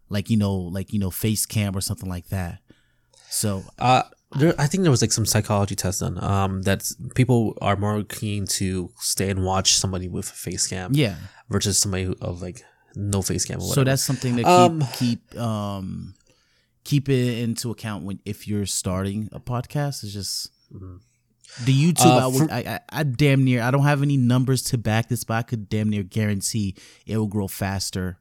like 0.07 0.29
you 0.29 0.37
know, 0.37 0.53
like 0.55 0.93
you 0.93 0.99
know, 0.99 1.09
face 1.09 1.47
cam 1.47 1.75
or 1.75 1.81
something 1.81 2.07
like 2.07 2.27
that. 2.29 2.59
So 3.31 3.63
Uh, 3.79 4.03
there, 4.31 4.53
I 4.59 4.67
think 4.67 4.83
there 4.83 4.91
was 4.91 5.01
like 5.01 5.11
some 5.11 5.25
psychology 5.25 5.75
test 5.75 6.01
done. 6.01 6.23
Um, 6.23 6.61
that 6.63 6.89
people 7.15 7.57
are 7.61 7.75
more 7.75 8.03
keen 8.03 8.45
to 8.47 8.91
stay 8.99 9.29
and 9.29 9.43
watch 9.43 9.73
somebody 9.73 10.07
with 10.07 10.29
a 10.29 10.33
face 10.33 10.67
cam 10.67 10.91
yeah, 10.93 11.15
versus 11.49 11.79
somebody 11.79 12.03
who, 12.03 12.15
of 12.21 12.41
like 12.41 12.63
no 12.95 13.21
face 13.21 13.45
cam. 13.45 13.59
Or 13.59 13.73
So 13.73 13.83
that's 13.83 14.03
something 14.03 14.35
to 14.37 14.43
keep 14.43 14.47
Um, 14.47 14.83
keep 14.97 15.37
um 15.37 16.13
keep 16.83 17.09
it 17.09 17.39
into 17.39 17.71
account 17.71 18.03
when 18.03 18.19
if 18.25 18.47
you're 18.47 18.65
starting 18.65 19.29
a 19.31 19.39
podcast. 19.39 20.03
It's 20.03 20.13
just 20.13 20.51
the 21.65 21.73
YouTube. 21.73 22.05
Uh, 22.05 22.17
I, 22.17 22.27
would, 22.27 22.47
for- 22.47 22.53
I, 22.53 22.59
I 22.59 22.79
I 22.99 23.03
damn 23.03 23.43
near. 23.43 23.63
I 23.63 23.71
don't 23.71 23.83
have 23.83 24.03
any 24.03 24.17
numbers 24.17 24.61
to 24.65 24.77
back 24.77 25.09
this, 25.09 25.23
but 25.23 25.33
I 25.35 25.41
could 25.41 25.69
damn 25.69 25.89
near 25.89 26.03
guarantee 26.03 26.75
it 27.07 27.17
will 27.17 27.27
grow 27.27 27.47
faster 27.47 28.19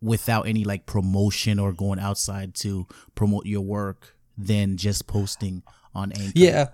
without 0.00 0.46
any 0.46 0.62
like 0.62 0.86
promotion 0.86 1.58
or 1.58 1.72
going 1.72 1.98
outside 1.98 2.54
to 2.54 2.86
promote 3.16 3.46
your 3.46 3.62
work 3.62 4.14
than 4.38 4.76
just 4.76 5.06
posting 5.06 5.62
on 5.94 6.12
Anchor. 6.12 6.32
yeah. 6.34 6.68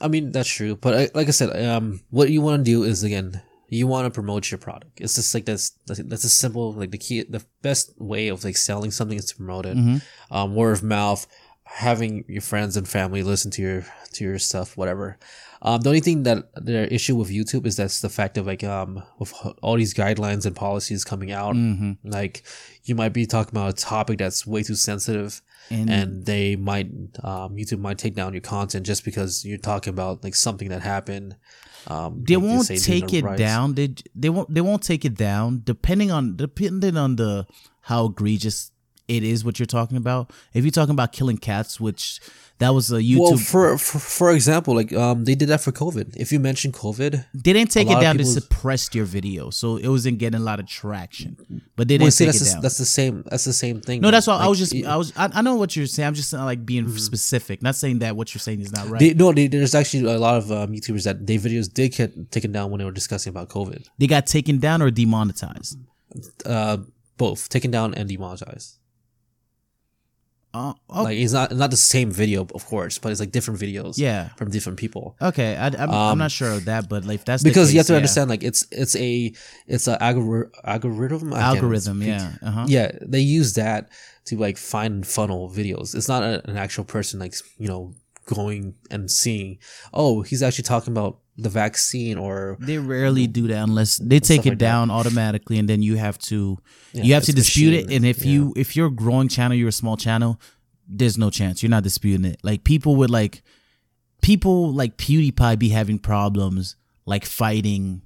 I 0.00 0.08
mean 0.08 0.30
that's 0.30 0.48
true, 0.48 0.76
but 0.76 0.94
I, 0.94 1.10
like 1.14 1.26
I 1.28 1.32
said, 1.32 1.50
um, 1.66 2.00
what 2.10 2.30
you 2.30 2.40
want 2.40 2.60
to 2.64 2.70
do 2.70 2.84
is 2.84 3.02
again, 3.02 3.42
you 3.68 3.88
want 3.88 4.06
to 4.06 4.10
promote 4.10 4.50
your 4.50 4.58
product. 4.58 5.00
It's 5.00 5.16
just 5.16 5.34
like 5.34 5.44
that's 5.46 5.70
that's 5.86 6.22
a 6.24 6.30
simple 6.30 6.72
like 6.72 6.92
the 6.92 6.98
key, 6.98 7.24
the 7.24 7.44
best 7.62 7.92
way 7.98 8.28
of 8.28 8.44
like 8.44 8.56
selling 8.56 8.92
something 8.92 9.18
is 9.18 9.24
to 9.26 9.36
promote 9.36 9.66
it. 9.66 9.76
Mhm. 9.76 10.02
Um, 10.30 10.54
word 10.54 10.72
of 10.72 10.82
mouth, 10.84 11.26
having 11.64 12.24
your 12.28 12.42
friends 12.42 12.76
and 12.76 12.86
family 12.88 13.22
listen 13.22 13.50
to 13.52 13.62
your 13.62 13.86
to 14.12 14.24
your 14.24 14.38
stuff, 14.38 14.76
whatever. 14.76 15.18
Um, 15.62 15.80
the 15.80 15.88
only 15.88 16.00
thing 16.00 16.24
that 16.24 16.44
the 16.62 16.92
issue 16.92 17.16
with 17.16 17.30
YouTube 17.30 17.64
is 17.66 17.76
that's 17.76 18.00
the 18.02 18.10
fact 18.10 18.36
of 18.36 18.46
like 18.46 18.62
um 18.62 19.02
with 19.18 19.32
all 19.62 19.76
these 19.76 19.94
guidelines 19.94 20.44
and 20.46 20.54
policies 20.54 21.04
coming 21.04 21.32
out, 21.32 21.54
Mhm. 21.54 21.96
like 22.04 22.42
you 22.84 22.94
might 22.94 23.12
be 23.14 23.24
talking 23.26 23.52
about 23.56 23.70
a 23.70 23.72
topic 23.82 24.18
that's 24.18 24.46
way 24.46 24.62
too 24.62 24.74
sensitive 24.74 25.40
And, 25.70 25.88
and 25.88 26.26
they 26.26 26.56
might 26.56 26.88
um, 27.24 27.56
YouTube 27.56 27.78
might 27.80 27.96
take 27.96 28.14
down 28.14 28.34
your 28.34 28.42
content 28.42 28.84
just 28.84 29.02
because 29.04 29.44
you're 29.46 29.56
talking 29.56 29.90
about 29.94 30.22
like 30.22 30.34
something 30.34 30.68
that 30.68 30.82
happened. 30.82 31.36
Um, 31.86 32.22
they 32.28 32.36
like, 32.36 32.44
won't 32.44 32.68
take 32.68 33.12
it 33.14 33.24
riots. 33.24 33.38
down. 33.38 33.74
They 33.74 33.94
they 34.14 34.28
won't 34.28 34.52
they 34.52 34.60
won't 34.60 34.82
take 34.82 35.04
it 35.06 35.14
down 35.14 35.62
depending 35.64 36.10
on 36.12 36.36
depending 36.36 36.98
on 36.98 37.16
the 37.16 37.46
how 37.80 38.06
egregious 38.06 38.70
it 39.08 39.22
is 39.22 39.44
what 39.44 39.58
you're 39.58 39.66
talking 39.66 39.96
about. 39.96 40.30
If 40.52 40.64
you're 40.64 40.70
talking 40.70 40.92
about 40.94 41.12
killing 41.12 41.36
cats, 41.38 41.78
which 41.80 42.20
that 42.58 42.70
was 42.70 42.90
a 42.92 42.96
YouTube, 43.02 43.18
Well, 43.18 43.36
for, 43.36 43.76
for 43.78 43.98
for 43.98 44.30
example, 44.32 44.74
like 44.74 44.92
um, 44.92 45.24
they 45.24 45.34
did 45.34 45.48
that 45.48 45.60
for 45.60 45.72
COVID. 45.72 46.16
If 46.16 46.30
you 46.32 46.38
mention 46.40 46.70
COVID, 46.72 47.26
they 47.34 47.52
didn't 47.52 47.70
take 47.72 47.90
it 47.90 48.00
down. 48.00 48.16
They 48.16 48.24
suppressed 48.24 48.94
your 48.94 49.04
video, 49.04 49.50
so 49.50 49.76
it 49.76 49.88
wasn't 49.88 50.18
getting 50.18 50.40
a 50.40 50.42
lot 50.42 50.60
of 50.60 50.66
traction. 50.66 51.36
But 51.76 51.88
they 51.88 51.98
didn't 51.98 52.12
see, 52.12 52.24
take 52.24 52.32
that's 52.32 52.42
it 52.42 52.44
the, 52.44 52.52
down. 52.52 52.62
that's 52.62 52.78
the 52.78 52.84
same. 52.84 53.24
That's 53.28 53.44
the 53.44 53.52
same 53.52 53.80
thing. 53.80 54.00
no, 54.00 54.10
that's 54.10 54.28
all. 54.28 54.38
I 54.38 54.46
was 54.46 54.58
just 54.58 54.72
it- 54.74 54.86
I 54.86 54.96
was 54.96 55.12
I, 55.16 55.30
I 55.34 55.42
know 55.42 55.56
what 55.56 55.74
you're 55.76 55.86
saying. 55.86 56.06
I'm 56.06 56.14
just 56.14 56.32
like 56.32 56.64
being 56.64 56.88
specific, 56.96 57.60
not 57.62 57.74
saying 57.74 57.98
that 57.98 58.16
what 58.16 58.32
you're 58.34 58.40
saying 58.40 58.60
is 58.60 58.72
not 58.72 58.88
right. 58.88 59.00
They, 59.00 59.14
no, 59.14 59.32
they, 59.32 59.48
there's 59.48 59.74
actually 59.74 60.10
a 60.12 60.18
lot 60.18 60.36
of 60.38 60.50
um, 60.52 60.72
YouTubers 60.72 61.04
that 61.04 61.26
their 61.26 61.38
videos 61.38 61.70
did 61.72 61.92
get 61.92 62.30
taken 62.30 62.52
down 62.52 62.70
when 62.70 62.78
they 62.78 62.84
were 62.84 62.92
discussing 62.92 63.30
about 63.30 63.48
COVID. 63.48 63.86
they 63.98 64.06
got 64.06 64.26
taken 64.26 64.58
down 64.58 64.80
or 64.80 64.90
demonetized. 64.90 65.76
Uh, 66.46 66.78
both 67.16 67.48
taken 67.48 67.70
down 67.72 67.94
and 67.94 68.08
demonetized. 68.08 68.78
Oh, 70.54 70.74
Like 70.88 71.18
it's 71.18 71.32
not 71.32 71.50
not 71.54 71.70
the 71.70 71.76
same 71.76 72.10
video, 72.12 72.46
of 72.54 72.64
course, 72.66 72.98
but 72.98 73.10
it's 73.10 73.20
like 73.20 73.32
different 73.32 73.58
videos. 73.60 73.94
yeah. 73.98 74.28
from 74.38 74.50
different 74.50 74.78
people. 74.78 75.16
Okay, 75.20 75.56
I, 75.56 75.66
I'm, 75.66 75.90
I'm 75.90 76.12
Um, 76.12 76.18
not 76.18 76.30
sure 76.30 76.52
of 76.52 76.64
that, 76.66 76.88
but 76.88 77.04
like 77.04 77.24
that's 77.24 77.42
because 77.42 77.72
you 77.72 77.78
have 77.80 77.86
to 77.88 77.92
yeah. 77.94 78.02
understand 78.02 78.30
like 78.30 78.44
it's 78.44 78.66
it's 78.70 78.94
a 78.96 79.32
it's 79.66 79.88
a 79.88 79.96
algor- 79.98 80.50
algorithm 80.64 81.34
I 81.34 81.40
algorithm. 81.40 82.02
Yeah. 82.02 82.30
Uh-huh. 82.42 82.66
yeah 82.68 82.92
they 83.02 83.20
use 83.20 83.54
that 83.54 83.88
to 84.26 84.36
like 84.38 84.56
find 84.56 85.04
funnel 85.06 85.50
videos 85.50 85.94
it's 85.94 86.08
not 86.08 86.22
a, 86.22 86.48
an 86.48 86.56
actual 86.56 86.84
person 86.84 87.18
like 87.20 87.34
you 87.58 87.68
know 87.68 87.92
going 88.26 88.74
and 88.90 89.10
seeing 89.10 89.58
oh 89.92 90.22
he's 90.22 90.42
actually 90.42 90.64
talking 90.64 90.92
about 90.96 91.18
the 91.36 91.48
vaccine 91.48 92.16
or 92.16 92.56
They 92.60 92.78
rarely 92.78 93.26
do 93.26 93.48
that 93.48 93.62
unless 93.62 93.96
they 93.96 94.20
take 94.20 94.46
it 94.46 94.50
like 94.50 94.58
that. 94.58 94.64
down 94.64 94.90
automatically, 94.90 95.58
and 95.58 95.68
then 95.68 95.82
you 95.82 95.96
have 95.96 96.18
to 96.18 96.58
Yeah, 96.92 97.02
you 97.02 97.14
have 97.14 97.24
to 97.24 97.32
dispute 97.32 97.70
machine, 97.70 97.90
it. 97.90 97.96
And 97.96 98.06
if 98.06 98.24
yeah. 98.24 98.32
you 98.32 98.52
if 98.56 98.76
you're 98.76 98.86
a 98.88 98.92
growing 98.92 99.28
channel, 99.28 99.56
you're 99.56 99.68
a 99.68 99.72
small 99.72 99.96
channel, 99.96 100.40
there's 100.86 101.18
no 101.18 101.30
chance 101.30 101.62
you're 101.62 101.70
not 101.70 101.82
disputing 101.82 102.24
it. 102.24 102.38
Like 102.42 102.64
people 102.64 102.96
would 102.96 103.10
like 103.10 103.42
people 104.22 104.72
like 104.72 104.96
PewDiePie 104.96 105.58
be 105.58 105.70
having 105.70 105.98
problems 105.98 106.76
like 107.06 107.26
fighting, 107.26 108.02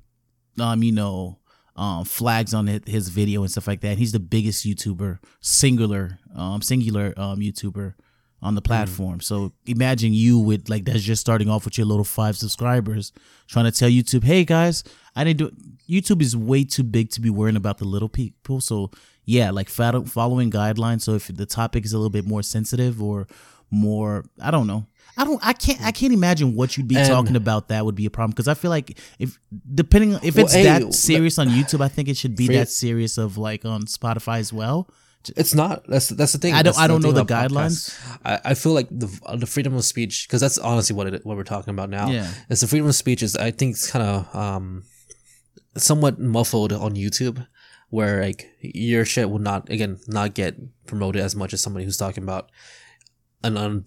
um, 0.58 0.82
you 0.82 0.92
know, 0.92 1.38
um, 1.76 2.04
flags 2.04 2.52
on 2.54 2.66
his 2.66 3.08
video 3.10 3.42
and 3.42 3.50
stuff 3.50 3.68
like 3.68 3.82
that. 3.82 3.98
He's 3.98 4.12
the 4.12 4.18
biggest 4.18 4.66
YouTuber, 4.66 5.18
singular, 5.40 6.18
um, 6.34 6.62
singular 6.62 7.12
um 7.16 7.40
YouTuber 7.40 7.94
on 8.40 8.54
the 8.54 8.60
mm-hmm. 8.60 8.66
platform. 8.66 9.20
So 9.20 9.52
imagine 9.66 10.14
you 10.14 10.38
with 10.38 10.68
like 10.68 10.84
that's 10.84 11.02
just 11.02 11.20
starting 11.20 11.48
off 11.48 11.64
with 11.64 11.78
your 11.78 11.86
little 11.86 12.04
five 12.04 12.36
subscribers, 12.36 13.12
trying 13.46 13.64
to 13.64 13.72
tell 13.72 13.88
YouTube, 13.88 14.24
hey 14.24 14.44
guys, 14.44 14.84
I 15.16 15.24
didn't 15.24 15.38
do. 15.38 15.50
YouTube 15.88 16.20
is 16.20 16.36
way 16.36 16.64
too 16.64 16.84
big 16.84 17.10
to 17.10 17.20
be 17.20 17.30
worrying 17.30 17.56
about 17.56 17.78
the 17.78 17.86
little 17.86 18.08
people. 18.08 18.60
So 18.60 18.90
yeah, 19.24 19.50
like 19.50 19.68
follow- 19.68 20.04
following 20.04 20.50
guidelines. 20.50 21.02
So 21.02 21.14
if 21.14 21.34
the 21.34 21.46
topic 21.46 21.84
is 21.84 21.92
a 21.92 21.98
little 21.98 22.10
bit 22.10 22.26
more 22.26 22.42
sensitive 22.42 23.02
or 23.02 23.26
more, 23.70 24.24
I 24.40 24.50
don't 24.50 24.66
know. 24.66 24.86
I 25.16 25.24
don't. 25.24 25.44
I 25.44 25.52
can't. 25.52 25.82
I 25.82 25.90
can't 25.90 26.12
imagine 26.12 26.54
what 26.54 26.76
you'd 26.76 26.86
be 26.86 26.96
And- 26.96 27.08
talking 27.08 27.34
about. 27.34 27.68
That 27.68 27.84
would 27.84 27.96
be 27.96 28.06
a 28.06 28.10
problem 28.10 28.30
because 28.30 28.46
I 28.46 28.54
feel 28.54 28.70
like 28.70 28.98
if 29.18 29.38
depending 29.74 30.14
on 30.14 30.20
if 30.22 30.36
Well, 30.36 30.44
it's 30.44 30.54
hey, 30.54 30.62
that 30.62 30.94
serious 30.94 31.38
on 31.38 31.48
YouTube, 31.48 31.80
I 31.80 31.88
think 31.88 32.08
it 32.08 32.16
should 32.16 32.36
be 32.36 32.46
that 32.48 32.68
serious 32.68 33.18
of 33.18 33.36
like 33.36 33.64
on 33.64 33.82
Spotify 33.82 34.38
as 34.38 34.52
well. 34.52 34.88
It's 35.36 35.54
not. 35.54 35.86
That's 35.88 36.08
that's 36.08 36.32
the 36.32 36.38
thing. 36.38 36.54
I 36.54 36.62
don't- 36.62 36.64
That's 36.72 36.78
I 36.78 36.86
don't 36.86 37.02
know 37.02 37.12
the 37.12 37.24
guidelines. 37.24 37.94
I, 38.24 38.40
I 38.44 38.54
feel 38.54 38.72
like 38.72 38.88
the 38.90 39.06
the 39.36 39.46
freedom 39.46 39.74
of 39.74 39.84
speech 39.84 40.26
because 40.26 40.40
that's 40.40 40.58
honestly 40.58 40.94
what 40.96 41.06
it 41.12 41.24
what 41.26 41.36
we're 41.36 41.44
talking 41.44 41.72
about 41.72 41.90
now. 41.90 42.10
Yeah. 42.10 42.30
It's 42.48 42.60
the 42.60 42.66
freedom 42.68 42.88
of 42.88 42.94
speech 42.94 43.22
is 43.22 43.36
I 43.36 43.50
think 43.50 43.74
it's 43.74 43.90
kind 43.90 44.04
of 44.04 44.34
um 44.36 44.84
somewhat 45.76 46.18
muffled 46.18 46.72
on 46.72 46.94
YouTube 46.94 47.46
where 47.90 48.22
like 48.22 48.50
your 48.60 49.04
shit 49.04 49.30
will 49.30 49.38
not 49.38 49.70
again 49.70 49.98
not 50.06 50.34
get 50.34 50.56
promoted 50.86 51.22
as 51.22 51.34
much 51.36 51.52
as 51.52 51.62
somebody 51.62 51.84
who's 51.84 51.96
talking 51.96 52.22
about 52.22 52.50
an 53.44 53.56
un 53.56 53.84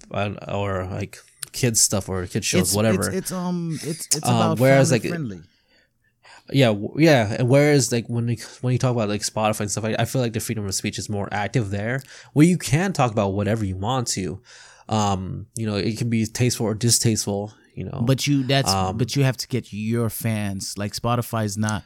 or 0.48 0.86
like 0.86 1.18
kids 1.52 1.82
stuff 1.82 2.08
or 2.10 2.26
kids 2.26 2.46
shows 2.46 2.62
it's, 2.62 2.76
whatever. 2.76 3.08
It's, 3.10 3.18
it's 3.18 3.32
um 3.32 3.78
it's 3.84 4.06
it's 4.16 4.24
Um, 4.28 4.36
about 4.36 4.60
whereas, 4.60 4.90
family 4.90 5.00
like, 5.02 5.10
friendly. 5.10 5.40
Yeah 6.52 6.74
yeah 6.98 7.36
and 7.40 7.50
whereas 7.50 7.92
like 7.92 8.08
when 8.08 8.28
you, 8.28 8.38
when 8.62 8.74
you 8.74 8.80
talk 8.80 8.92
about 8.92 9.10
like 9.10 9.22
spotify 9.22 9.62
and 9.62 9.72
stuff 9.72 9.86
I, 9.86 9.96
I 10.00 10.06
feel 10.06 10.22
like 10.22 10.34
the 10.34 10.40
freedom 10.40 10.66
of 10.66 10.74
speech 10.74 10.98
is 11.00 11.10
more 11.10 11.28
active 11.32 11.70
there 11.70 12.02
where 12.34 12.46
you 12.46 12.58
can 12.58 12.94
talk 12.94 13.12
about 13.12 13.30
whatever 13.30 13.64
you 13.66 13.78
want 13.78 14.08
to 14.10 14.42
um 14.90 15.48
you 15.56 15.66
know 15.66 15.76
it 15.76 15.98
can 15.98 16.10
be 16.10 16.26
tasteful 16.26 16.66
or 16.66 16.74
distasteful 16.74 17.54
you 17.76 17.86
know 17.86 18.04
But 18.06 18.28
you 18.28 18.44
that's 18.44 18.72
Um, 18.72 18.98
but 18.98 19.16
you 19.16 19.24
have 19.24 19.38
to 19.38 19.48
get 19.48 19.72
your 19.72 20.10
fans. 20.10 20.78
Like 20.78 20.92
Spotify 20.92 21.46
is 21.46 21.58
not 21.58 21.84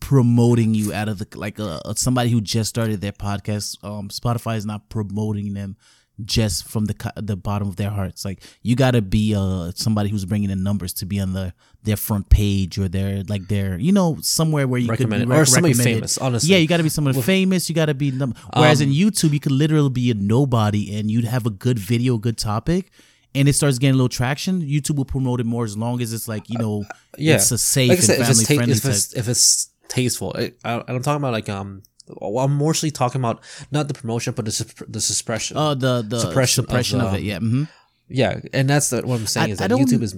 promoting 0.00 0.74
you 0.74 0.92
out 0.92 1.08
of 1.08 1.18
the 1.18 1.28
like 1.38 1.58
uh, 1.60 1.80
somebody 1.94 2.30
who 2.30 2.40
just 2.40 2.70
started 2.70 3.00
their 3.00 3.12
podcast. 3.12 3.82
Um, 3.84 4.08
Spotify 4.08 4.56
is 4.56 4.66
not 4.66 4.88
promoting 4.88 5.54
them 5.54 5.76
just 6.24 6.66
from 6.66 6.86
the 6.86 7.12
the 7.16 7.36
bottom 7.36 7.68
of 7.68 7.76
their 7.76 7.90
hearts. 7.90 8.24
Like 8.24 8.42
you 8.62 8.74
got 8.76 8.92
to 8.92 9.02
be 9.02 9.34
uh 9.36 9.72
somebody 9.74 10.08
who's 10.08 10.24
bringing 10.24 10.50
in 10.50 10.62
numbers 10.62 10.92
to 10.94 11.06
be 11.06 11.20
on 11.20 11.32
the 11.32 11.52
their 11.82 11.96
front 11.96 12.28
page 12.30 12.78
or 12.78 12.88
their 12.88 13.22
like 13.24 13.48
their 13.48 13.78
you 13.78 13.92
know 13.92 14.16
somewhere 14.22 14.66
where 14.66 14.80
you 14.80 14.88
could 14.88 15.10
be 15.10 15.22
Or 15.22 15.26
rec- 15.26 15.46
somebody 15.46 15.74
famous, 15.74 16.18
honestly. 16.18 16.50
Yeah, 16.50 16.58
you 16.58 16.66
got 16.66 16.78
to 16.78 16.82
be 16.82 16.88
someone 16.88 17.14
famous. 17.14 17.68
You 17.68 17.74
got 17.74 17.86
to 17.86 17.94
be 17.94 18.10
num- 18.10 18.34
whereas 18.54 18.80
in 18.80 18.90
YouTube 18.90 19.32
you 19.32 19.40
could 19.40 19.52
literally 19.52 19.90
be 19.90 20.10
a 20.10 20.14
nobody 20.14 20.96
and 20.98 21.10
you'd 21.10 21.24
have 21.26 21.46
a 21.46 21.50
good 21.50 21.78
video, 21.78 22.18
good 22.18 22.38
topic. 22.38 22.90
And 23.34 23.48
it 23.48 23.52
starts 23.52 23.78
getting 23.78 23.92
a 23.92 23.96
little 23.96 24.08
traction. 24.08 24.62
YouTube 24.62 24.96
will 24.96 25.04
promote 25.04 25.40
it 25.40 25.46
more 25.46 25.64
as 25.64 25.76
long 25.76 26.00
as 26.00 26.14
it's 26.14 26.26
like 26.26 26.48
you 26.48 26.58
know, 26.58 26.84
yeah 27.18 27.34
it's 27.34 27.50
a 27.50 27.58
safe 27.58 27.90
Like 27.90 27.98
said, 28.00 28.20
and 28.20 28.22
if 28.22 28.28
family 28.28 28.44
ta- 28.46 28.54
friendly 28.54 28.72
if 28.72 28.84
it's, 28.86 29.12
if 29.14 29.28
it's 29.28 29.70
tasteful 29.88 30.34
I, 30.36 30.52
I, 30.64 30.82
i'm 30.88 31.00
talking 31.00 31.18
about 31.22 31.32
like 31.32 31.48
um 31.48 31.82
well, 31.94 31.95
I'm 32.22 32.56
mostly 32.56 32.90
talking 32.90 33.20
about 33.20 33.42
not 33.70 33.88
the 33.88 33.94
promotion, 33.94 34.32
but 34.34 34.44
the 34.44 34.52
sup- 34.52 34.86
the 34.88 35.00
suppression. 35.00 35.56
Oh, 35.56 35.74
the 35.74 36.02
the 36.02 36.20
Suppression 36.20 36.64
suppression, 36.64 37.00
of 37.00 37.08
of, 37.08 37.14
it. 37.14 37.22
Yeah. 37.22 37.38
hmm 37.38 37.64
yeah, 38.08 38.38
and 38.52 38.70
that's 38.70 38.90
the, 38.90 39.02
what 39.02 39.18
I'm 39.18 39.26
saying 39.26 39.48
I- 39.48 39.52
is 39.54 39.58
that 39.58 39.70
YouTube 39.72 40.02
is 40.02 40.16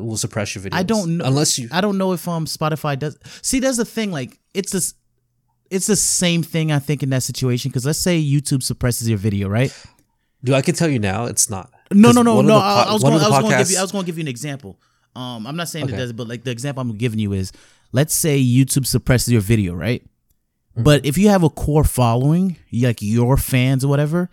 will 0.00 0.16
suppress 0.16 0.54
your 0.54 0.64
videos. 0.64 0.74
I 0.78 0.82
don't 0.82 1.18
know 1.18 1.26
unless 1.26 1.58
you. 1.58 1.68
I 1.70 1.82
don't 1.82 1.98
know 1.98 2.12
if 2.12 2.26
um 2.26 2.46
Spotify 2.46 2.98
does. 2.98 3.18
See, 3.42 3.60
there's 3.60 3.76
the 3.76 3.84
thing. 3.84 4.10
Like, 4.10 4.38
it's 4.54 4.72
this. 4.72 4.94
It's 5.70 5.86
the 5.86 5.96
same 5.96 6.42
thing 6.42 6.72
I 6.72 6.78
think 6.78 7.02
in 7.02 7.10
that 7.10 7.22
situation 7.22 7.68
because 7.70 7.84
let's 7.84 7.98
say 7.98 8.18
YouTube 8.18 8.62
suppresses 8.62 9.06
your 9.10 9.18
video, 9.18 9.48
right? 9.48 9.70
Do 10.42 10.54
I 10.54 10.62
can 10.62 10.74
tell 10.74 10.88
you 10.88 10.98
now? 10.98 11.26
It's 11.26 11.50
not. 11.50 11.70
No, 11.92 12.12
no, 12.12 12.22
no, 12.22 12.40
no. 12.40 12.56
I, 12.56 12.84
po- 12.84 12.90
I 12.90 12.92
was 12.94 13.02
going. 13.02 13.14
I 13.20 13.28
was 13.28 13.38
going 13.40 13.52
to 13.52 13.58
give 13.58 13.70
you. 13.72 13.78
I 13.78 13.82
was 13.82 13.92
going 13.92 14.04
to 14.04 14.06
give 14.06 14.16
you 14.16 14.22
an 14.22 14.28
example. 14.28 14.80
Um, 15.14 15.46
I'm 15.46 15.56
not 15.56 15.68
saying 15.68 15.84
Okay. 15.84 15.94
it 15.94 15.98
does, 15.98 16.12
but 16.14 16.28
like 16.28 16.44
the 16.44 16.50
example 16.50 16.80
I'm 16.80 16.96
giving 16.96 17.18
you 17.18 17.34
is, 17.34 17.52
let's 17.92 18.14
say 18.14 18.42
YouTube 18.42 18.86
suppresses 18.86 19.30
your 19.32 19.42
video, 19.42 19.74
right? 19.74 20.02
Mm-hmm. 20.78 20.84
But 20.84 21.04
if 21.04 21.18
you 21.18 21.28
have 21.28 21.42
a 21.42 21.50
core 21.50 21.82
following, 21.82 22.56
like 22.72 23.02
your 23.02 23.36
fans 23.36 23.84
or 23.84 23.88
whatever, 23.88 24.30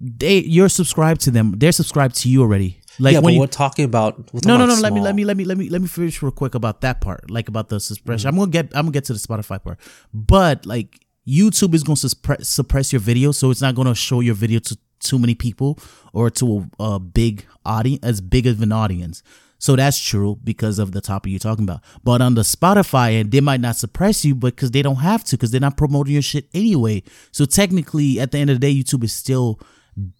they 0.00 0.38
you're 0.38 0.68
subscribed 0.68 1.20
to 1.22 1.30
them. 1.30 1.54
They're 1.56 1.72
subscribed 1.72 2.16
to 2.16 2.28
you 2.28 2.42
already. 2.42 2.80
Like 2.98 3.12
yeah, 3.14 3.20
when 3.20 3.34
you 3.34 3.40
we're 3.40 3.46
talking 3.46 3.84
about. 3.84 4.18
We're 4.32 4.40
talking 4.40 4.48
no, 4.48 4.56
no, 4.56 4.66
no. 4.66 4.80
Let 4.80 4.92
me, 4.92 5.00
let 5.00 5.14
me, 5.14 5.24
let 5.24 5.36
me, 5.36 5.44
let 5.44 5.56
me, 5.56 5.68
let 5.68 5.80
me 5.80 5.86
finish 5.86 6.20
real 6.20 6.32
quick 6.32 6.56
about 6.56 6.80
that 6.80 7.00
part, 7.00 7.30
like 7.30 7.48
about 7.48 7.68
the 7.68 7.78
suppression. 7.78 8.28
I'm 8.28 8.36
gonna 8.36 8.50
get, 8.50 8.66
I'm 8.74 8.86
gonna 8.86 8.90
get 8.90 9.04
to 9.04 9.12
the 9.12 9.20
Spotify 9.20 9.62
part, 9.62 9.78
but 10.12 10.66
like 10.66 11.06
YouTube 11.26 11.74
is 11.74 11.84
gonna 11.84 11.96
suppress, 11.96 12.48
suppress 12.48 12.92
your 12.92 13.00
video, 13.00 13.30
so 13.30 13.52
it's 13.52 13.62
not 13.62 13.76
gonna 13.76 13.94
show 13.94 14.18
your 14.18 14.34
video 14.34 14.58
to 14.58 14.76
too 14.98 15.18
many 15.18 15.36
people 15.36 15.78
or 16.12 16.28
to 16.28 16.68
a, 16.80 16.84
a 16.84 16.98
big 16.98 17.46
audience, 17.64 18.02
as 18.02 18.20
big 18.20 18.48
of 18.48 18.60
an 18.62 18.72
audience. 18.72 19.22
So 19.58 19.74
that's 19.76 19.98
true 19.98 20.38
because 20.44 20.78
of 20.78 20.92
the 20.92 21.00
topic 21.00 21.30
you're 21.32 21.40
talking 21.40 21.64
about. 21.64 21.80
But 22.04 22.20
on 22.22 22.34
the 22.34 22.42
Spotify 22.42 23.14
end, 23.14 23.32
they 23.32 23.40
might 23.40 23.60
not 23.60 23.76
suppress 23.76 24.24
you, 24.24 24.34
but 24.34 24.54
because 24.54 24.70
they 24.70 24.82
don't 24.82 24.96
have 24.96 25.24
to, 25.24 25.36
because 25.36 25.50
they're 25.50 25.60
not 25.60 25.76
promoting 25.76 26.12
your 26.12 26.22
shit 26.22 26.48
anyway. 26.54 27.02
So 27.32 27.44
technically, 27.44 28.20
at 28.20 28.30
the 28.30 28.38
end 28.38 28.50
of 28.50 28.60
the 28.60 28.66
day, 28.66 28.72
YouTube 28.72 29.02
is 29.02 29.12
still 29.12 29.60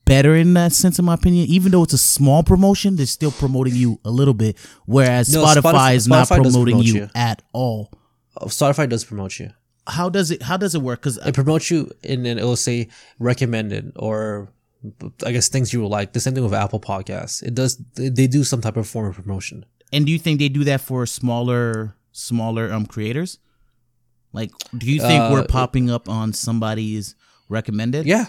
better 0.05 0.34
in 0.34 0.55
that 0.55 0.72
sense, 0.72 0.99
in 0.99 1.05
my 1.05 1.14
opinion. 1.14 1.47
Even 1.49 1.70
though 1.70 1.84
it's 1.84 1.93
a 1.93 1.99
small 1.99 2.43
promotion, 2.43 2.97
they're 2.97 3.07
still 3.07 3.30
promoting 3.30 3.76
you 3.76 4.01
a 4.05 4.11
little 4.11 4.34
bit. 4.34 4.57
Whereas 4.86 5.32
No, 5.32 5.45
Spotify, 5.45 5.62
Spotify- 5.62 5.95
is 5.95 6.09
not 6.09 6.26
Spotify 6.26 6.43
promoting 6.43 6.72
promote 6.74 6.86
you, 6.86 6.95
you. 6.95 7.11
at 7.14 7.43
all. 7.53 7.93
Oh, 8.41 8.47
Spotify 8.47 8.89
does 8.89 9.05
promote 9.05 9.39
you. 9.39 9.51
How 9.86 10.09
does 10.09 10.30
it? 10.32 10.43
How 10.43 10.57
does 10.57 10.74
it 10.74 10.82
work? 10.82 11.01
Because 11.01 11.16
It 11.18 11.34
promotes 11.34 11.70
you, 11.70 11.91
and 12.05 12.26
then 12.26 12.39
it 12.39 12.45
will 12.45 12.57
say 12.57 12.89
recommended 13.18 13.93
or. 13.97 14.53
I 15.26 15.33
guess 15.33 15.49
things 15.49 15.72
you 15.72 15.81
will 15.81 15.89
like. 15.89 16.12
The 16.12 16.20
same 16.20 16.35
thing 16.35 16.45
with 16.45 16.55
Apple 16.55 16.81
Podcasts. 16.81 17.43
It 17.43 17.55
does. 17.55 17.76
They 17.95 18.26
do 18.29 18.45
some 18.45 18.61
type 18.61 18.76
of 18.76 18.87
form 18.87 19.09
of 19.11 19.16
promotion. 19.16 19.64
and 19.93 20.05
do 20.07 20.12
you 20.12 20.18
think 20.18 20.39
they 20.39 20.49
do 20.49 20.64
that 20.64 20.81
for 20.81 21.07
smaller, 21.07 21.95
smaller 22.12 22.72
um 22.72 22.87
creators? 22.87 23.39
Like, 24.33 24.51
do 24.76 24.87
you 24.87 25.01
think 25.01 25.20
Uh, 25.22 25.31
we're 25.33 25.47
popping 25.47 25.91
up 25.91 26.09
on 26.09 26.33
somebody's 26.33 27.16
recommended? 27.49 28.07
Yeah, 28.07 28.26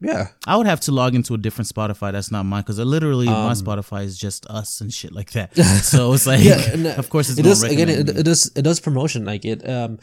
yeah. 0.00 0.28
I 0.46 0.56
would 0.56 0.66
have 0.66 0.80
to 0.82 0.92
log 0.92 1.14
into 1.14 1.32
a 1.34 1.38
different 1.38 1.68
Spotify. 1.68 2.12
That's 2.12 2.30
not 2.30 2.44
mine 2.44 2.62
because 2.62 2.78
literally 2.78 3.26
my 3.26 3.50
Um, 3.50 3.56
Spotify 3.56 4.04
is 4.04 4.18
just 4.18 4.46
us 4.46 4.80
and 4.82 4.92
shit 4.92 5.12
like 5.12 5.32
that. 5.32 5.56
So 5.82 6.12
it's 6.12 6.26
like, 6.26 6.44
yeah, 6.44 6.94
of 7.00 7.08
course, 7.08 7.30
it's 7.30 7.38
it 7.40 7.42
does 7.42 7.62
again. 7.64 7.88
It, 7.88 8.08
it 8.10 8.22
does 8.24 8.52
it 8.54 8.62
does 8.62 8.78
promotion 8.80 9.24
like 9.24 9.44
it. 9.44 9.66
Um, 9.68 9.98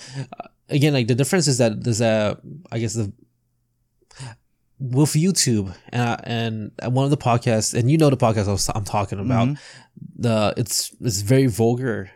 again, 0.69 0.93
like 0.93 1.07
the 1.07 1.15
difference 1.15 1.47
is 1.47 1.59
that 1.59 1.83
there's 1.83 2.01
a 2.01 2.37
I 2.71 2.79
guess 2.79 2.93
the 2.95 3.13
with 4.79 5.11
YouTube 5.11 5.75
and 5.89 6.71
and 6.79 6.93
one 6.95 7.05
of 7.05 7.11
the 7.11 7.17
podcasts 7.17 7.73
and 7.73 7.89
you 7.89 7.97
know 7.97 8.09
the 8.09 8.17
podcast 8.17 8.47
I 8.47 8.51
was, 8.51 8.69
I'm 8.73 8.83
talking 8.85 9.19
about 9.19 9.47
Mm-hmm. 9.47 10.21
the 10.21 10.53
it's 10.57 10.93
it's 11.01 11.21
very 11.21 11.47
vulgar. 11.47 12.11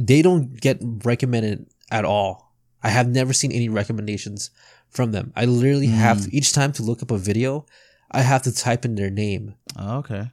They 0.00 0.22
don't 0.22 0.58
get 0.60 0.78
recommended 0.82 1.66
at 1.90 2.04
all. 2.04 2.54
I 2.82 2.88
have 2.90 3.08
never 3.08 3.32
seen 3.32 3.52
any 3.52 3.68
recommendations 3.68 4.50
from 4.88 5.12
them. 5.12 5.32
I 5.36 5.44
literally 5.44 5.88
have 5.88 6.18
Mm. 6.18 6.24
to 6.30 6.36
each 6.36 6.52
time 6.52 6.72
to 6.72 6.82
look 6.82 7.02
up 7.02 7.10
a 7.10 7.18
video, 7.18 7.66
I 8.10 8.22
have 8.22 8.42
to 8.44 8.52
type 8.54 8.84
in 8.84 8.94
their 8.94 9.10
name 9.10 9.54
Oh, 9.76 9.98
okay. 9.98 10.30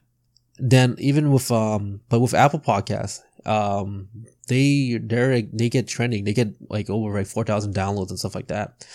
then 0.58 0.96
even 0.98 1.30
with 1.30 1.50
um 1.50 2.00
but 2.08 2.20
with 2.20 2.32
apple 2.32 2.60
podcasts 2.60 3.20
um 3.44 4.08
they 4.48 4.98
they're 5.02 5.42
they 5.42 5.68
get 5.68 5.86
trending 5.86 6.24
they 6.24 6.32
get 6.32 6.48
like 6.70 6.88
over 6.88 7.18
like 7.18 7.26
4000 7.26 7.74
downloads 7.74 8.08
and 8.10 8.18
stuff 8.18 8.34
like 8.34 8.46
that 8.48 8.86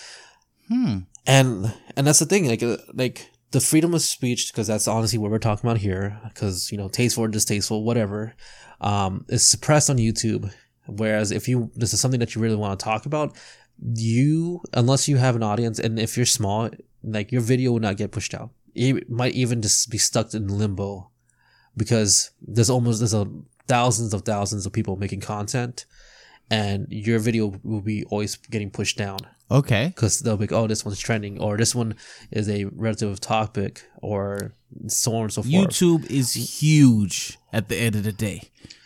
Hmm. 0.72 0.98
and 1.26 1.74
and 1.96 2.06
that's 2.06 2.20
the 2.20 2.24
thing 2.24 2.46
like 2.46 2.62
uh, 2.62 2.78
like 2.94 3.30
the 3.50 3.60
freedom 3.60 3.92
of 3.92 4.00
speech 4.00 4.50
because 4.50 4.66
that's 4.66 4.88
honestly 4.88 5.18
what 5.18 5.30
we're 5.30 5.38
talking 5.38 5.68
about 5.68 5.76
here 5.76 6.18
because 6.28 6.72
you 6.72 6.78
know 6.78 6.88
tasteful 6.88 7.24
or 7.24 7.28
distasteful 7.28 7.84
whatever 7.84 8.34
um 8.80 9.26
is 9.28 9.46
suppressed 9.46 9.90
on 9.90 9.98
youtube. 9.98 10.50
Whereas 10.86 11.30
if 11.30 11.46
you 11.46 11.70
this 11.74 11.92
is 11.92 12.00
something 12.00 12.20
that 12.20 12.34
you 12.34 12.40
really 12.40 12.56
want 12.56 12.78
to 12.78 12.82
talk 12.82 13.04
about 13.04 13.36
you 13.94 14.62
unless 14.72 15.08
you 15.08 15.18
have 15.18 15.36
an 15.36 15.42
audience 15.42 15.78
and 15.78 15.98
if 15.98 16.16
you're 16.16 16.24
small 16.24 16.70
like 17.04 17.32
your 17.32 17.42
video 17.42 17.72
will 17.72 17.80
not 17.80 17.98
get 17.98 18.10
pushed 18.10 18.32
out. 18.32 18.50
It 18.74 19.10
might 19.10 19.34
even 19.34 19.60
just 19.60 19.90
be 19.90 19.98
stuck 19.98 20.32
in 20.32 20.48
limbo 20.48 21.10
because 21.76 22.30
there's 22.40 22.70
almost 22.70 23.00
there's 23.00 23.12
a 23.12 23.30
thousands 23.68 24.14
of 24.14 24.22
thousands 24.22 24.64
of 24.64 24.72
people 24.72 24.96
making 24.96 25.20
content 25.20 25.84
and 26.50 26.86
your 26.90 27.18
video 27.18 27.52
will 27.62 27.82
be 27.82 28.04
always 28.04 28.36
getting 28.36 28.70
pushed 28.70 28.96
down 28.96 29.18
Okay. 29.52 29.86
because 29.94 30.20
they'll 30.20 30.36
be 30.36 30.44
like, 30.44 30.52
oh, 30.52 30.66
this 30.66 30.84
one's 30.84 30.98
trending, 30.98 31.40
or 31.40 31.56
this 31.56 31.74
one 31.74 31.94
is 32.30 32.48
a 32.48 32.64
relative 32.64 33.20
topic, 33.20 33.84
or 34.00 34.54
so 34.88 35.14
on 35.16 35.22
and 35.24 35.32
so 35.32 35.42
forth. 35.42 35.52
YouTube 35.54 36.10
is 36.10 36.32
huge 36.32 37.38
at 37.52 37.68
the 37.68 37.76
end 37.76 37.94
of 37.96 38.02
the 38.04 38.12
day. 38.12 38.42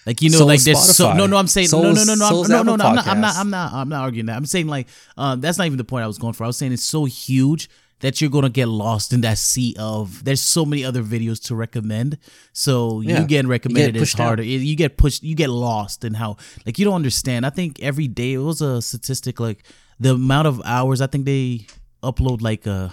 Like 0.07 0.23
you 0.23 0.31
know, 0.31 0.39
So 0.39 0.47
like 0.47 0.59
is 0.59 0.65
there's 0.65 0.97
so 0.97 1.13
no, 1.15 1.27
no. 1.27 1.37
I'm 1.37 1.49
saying 1.49 1.69
So 1.69 1.83
no, 1.83 1.93
no, 1.93 2.05
no, 2.05 2.15
no, 2.15 2.29
so 2.29 2.45
I'm, 2.45 2.51
no, 2.51 2.63
no, 2.63 2.77
no. 2.77 2.85
I'm 2.85 2.95
not, 2.95 3.07
I'm 3.09 3.21
not, 3.21 3.37
I'm 3.37 3.51
not, 3.51 3.73
I'm 3.73 3.89
not 3.89 4.03
arguing 4.03 4.27
that. 4.27 4.37
I'm 4.37 4.47
saying 4.47 4.69
like, 4.69 4.87
um, 5.17 5.41
that's 5.41 5.59
not 5.59 5.67
even 5.67 5.79
the 5.79 5.85
point 5.85 6.05
I 6.05 6.07
was 6.07 6.19
going 6.19 6.33
for. 6.33 6.45
I 6.45 6.47
was 6.47 6.57
saying 6.57 6.73
it's 6.73 6.85
so 6.85 7.07
huge 7.07 7.69
that 8.01 8.21
you're 8.21 8.31
gonna 8.31 8.49
get 8.51 8.69
lost 8.69 9.13
in 9.13 9.23
that 9.23 9.39
sea 9.39 9.75
of. 9.79 10.23
There's 10.25 10.41
so 10.43 10.65
many 10.65 10.85
other 10.85 11.03
videos 11.03 11.43
to 11.47 11.55
recommend, 11.57 12.19
so 12.53 13.01
Yeah. 13.01 13.21
you 13.21 13.27
getting 13.27 13.49
recommended 13.49 13.97
is 13.97 14.03
pushed 14.03 14.17
down. 14.19 14.27
harder. 14.27 14.43
You 14.45 14.77
get 14.77 14.97
pushed, 14.97 15.23
you 15.25 15.35
get 15.35 15.51
lost 15.51 16.05
in 16.05 16.15
how 16.15 16.37
like 16.67 16.79
you 16.79 16.85
don't 16.85 16.95
understand. 16.95 17.45
I 17.47 17.51
think 17.51 17.81
every 17.81 18.07
day 18.07 18.35
it 18.35 18.39
was 18.39 18.61
a 18.61 18.83
statistic 18.83 19.41
like 19.41 19.65
the 19.99 20.15
amount 20.15 20.47
of 20.47 20.61
hours. 20.65 21.01
I 21.01 21.07
think 21.07 21.25
they 21.25 21.67
upload 22.03 22.43
like 22.43 22.67
a 22.67 22.93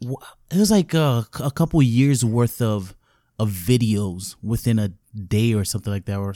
it 0.00 0.58
was 0.58 0.70
like 0.70 0.94
a, 0.94 1.26
a 1.40 1.50
couple 1.50 1.82
years 1.82 2.24
worth 2.24 2.60
of 2.60 2.94
of 3.38 3.50
videos 3.50 4.36
within 4.42 4.78
a 4.78 4.88
day 5.14 5.52
or 5.52 5.64
something 5.64 5.92
like 5.92 6.04
that 6.06 6.18
or 6.18 6.34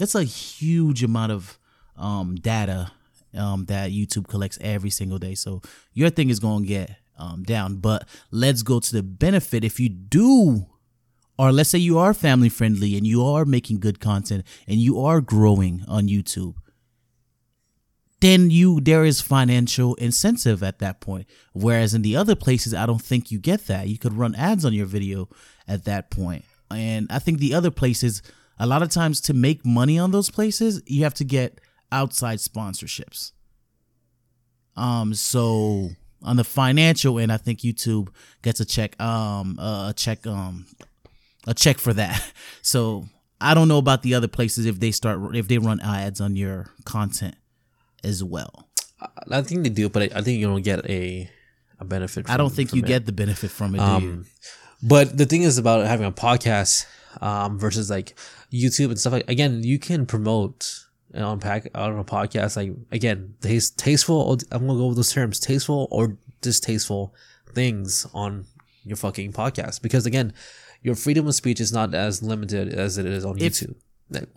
it's 0.00 0.14
a 0.14 0.24
huge 0.24 1.02
amount 1.02 1.32
of 1.32 1.58
um 1.96 2.34
data 2.36 2.90
um 3.36 3.64
that 3.66 3.90
YouTube 3.90 4.28
collects 4.28 4.58
every 4.60 4.90
single 4.90 5.18
day 5.18 5.34
so 5.34 5.62
your 5.92 6.10
thing 6.10 6.30
is 6.30 6.40
going 6.40 6.62
to 6.62 6.68
get 6.68 6.96
um 7.18 7.42
down 7.42 7.76
but 7.76 8.06
let's 8.30 8.62
go 8.62 8.80
to 8.80 8.92
the 8.92 9.02
benefit 9.02 9.64
if 9.64 9.78
you 9.78 9.88
do 9.88 10.66
or 11.38 11.52
let's 11.52 11.70
say 11.70 11.78
you 11.78 11.98
are 11.98 12.12
family 12.14 12.48
friendly 12.48 12.96
and 12.96 13.06
you 13.06 13.24
are 13.24 13.44
making 13.44 13.78
good 13.80 14.00
content 14.00 14.44
and 14.66 14.78
you 14.78 15.00
are 15.00 15.20
growing 15.20 15.84
on 15.88 16.06
YouTube 16.06 16.54
then 18.22 18.50
you 18.50 18.80
there 18.80 19.04
is 19.04 19.20
financial 19.20 19.96
incentive 19.96 20.62
at 20.62 20.78
that 20.78 21.00
point. 21.00 21.26
Whereas 21.52 21.92
in 21.92 22.02
the 22.02 22.16
other 22.16 22.36
places, 22.36 22.72
I 22.72 22.86
don't 22.86 23.02
think 23.02 23.32
you 23.32 23.38
get 23.38 23.66
that. 23.66 23.88
You 23.88 23.98
could 23.98 24.14
run 24.14 24.36
ads 24.36 24.64
on 24.64 24.72
your 24.72 24.86
video 24.86 25.28
at 25.66 25.84
that 25.84 26.10
point. 26.10 26.44
And 26.70 27.08
I 27.10 27.18
think 27.18 27.38
the 27.38 27.52
other 27.52 27.72
places, 27.72 28.22
a 28.58 28.66
lot 28.66 28.82
of 28.82 28.90
times 28.90 29.20
to 29.22 29.34
make 29.34 29.66
money 29.66 29.98
on 29.98 30.12
those 30.12 30.30
places, 30.30 30.80
you 30.86 31.02
have 31.02 31.14
to 31.14 31.24
get 31.24 31.60
outside 31.90 32.38
sponsorships. 32.38 33.32
Um, 34.76 35.14
so 35.14 35.90
on 36.22 36.36
the 36.36 36.44
financial 36.44 37.18
end, 37.18 37.32
I 37.32 37.38
think 37.38 37.58
YouTube 37.58 38.08
gets 38.42 38.60
a 38.60 38.64
check, 38.64 38.98
um, 39.02 39.58
a 39.58 39.92
check, 39.94 40.26
um, 40.28 40.66
a 41.46 41.54
check 41.54 41.78
for 41.78 41.92
that. 41.92 42.32
So 42.64 43.06
I 43.40 43.54
don't 43.54 43.66
know 43.66 43.78
about 43.78 44.02
the 44.02 44.14
other 44.14 44.28
places 44.28 44.66
if 44.66 44.78
they 44.78 44.92
start 44.92 45.34
if 45.34 45.48
they 45.48 45.58
run 45.58 45.80
ads 45.80 46.20
on 46.20 46.36
your 46.36 46.68
content 46.84 47.34
as 48.04 48.22
well. 48.22 48.68
I 49.30 49.42
think 49.42 49.64
they 49.64 49.68
do, 49.68 49.88
but 49.88 50.02
I, 50.02 50.18
I 50.18 50.22
think 50.22 50.40
you 50.40 50.46
don't 50.46 50.62
get 50.62 50.88
a 50.88 51.30
a 51.78 51.84
benefit. 51.84 52.30
I 52.30 52.36
don't 52.36 52.52
think 52.52 52.72
you 52.72 52.82
it. 52.82 52.86
get 52.86 53.06
the 53.06 53.12
benefit 53.12 53.50
from 53.50 53.74
it. 53.74 53.80
Um, 53.80 54.26
but 54.82 55.16
the 55.16 55.26
thing 55.26 55.42
is 55.42 55.58
about 55.58 55.86
having 55.86 56.06
a 56.06 56.12
podcast 56.12 56.86
um, 57.20 57.58
versus 57.58 57.90
like 57.90 58.16
YouTube 58.52 58.88
and 58.88 58.98
stuff 58.98 59.12
like 59.12 59.28
again, 59.28 59.62
you 59.62 59.78
can 59.78 60.06
promote 60.06 60.86
on 61.14 61.40
pack 61.40 61.68
on 61.74 61.98
a 61.98 62.04
podcast 62.04 62.56
like 62.56 62.72
again, 62.90 63.34
taste, 63.40 63.78
tasteful. 63.78 64.38
I'm 64.50 64.66
gonna 64.66 64.78
go 64.78 64.86
with 64.88 64.96
those 64.96 65.12
terms, 65.12 65.38
tasteful 65.40 65.88
or 65.90 66.16
distasteful 66.40 67.14
things 67.52 68.06
on 68.14 68.46
your 68.84 68.96
fucking 68.96 69.32
podcast 69.32 69.82
because 69.82 70.06
again, 70.06 70.32
your 70.82 70.94
freedom 70.94 71.26
of 71.26 71.34
speech 71.34 71.60
is 71.60 71.72
not 71.72 71.94
as 71.94 72.22
limited 72.22 72.72
as 72.72 72.98
it 72.98 73.06
is 73.06 73.24
on 73.24 73.38
if, 73.38 73.52
YouTube. 73.52 73.76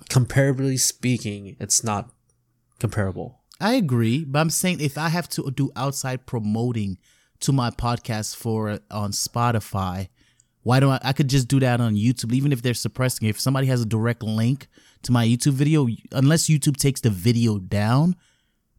Comparably 0.10 0.80
speaking, 0.80 1.56
it's 1.60 1.84
not 1.84 2.12
comparable. 2.80 3.42
I 3.60 3.76
agree, 3.76 4.26
but 4.26 4.40
I'm 4.40 4.50
saying 4.50 4.82
if 4.82 4.98
I 4.98 5.10
have 5.10 5.30
to 5.30 5.50
do 5.52 5.72
outside 5.76 6.26
promoting 6.26 6.98
to 7.42 7.52
my 7.52 7.70
podcast 7.70 8.36
for 8.36 8.70
uh, 8.70 8.80
on 8.92 9.12
Spotify, 9.12 10.10
why 10.64 10.80
don't 10.80 10.92
I? 10.92 11.00
I 11.04 11.14
could 11.14 11.30
just 11.30 11.48
do 11.48 11.60
that 11.60 11.80
on 11.80 11.96
YouTube, 11.96 12.34
even 12.34 12.52
if 12.52 12.62
they're 12.62 12.74
suppressing 12.74 13.28
it. 13.28 13.32
If 13.32 13.40
somebody 13.40 13.68
has 13.68 13.82
a 13.82 13.86
direct 13.86 14.24
link 14.24 14.68
to 15.04 15.12
my 15.12 15.26
YouTube 15.26 15.54
video, 15.54 15.88
unless 16.12 16.50
YouTube 16.50 16.76
takes 16.76 17.02
the 17.02 17.12
video 17.12 17.60
down, 17.60 18.16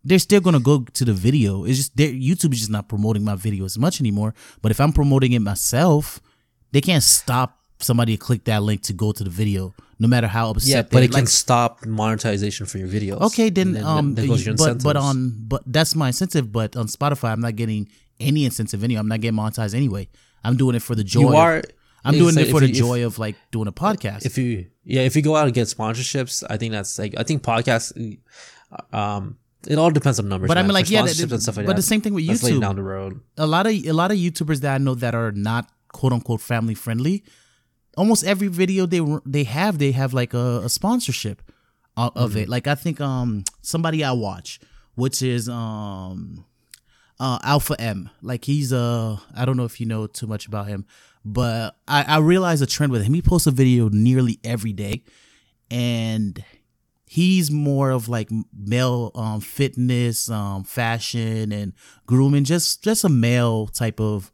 they're 0.05 0.19
still 0.19 0.41
gonna 0.41 0.61
go 0.61 0.81
to 0.81 1.05
the 1.05 1.13
video. 1.13 1.65
It's 1.65 1.77
just 1.79 1.97
YouTube 1.97 2.53
is 2.53 2.61
just 2.61 2.71
not 2.71 2.89
promoting 2.89 3.25
my 3.25 3.37
video 3.37 3.65
as 3.65 3.79
much 3.79 4.01
anymore. 4.01 4.35
But 4.63 4.73
if 4.73 4.81
I'm 4.81 4.93
promoting 4.93 5.33
it 5.33 5.41
myself, 5.41 6.21
they 6.73 6.81
can't 6.81 7.03
stop 7.03 7.61
somebody 7.79 8.17
to 8.17 8.23
click 8.23 8.45
that 8.45 8.63
link 8.63 8.83
to 8.83 8.93
go 8.93 9.13
to 9.13 9.25
the 9.25 9.31
video, 9.31 9.75
no 9.99 10.09
matter 10.09 10.27
how 10.27 10.51
upset. 10.51 10.69
Yeah, 10.69 10.83
but 10.83 11.03
it 11.03 11.13
like, 11.13 11.23
can 11.23 11.27
stop 11.27 11.85
monetization 11.87 12.67
for 12.67 12.79
your 12.79 12.89
videos. 12.89 13.21
Okay, 13.21 13.51
then, 13.51 13.73
then 13.73 13.85
um, 13.85 14.15
but 14.15 14.83
but 14.83 14.97
on 14.97 15.35
but 15.39 15.63
that's 15.67 15.95
my 15.95 16.09
incentive. 16.09 16.53
But 16.53 16.77
on 16.77 16.87
Spotify, 16.87 17.33
I'm 17.33 17.41
not 17.41 17.57
getting 17.57 17.89
any 18.21 18.45
incentive 18.45 18.85
anyway. 18.85 19.01
I'm 19.01 19.09
not 19.09 19.21
getting 19.21 19.39
monetized 19.39 19.75
anyway. 19.75 20.09
I'm 20.45 20.57
doing 20.57 20.77
it 20.77 20.83
for 20.83 20.95
the 20.95 21.05
joy. 21.05 21.21
You 21.21 21.37
are. 21.37 21.57
Of, 21.59 21.65
I'm 22.05 22.15
doing 22.15 22.39
it 22.39 22.51
for 22.51 22.61
the 22.61 22.69
you, 22.69 22.75
joy 22.75 23.01
if, 23.01 23.07
of 23.07 23.19
like 23.19 23.35
doing 23.51 23.67
a 23.67 23.73
podcast. 23.73 24.27
If 24.27 24.39
you 24.39 24.67
yeah, 24.85 25.03
if 25.03 25.17
you 25.17 25.23
go 25.23 25.35
out 25.35 25.47
and 25.47 25.55
get 25.55 25.67
sponsorships, 25.67 26.45
I 26.49 26.57
think 26.57 26.73
that's 26.73 26.99
like 26.99 27.15
I 27.19 27.23
think 27.23 27.43
podcasts. 27.43 28.19
Um, 28.93 29.39
it 29.67 29.79
all 29.79 29.91
depends 29.91 30.21
on 30.21 30.29
numbers. 30.29 30.49
But 30.49 30.55
man, 30.55 30.65
I 30.65 30.69
mean, 30.69 30.75
like 30.75 30.91
yeah, 30.91 31.03
the, 31.03 31.29
and 31.33 31.43
stuff 31.43 31.57
like 31.57 31.67
but 31.67 31.73
that. 31.73 31.77
the 31.77 31.83
same 31.83 32.01
thing 32.01 32.15
with 32.15 32.25
YouTube. 32.25 32.61
down 32.61 32.77
the 32.77 32.83
road, 32.83 33.21
a 33.37 33.47
lot 33.47 33.67
of 33.67 33.73
a 33.73 33.93
lot 33.93 34.13
of 34.13 34.19
YouTubers 34.19 34.61
that 34.61 34.75
I 34.75 34.79
know 34.79 34.95
that 34.95 35.15
are 35.15 35.33
not 35.33 35.69
quote 35.89 36.13
unquote 36.13 36.41
family 36.41 36.75
friendly 36.75 37.25
almost 37.97 38.25
every 38.25 38.49
video 38.49 38.87
they 38.87 39.01
they 39.25 39.45
have 39.45 39.79
they 39.79 39.93
have 39.93 40.13
like 40.13 40.35
a, 40.35 40.63
a 40.65 40.69
sponsorship 40.69 41.43
of 41.97 42.13
mm-hmm. 42.15 42.39
it. 42.39 42.49
Like 42.49 42.67
I 42.67 42.75
think 42.75 43.01
um 43.01 43.45
somebody 43.63 44.05
I 44.05 44.13
watch, 44.13 44.61
which 44.95 45.23
is 45.23 45.49
um 45.49 46.45
uh 47.19 47.39
Alpha 47.43 47.81
M. 47.81 48.11
Like 48.23 48.45
he's 48.45 48.73
uh 48.73 49.19
I 49.35 49.45
don't 49.45 49.57
know 49.57 49.65
if 49.65 49.81
you 49.81 49.87
know 49.87 50.07
too 50.07 50.27
much 50.27 50.47
about 50.47 50.69
him, 50.69 50.87
but 51.25 51.77
I 51.89 52.03
I 52.03 52.19
realized 52.19 52.63
a 52.63 52.67
trend 52.67 52.93
with 52.93 53.03
him. 53.03 53.15
He 53.15 53.23
posts 53.23 53.47
a 53.47 53.51
video 53.51 53.89
nearly 53.89 54.39
every 54.45 54.73
day, 54.73 55.03
and 55.71 56.45
he's 57.09 57.51
more 57.51 57.91
of 57.91 58.09
like 58.09 58.29
male 58.55 59.13
um 59.15 59.41
fitness 59.41 60.29
um 60.29 60.65
fashion 60.65 61.53
and 61.53 61.73
grooming 62.05 62.45
just 62.45 62.83
just 62.83 63.05
a 63.05 63.09
male 63.09 63.69
type 63.69 64.01
of 64.01 64.31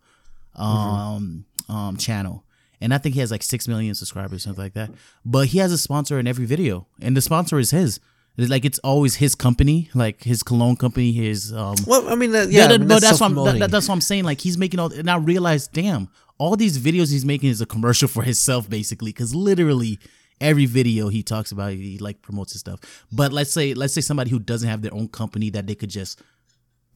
um 0.57 1.45
mm-hmm. 1.69 1.73
um 1.73 1.97
channel 1.97 2.45
and 2.83 2.93
I 2.93 2.99
think 2.99 3.15
he 3.15 3.21
has 3.21 3.31
like 3.31 3.43
six 3.43 3.69
million 3.69 3.95
subscribers, 3.95 4.43
something 4.43 4.63
like 4.63 4.75
that. 4.75 4.91
But 5.25 5.49
he 5.49 5.59
has 5.59 5.73
a 5.73 5.79
sponsor 5.79 6.19
in 6.19 6.27
every 6.27 6.47
video, 6.47 6.87
and 7.01 7.17
the 7.17 7.23
sponsor 7.23 7.59
is 7.59 7.71
his. 7.71 8.01
It's 8.37 8.51
like 8.51 8.65
it's 8.65 8.79
always 8.81 9.17
his 9.17 9.35
company, 9.35 9.91
like 9.95 10.23
his 10.25 10.43
cologne 10.43 10.77
company, 10.77 11.13
his. 11.13 11.53
um 11.53 11.77
Well, 11.87 12.09
I 12.09 12.15
mean, 12.15 12.33
that, 12.33 12.51
yeah, 12.51 12.69
that, 12.69 12.75
I 12.75 12.79
mean, 12.79 12.89
but 12.89 13.01
that's, 13.01 13.19
that's 13.19 13.21
what 13.21 13.47
I'm, 13.47 13.59
that, 13.59 13.71
that's 13.71 13.89
what 13.89 13.95
I'm 13.95 14.01
saying. 14.01 14.25
Like 14.25 14.41
he's 14.41 14.57
making 14.57 14.81
all, 14.81 14.93
and 14.93 15.11
I 15.11 15.17
realized, 15.17 15.73
damn, 15.73 16.09
all 16.39 16.57
these 16.57 16.79
videos 16.79 17.13
he's 17.13 17.25
making 17.25 17.51
is 17.51 17.61
a 17.61 17.67
commercial 17.67 18.09
for 18.09 18.23
himself, 18.23 18.69
basically, 18.69 19.11
because 19.11 19.35
literally 19.35 19.99
every 20.41 20.67
video 20.67 21.09
he 21.09 21.23
talks 21.23 21.53
about, 21.53 21.73
he 21.73 21.99
like 21.99 22.23
promotes 22.23 22.53
his 22.53 22.61
stuff. 22.61 22.81
But 23.13 23.33
let's 23.33 23.53
say, 23.53 23.75
let's 23.75 23.95
say 23.95 24.01
somebody 24.01 24.31
who 24.31 24.39
doesn't 24.39 24.69
have 24.69 24.83
their 24.83 24.95
own 24.95 25.09
company 25.09 25.51
that 25.51 25.67
they 25.67 25.75
could 25.75 25.91
just 25.91 26.21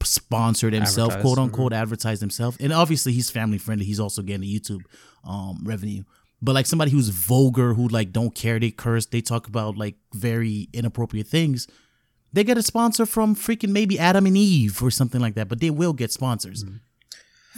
sponsor 0.03 0.69
themselves, 0.69 1.15
quote 1.15 1.33
mm-hmm. 1.33 1.43
unquote, 1.43 1.71
mm-hmm. 1.71 1.81
advertise 1.81 2.19
themselves. 2.19 2.57
And 2.59 2.71
obviously 2.73 3.13
he's 3.13 3.29
family 3.29 3.57
friendly. 3.57 3.85
He's 3.85 3.99
also 3.99 4.21
getting 4.21 4.41
the 4.41 4.59
YouTube 4.59 4.83
um, 5.23 5.59
revenue. 5.63 6.03
But 6.41 6.53
like 6.53 6.65
somebody 6.67 6.91
who's 6.91 7.09
vulgar, 7.09 7.73
who 7.73 7.87
like 7.87 8.11
don't 8.11 8.35
care, 8.35 8.59
they 8.59 8.71
curse, 8.71 9.07
they 9.07 9.21
talk 9.21 9.47
about 9.47 9.77
like 9.77 9.95
very 10.13 10.69
inappropriate 10.73 11.27
things. 11.27 11.67
They 12.31 12.43
get 12.43 12.57
a 12.57 12.61
sponsor 12.61 13.05
from 13.05 13.35
freaking 13.35 13.69
maybe 13.69 13.97
Adam 13.97 14.25
and 14.25 14.37
Eve 14.37 14.83
or 14.83 14.91
something 14.91 15.19
like 15.19 15.35
that. 15.35 15.47
But 15.47 15.61
they 15.61 15.71
will 15.71 15.93
get 15.93 16.11
sponsors 16.11 16.63
mm-hmm. 16.63 16.77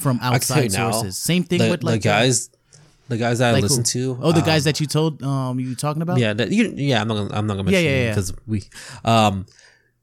from 0.02 0.20
outside 0.22 0.72
sources. 0.72 1.04
Now, 1.04 1.10
Same 1.10 1.44
thing 1.44 1.60
the, 1.60 1.70
with 1.70 1.84
like 1.84 2.02
the 2.02 2.08
guys. 2.08 2.50
The 3.10 3.18
guys 3.18 3.40
that 3.40 3.54
like 3.54 3.62
I 3.62 3.64
listen 3.64 3.80
who? 4.02 4.16
to. 4.16 4.20
Oh, 4.22 4.32
the 4.32 4.40
um, 4.40 4.46
guys 4.46 4.66
that 4.66 4.80
you 4.80 4.86
told 4.86 5.24
um 5.24 5.60
you 5.60 5.76
talking 5.76 6.04
about. 6.04 6.20
Yeah, 6.20 6.34
that, 6.34 6.52
you, 6.52 6.72
yeah. 6.76 7.02
I'm 7.02 7.08
not. 7.08 7.16
Gonna, 7.16 7.36
I'm 7.36 7.48
not 7.48 7.54
gonna 7.56 7.64
mention 7.64 7.84
yeah, 7.84 8.04
yeah, 8.04 8.10
because 8.12 8.34
we, 8.46 8.64
um, 9.04 9.48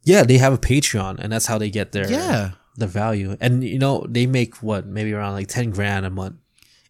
yeah, 0.06 0.22
they 0.22 0.38
have 0.38 0.52
a 0.52 0.58
Patreon, 0.58 1.18
and 1.18 1.32
that's 1.32 1.46
how 1.46 1.58
they 1.58 1.68
get 1.68 1.92
their 1.92 2.10
yeah 2.10 2.52
the 2.76 2.86
value. 2.86 3.36
And 3.40 3.64
you 3.64 3.78
know, 3.78 4.06
they 4.08 4.26
make 4.26 4.62
what 4.62 4.86
maybe 4.86 5.12
around 5.12 5.34
like 5.34 5.48
ten 5.48 5.70
grand 5.70 6.06
a 6.06 6.10
month. 6.10 6.36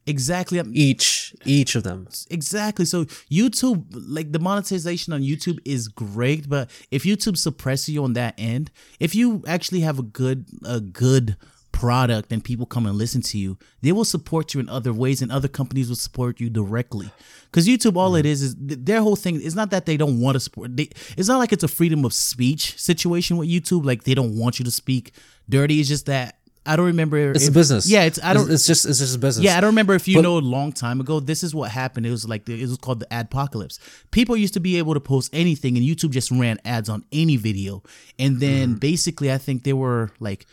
Exactly. 0.07 0.61
Um, 0.61 0.71
each 0.73 1.35
each 1.45 1.75
of 1.75 1.83
them. 1.83 2.07
Exactly. 2.31 2.85
So 2.85 3.07
YouTube, 3.31 3.87
like 3.91 4.33
the 4.33 4.39
monetization 4.39 5.13
on 5.13 5.23
YouTube 5.23 5.59
is 5.65 5.89
great, 5.89 6.49
but 6.49 6.71
if 6.91 7.03
YouTube 7.03 7.37
suppresses 7.37 7.89
you 7.89 8.05
on 8.05 8.13
that 8.13 8.35
end, 8.39 8.71
if 9.01 9.15
you 9.15 9.43
actually 9.49 9.81
have 9.81 9.99
a 9.99 10.05
good 10.05 10.47
a 10.65 10.81
good 10.81 11.37
product 11.77 12.33
and 12.33 12.43
people 12.43 12.65
come 12.65 12.87
and 12.87 12.97
listen 12.97 13.21
to 13.21 13.37
you, 13.39 13.59
they 13.83 13.93
will 13.93 14.05
support 14.05 14.55
you 14.55 14.61
in 14.61 14.69
other 14.69 14.95
ways 14.95 15.21
and 15.21 15.31
other 15.31 15.47
companies 15.47 15.91
will 15.91 15.97
support 15.97 16.41
you 16.41 16.49
directly. 16.49 17.11
Because 17.45 17.69
YouTube, 17.69 17.97
all 17.97 18.13
mm. 18.13 18.21
it 18.21 18.27
is, 18.27 18.41
is 18.41 18.55
their 18.59 19.03
whole 19.03 19.15
thing 19.15 19.39
is 19.41 19.55
not 19.55 19.71
that 19.71 19.85
they 19.85 19.99
don't 19.99 20.19
want 20.19 20.37
to 20.37 20.41
support. 20.41 20.75
They, 20.75 20.89
it's 21.19 21.29
not 21.29 21.37
like 21.37 21.53
it's 21.53 21.65
a 21.65 21.69
freedom 21.69 22.07
of 22.07 22.15
speech 22.15 22.81
situation 22.81 23.37
with 23.37 23.51
YouTube. 23.51 23.85
Like 23.85 24.05
they 24.05 24.15
don't 24.15 24.39
want 24.39 24.59
you 24.59 24.65
to 24.65 24.71
speak 24.71 25.13
dirty. 25.51 25.79
It's 25.79 25.89
just 25.91 26.07
that 26.07 26.39
I 26.65 26.77
don't 26.77 26.87
remember. 26.87 27.31
It's 27.31 27.45
if, 27.45 27.51
a 27.51 27.53
business. 27.53 27.87
Yeah, 27.89 28.05
it's 28.05 28.19
I 28.25 28.33
don't. 28.33 28.51
It's 28.51 28.67
just 28.67 28.87
it's 28.87 28.99
just 28.99 29.15
a 29.15 29.19
business. 29.19 29.45
Yeah, 29.45 29.59
I 29.59 29.61
don't 29.61 29.69
remember 29.69 29.95
if 29.95 30.09
you 30.09 30.17
but, 30.17 30.23
know 30.23 30.39
a 30.39 30.41
long 30.41 30.73
time 30.73 30.99
ago. 31.01 31.21
This 31.21 31.43
is 31.45 31.55
what 31.55 31.71
happened. 31.71 32.07
It 32.07 32.11
was 32.11 32.27
like 32.27 32.49
it 32.49 32.61
was 32.61 32.79
called 32.79 33.01
the 33.01 33.07
adpocalypse. 33.07 33.79
People 34.11 34.37
used 34.37 34.55
to 34.55 34.61
be 34.61 34.79
able 34.79 34.95
to 34.95 35.01
post 35.01 35.31
anything, 35.33 35.77
and 35.77 35.87
YouTube 35.87 36.11
just 36.11 36.31
ran 36.31 36.59
ads 36.65 36.89
on 36.89 37.05
any 37.13 37.37
video. 37.37 37.83
And 38.19 38.41
then 38.41 38.77
mm. 38.77 38.81
basically, 38.81 39.31
I 39.31 39.39
think 39.39 39.63
there 39.63 39.77
were 39.77 40.11
like 40.19 40.47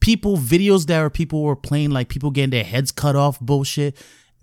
people 0.00 0.36
videos 0.36 0.86
that 0.86 1.02
were 1.02 1.10
people 1.10 1.42
were 1.42 1.56
playing 1.56 1.90
like 1.90 2.08
people 2.08 2.30
getting 2.30 2.50
their 2.50 2.64
heads 2.64 2.90
cut 2.90 3.16
off 3.16 3.38
bullshit 3.40 3.96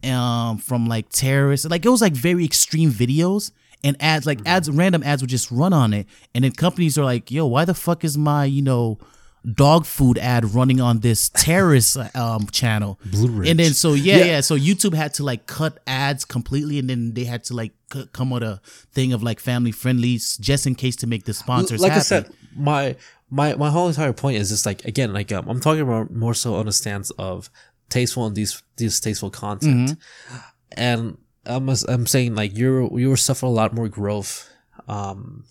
um 0.03 0.57
from 0.57 0.87
like 0.87 1.09
terrorists. 1.09 1.67
Like 1.67 1.85
it 1.85 1.89
was 1.89 2.01
like 2.01 2.13
very 2.13 2.45
extreme 2.45 2.91
videos 2.91 3.51
and 3.83 3.95
ads 3.99 4.25
like 4.25 4.39
mm-hmm. 4.39 4.47
ads 4.47 4.69
random 4.69 5.03
ads 5.03 5.21
would 5.21 5.29
just 5.29 5.51
run 5.51 5.73
on 5.73 5.93
it 5.93 6.07
and 6.33 6.43
then 6.43 6.51
companies 6.51 6.97
are 6.97 7.05
like 7.05 7.31
yo 7.31 7.45
why 7.45 7.65
the 7.65 7.73
fuck 7.73 8.03
is 8.03 8.17
my 8.17 8.45
you 8.45 8.61
know 8.61 8.97
dog 9.53 9.85
food 9.85 10.17
ad 10.17 10.43
running 10.53 10.81
on 10.81 10.99
this 10.99 11.29
terrorist 11.35 11.97
um 12.15 12.47
channel 12.47 12.99
Blue 13.05 13.43
and 13.43 13.59
then 13.59 13.73
so 13.73 13.93
yeah, 13.93 14.17
yeah, 14.17 14.25
yeah 14.25 14.41
so 14.41 14.57
youtube 14.57 14.93
had 14.93 15.13
to 15.15 15.23
like 15.23 15.45
cut 15.45 15.79
ads 15.87 16.25
completely 16.25 16.79
and 16.79 16.89
then 16.89 17.13
they 17.13 17.23
had 17.23 17.43
to 17.45 17.53
like 17.53 17.73
c- 17.93 18.07
come 18.11 18.29
with 18.29 18.43
a 18.43 18.59
thing 18.91 19.13
of 19.13 19.23
like 19.23 19.39
family 19.39 19.71
friendly 19.71 20.17
just 20.17 20.67
in 20.67 20.75
case 20.75 20.95
to 20.97 21.07
make 21.07 21.25
the 21.25 21.33
sponsors 21.33 21.79
like 21.79 21.91
happy. 21.91 21.99
i 21.99 22.03
said 22.03 22.29
my 22.57 22.95
my 23.29 23.55
my 23.55 23.69
whole 23.69 23.87
entire 23.87 24.13
point 24.13 24.37
is 24.37 24.49
just 24.49 24.65
like 24.65 24.83
again 24.85 25.13
like 25.13 25.31
um, 25.31 25.47
i'm 25.49 25.59
talking 25.59 25.81
about 25.81 26.11
more 26.11 26.33
so 26.33 26.55
on 26.55 26.67
a 26.67 26.71
stance 26.71 27.11
of 27.11 27.49
tasteful 27.89 28.25
and 28.25 28.35
these 28.35 28.61
distasteful 28.75 29.29
content 29.29 29.91
mm-hmm. 29.91 30.37
and 30.71 31.17
I'm, 31.45 31.69
I'm 31.69 32.05
saying 32.05 32.35
like 32.35 32.57
you're 32.57 32.81
you 32.99 33.09
will 33.09 33.17
suffer 33.17 33.45
a 33.45 33.49
lot 33.49 33.73
more 33.73 33.87
growth 33.87 34.49
um 34.87 35.45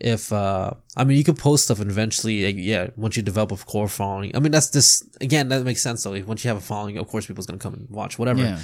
if 0.00 0.32
uh 0.32 0.72
I 0.96 1.04
mean 1.04 1.16
you 1.16 1.24
could 1.24 1.38
post 1.38 1.64
stuff 1.64 1.80
and 1.80 1.90
eventually 1.90 2.46
like, 2.46 2.56
yeah 2.58 2.88
once 2.96 3.16
you 3.16 3.22
develop 3.22 3.52
a 3.52 3.56
core 3.56 3.88
following 3.88 4.34
I 4.34 4.40
mean 4.40 4.52
that's 4.52 4.70
this 4.70 5.08
again 5.20 5.48
that 5.48 5.64
makes 5.64 5.82
sense 5.82 6.04
though 6.04 6.10
like, 6.10 6.26
once 6.26 6.44
you 6.44 6.48
have 6.48 6.56
a 6.56 6.60
following 6.60 6.98
of 6.98 7.08
course 7.08 7.26
people's 7.26 7.46
gonna 7.46 7.58
come 7.58 7.74
and 7.74 7.88
watch 7.90 8.18
whatever 8.18 8.42
yeah. 8.42 8.58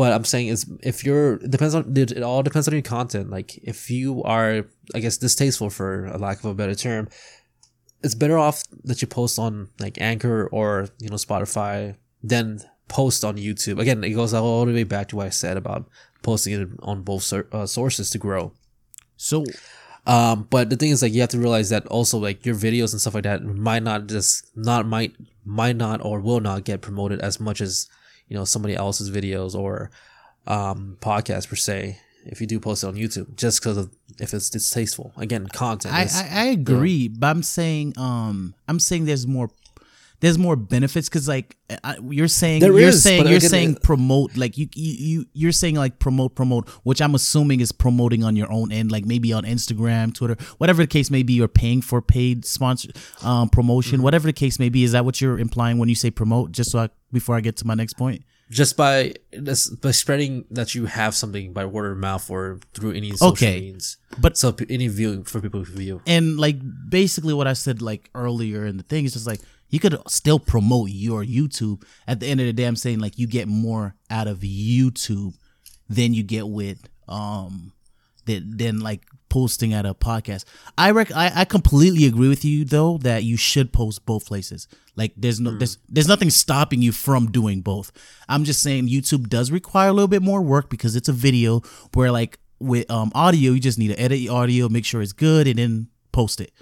But 0.00 0.10
I'm 0.16 0.28
saying 0.32 0.48
is 0.54 0.60
if 0.92 0.96
you're 1.06 1.34
it 1.46 1.50
depends 1.56 1.74
on 1.74 1.82
it 1.96 2.22
all 2.28 2.42
depends 2.48 2.66
on 2.68 2.74
your 2.78 2.88
content 2.98 3.26
like 3.36 3.50
if 3.72 3.78
you 3.96 4.22
are 4.24 4.52
I 4.96 4.98
guess 5.04 5.16
distasteful 5.26 5.70
for 5.78 6.06
a 6.06 6.18
lack 6.26 6.38
of 6.42 6.46
a 6.46 6.54
better 6.60 6.76
term 6.86 7.08
it's 8.02 8.16
better 8.22 8.38
off 8.38 8.56
that 8.88 8.98
you 9.02 9.08
post 9.08 9.38
on 9.38 9.68
like 9.84 10.00
Anchor 10.00 10.48
or 10.58 10.88
you 11.02 11.10
know 11.10 11.16
Spotify 11.16 11.96
than 12.32 12.44
post 12.88 13.24
on 13.24 13.36
YouTube. 13.36 13.78
Again, 13.78 14.02
it 14.04 14.10
goes 14.10 14.34
all 14.34 14.66
the 14.66 14.72
way 14.72 14.84
back 14.84 15.08
to 15.08 15.16
what 15.16 15.26
I 15.26 15.30
said 15.30 15.56
about 15.56 15.88
posting 16.22 16.52
it 16.60 16.68
on 16.80 17.02
both 17.02 17.22
sur- 17.22 17.48
uh, 17.52 17.66
sources 17.66 18.10
to 18.10 18.18
grow. 18.18 18.52
So 19.16 19.44
Um, 20.06 20.48
but 20.50 20.70
the 20.70 20.76
thing 20.76 20.90
is, 20.90 21.02
like, 21.02 21.12
you 21.12 21.20
have 21.20 21.30
to 21.30 21.38
realize 21.38 21.68
that 21.70 21.86
also, 21.86 22.18
like, 22.18 22.46
your 22.46 22.54
videos 22.54 22.92
and 22.92 23.00
stuff 23.00 23.14
like 23.14 23.24
that 23.24 23.44
might 23.44 23.82
not 23.82 24.06
just 24.06 24.46
not 24.56 24.86
might 24.86 25.12
might 25.44 25.76
not 25.76 26.02
or 26.02 26.20
will 26.20 26.40
not 26.40 26.64
get 26.64 26.80
promoted 26.80 27.20
as 27.20 27.38
much 27.38 27.60
as 27.60 27.86
you 28.30 28.36
know 28.38 28.46
somebody 28.46 28.74
else's 28.74 29.10
videos 29.10 29.54
or 29.54 29.90
um 30.46 30.96
podcast 31.00 31.50
per 31.50 31.56
se. 31.56 31.98
If 32.24 32.40
you 32.40 32.46
do 32.46 32.60
post 32.60 32.84
it 32.84 32.86
on 32.86 32.94
YouTube, 32.94 33.34
just 33.34 33.60
because 33.60 33.76
of 33.76 33.90
if 34.18 34.32
it's 34.34 34.50
distasteful. 34.50 35.12
Again, 35.16 35.46
content. 35.46 35.94
I, 35.94 36.02
I, 36.02 36.28
I 36.30 36.44
agree, 36.46 37.08
but 37.08 37.26
I'm 37.26 37.42
saying 37.42 37.94
um 37.98 38.54
I'm 38.68 38.78
saying 38.78 39.04
there's 39.04 39.26
more 39.26 39.50
there's 40.20 40.38
more 40.38 40.54
benefits 40.56 41.08
because 41.08 41.26
like 41.28 41.56
I, 41.84 41.96
you're 42.08 42.28
saying 42.28 42.60
There 42.60 42.70
you're 42.78 42.88
is, 42.90 43.02
saying 43.02 43.26
you're 43.26 43.36
again, 43.38 43.50
saying 43.50 43.74
promote 43.76 44.36
like 44.36 44.56
you, 44.58 44.68
you 44.74 44.92
you 45.08 45.26
you're 45.32 45.52
saying 45.52 45.76
like 45.76 45.98
promote 45.98 46.34
promote 46.34 46.68
which 46.84 47.00
I'm 47.00 47.14
assuming 47.14 47.60
is 47.60 47.72
promoting 47.72 48.22
on 48.24 48.36
your 48.36 48.50
own 48.52 48.70
end 48.72 48.90
like 48.92 49.04
maybe 49.06 49.32
on 49.32 49.44
Instagram 49.44 50.14
Twitter 50.14 50.36
whatever 50.58 50.82
the 50.82 50.86
case 50.88 51.10
may 51.10 51.22
be 51.22 51.32
you're 51.34 51.48
paying 51.48 51.80
for 51.82 52.02
paid 52.02 52.44
sponsor 52.44 52.90
um 53.22 53.48
promotion 53.48 53.96
Mm-hmm. 53.98 54.02
whatever 54.04 54.26
the 54.28 54.32
case 54.32 54.58
may 54.58 54.68
be 54.68 54.84
is 54.84 54.92
that 54.92 55.04
what 55.04 55.20
you're 55.20 55.38
implying 55.38 55.78
when 55.78 55.88
you 55.88 55.94
say 55.94 56.10
promote 56.10 56.52
just 56.52 56.70
so 56.70 56.78
I 56.80 56.88
before 57.12 57.34
I 57.36 57.40
get 57.40 57.56
to 57.58 57.66
my 57.66 57.74
next 57.74 57.94
point 57.94 58.22
just 58.50 58.76
by 58.76 59.14
this, 59.32 59.70
by 59.70 59.92
spreading 59.92 60.44
that 60.50 60.74
you 60.74 60.86
have 60.86 61.14
something 61.14 61.52
by 61.52 61.64
word 61.64 61.92
of 61.92 61.98
mouth 61.98 62.28
or 62.28 62.58
through 62.74 62.90
any 62.94 63.12
social 63.12 63.28
Okay. 63.28 63.60
means. 63.60 63.96
But- 64.18 64.36
so 64.36 64.56
any 64.68 64.88
view 64.88 65.22
for 65.24 65.40
people 65.40 65.64
to 65.64 65.70
view. 65.70 66.02
and 66.04 66.36
like 66.36 66.56
basically 66.88 67.32
what 67.32 67.46
I 67.46 67.52
said 67.52 67.80
like 67.80 68.10
earlier 68.12 68.66
in 68.66 68.76
the 68.76 68.82
thing 68.82 69.04
is 69.04 69.12
just 69.12 69.26
like 69.26 69.40
you 69.70 69.80
could 69.80 69.96
still 70.08 70.38
promote 70.38 70.90
your 70.90 71.24
YouTube. 71.24 71.82
At 72.06 72.20
the 72.20 72.26
end 72.26 72.40
of 72.40 72.46
the 72.46 72.52
day, 72.52 72.64
I'm 72.64 72.76
saying 72.76 72.98
like 72.98 73.18
you 73.18 73.26
get 73.26 73.48
more 73.48 73.94
out 74.10 74.26
of 74.26 74.40
YouTube 74.40 75.34
than 75.88 76.14
you 76.14 76.22
get 76.22 76.48
with 76.48 76.88
um 77.08 77.72
than, 78.26 78.56
than 78.56 78.80
like 78.80 79.02
posting 79.28 79.72
at 79.72 79.86
a 79.86 79.94
podcast. 79.94 80.44
I 80.76 80.90
rec 80.90 81.14
I, 81.14 81.32
I 81.34 81.44
completely 81.44 82.06
agree 82.06 82.28
with 82.28 82.44
you 82.44 82.64
though 82.64 82.98
that 82.98 83.24
you 83.24 83.36
should 83.36 83.72
post 83.72 84.04
both 84.04 84.26
places. 84.26 84.68
Like 84.96 85.12
there's 85.16 85.40
no 85.40 85.56
there's 85.56 85.78
there's 85.88 86.08
nothing 86.08 86.30
stopping 86.30 86.82
you 86.82 86.92
from 86.92 87.30
doing 87.30 87.62
both. 87.62 87.92
I'm 88.28 88.44
just 88.44 88.62
saying 88.62 88.88
YouTube 88.88 89.28
does 89.28 89.50
require 89.50 89.88
a 89.88 89.92
little 89.92 90.08
bit 90.08 90.22
more 90.22 90.42
work 90.42 90.68
because 90.68 90.96
it's 90.96 91.08
a 91.08 91.12
video 91.12 91.62
where 91.94 92.10
like 92.10 92.38
with 92.58 92.90
um 92.90 93.10
audio 93.14 93.52
you 93.52 93.60
just 93.60 93.78
need 93.78 93.88
to 93.88 94.00
edit 94.00 94.18
your 94.18 94.34
audio, 94.34 94.68
make 94.68 94.84
sure 94.84 95.00
it's 95.00 95.12
good 95.12 95.46
and 95.46 95.58
then 95.58 95.88
post 96.12 96.40
it. 96.40 96.52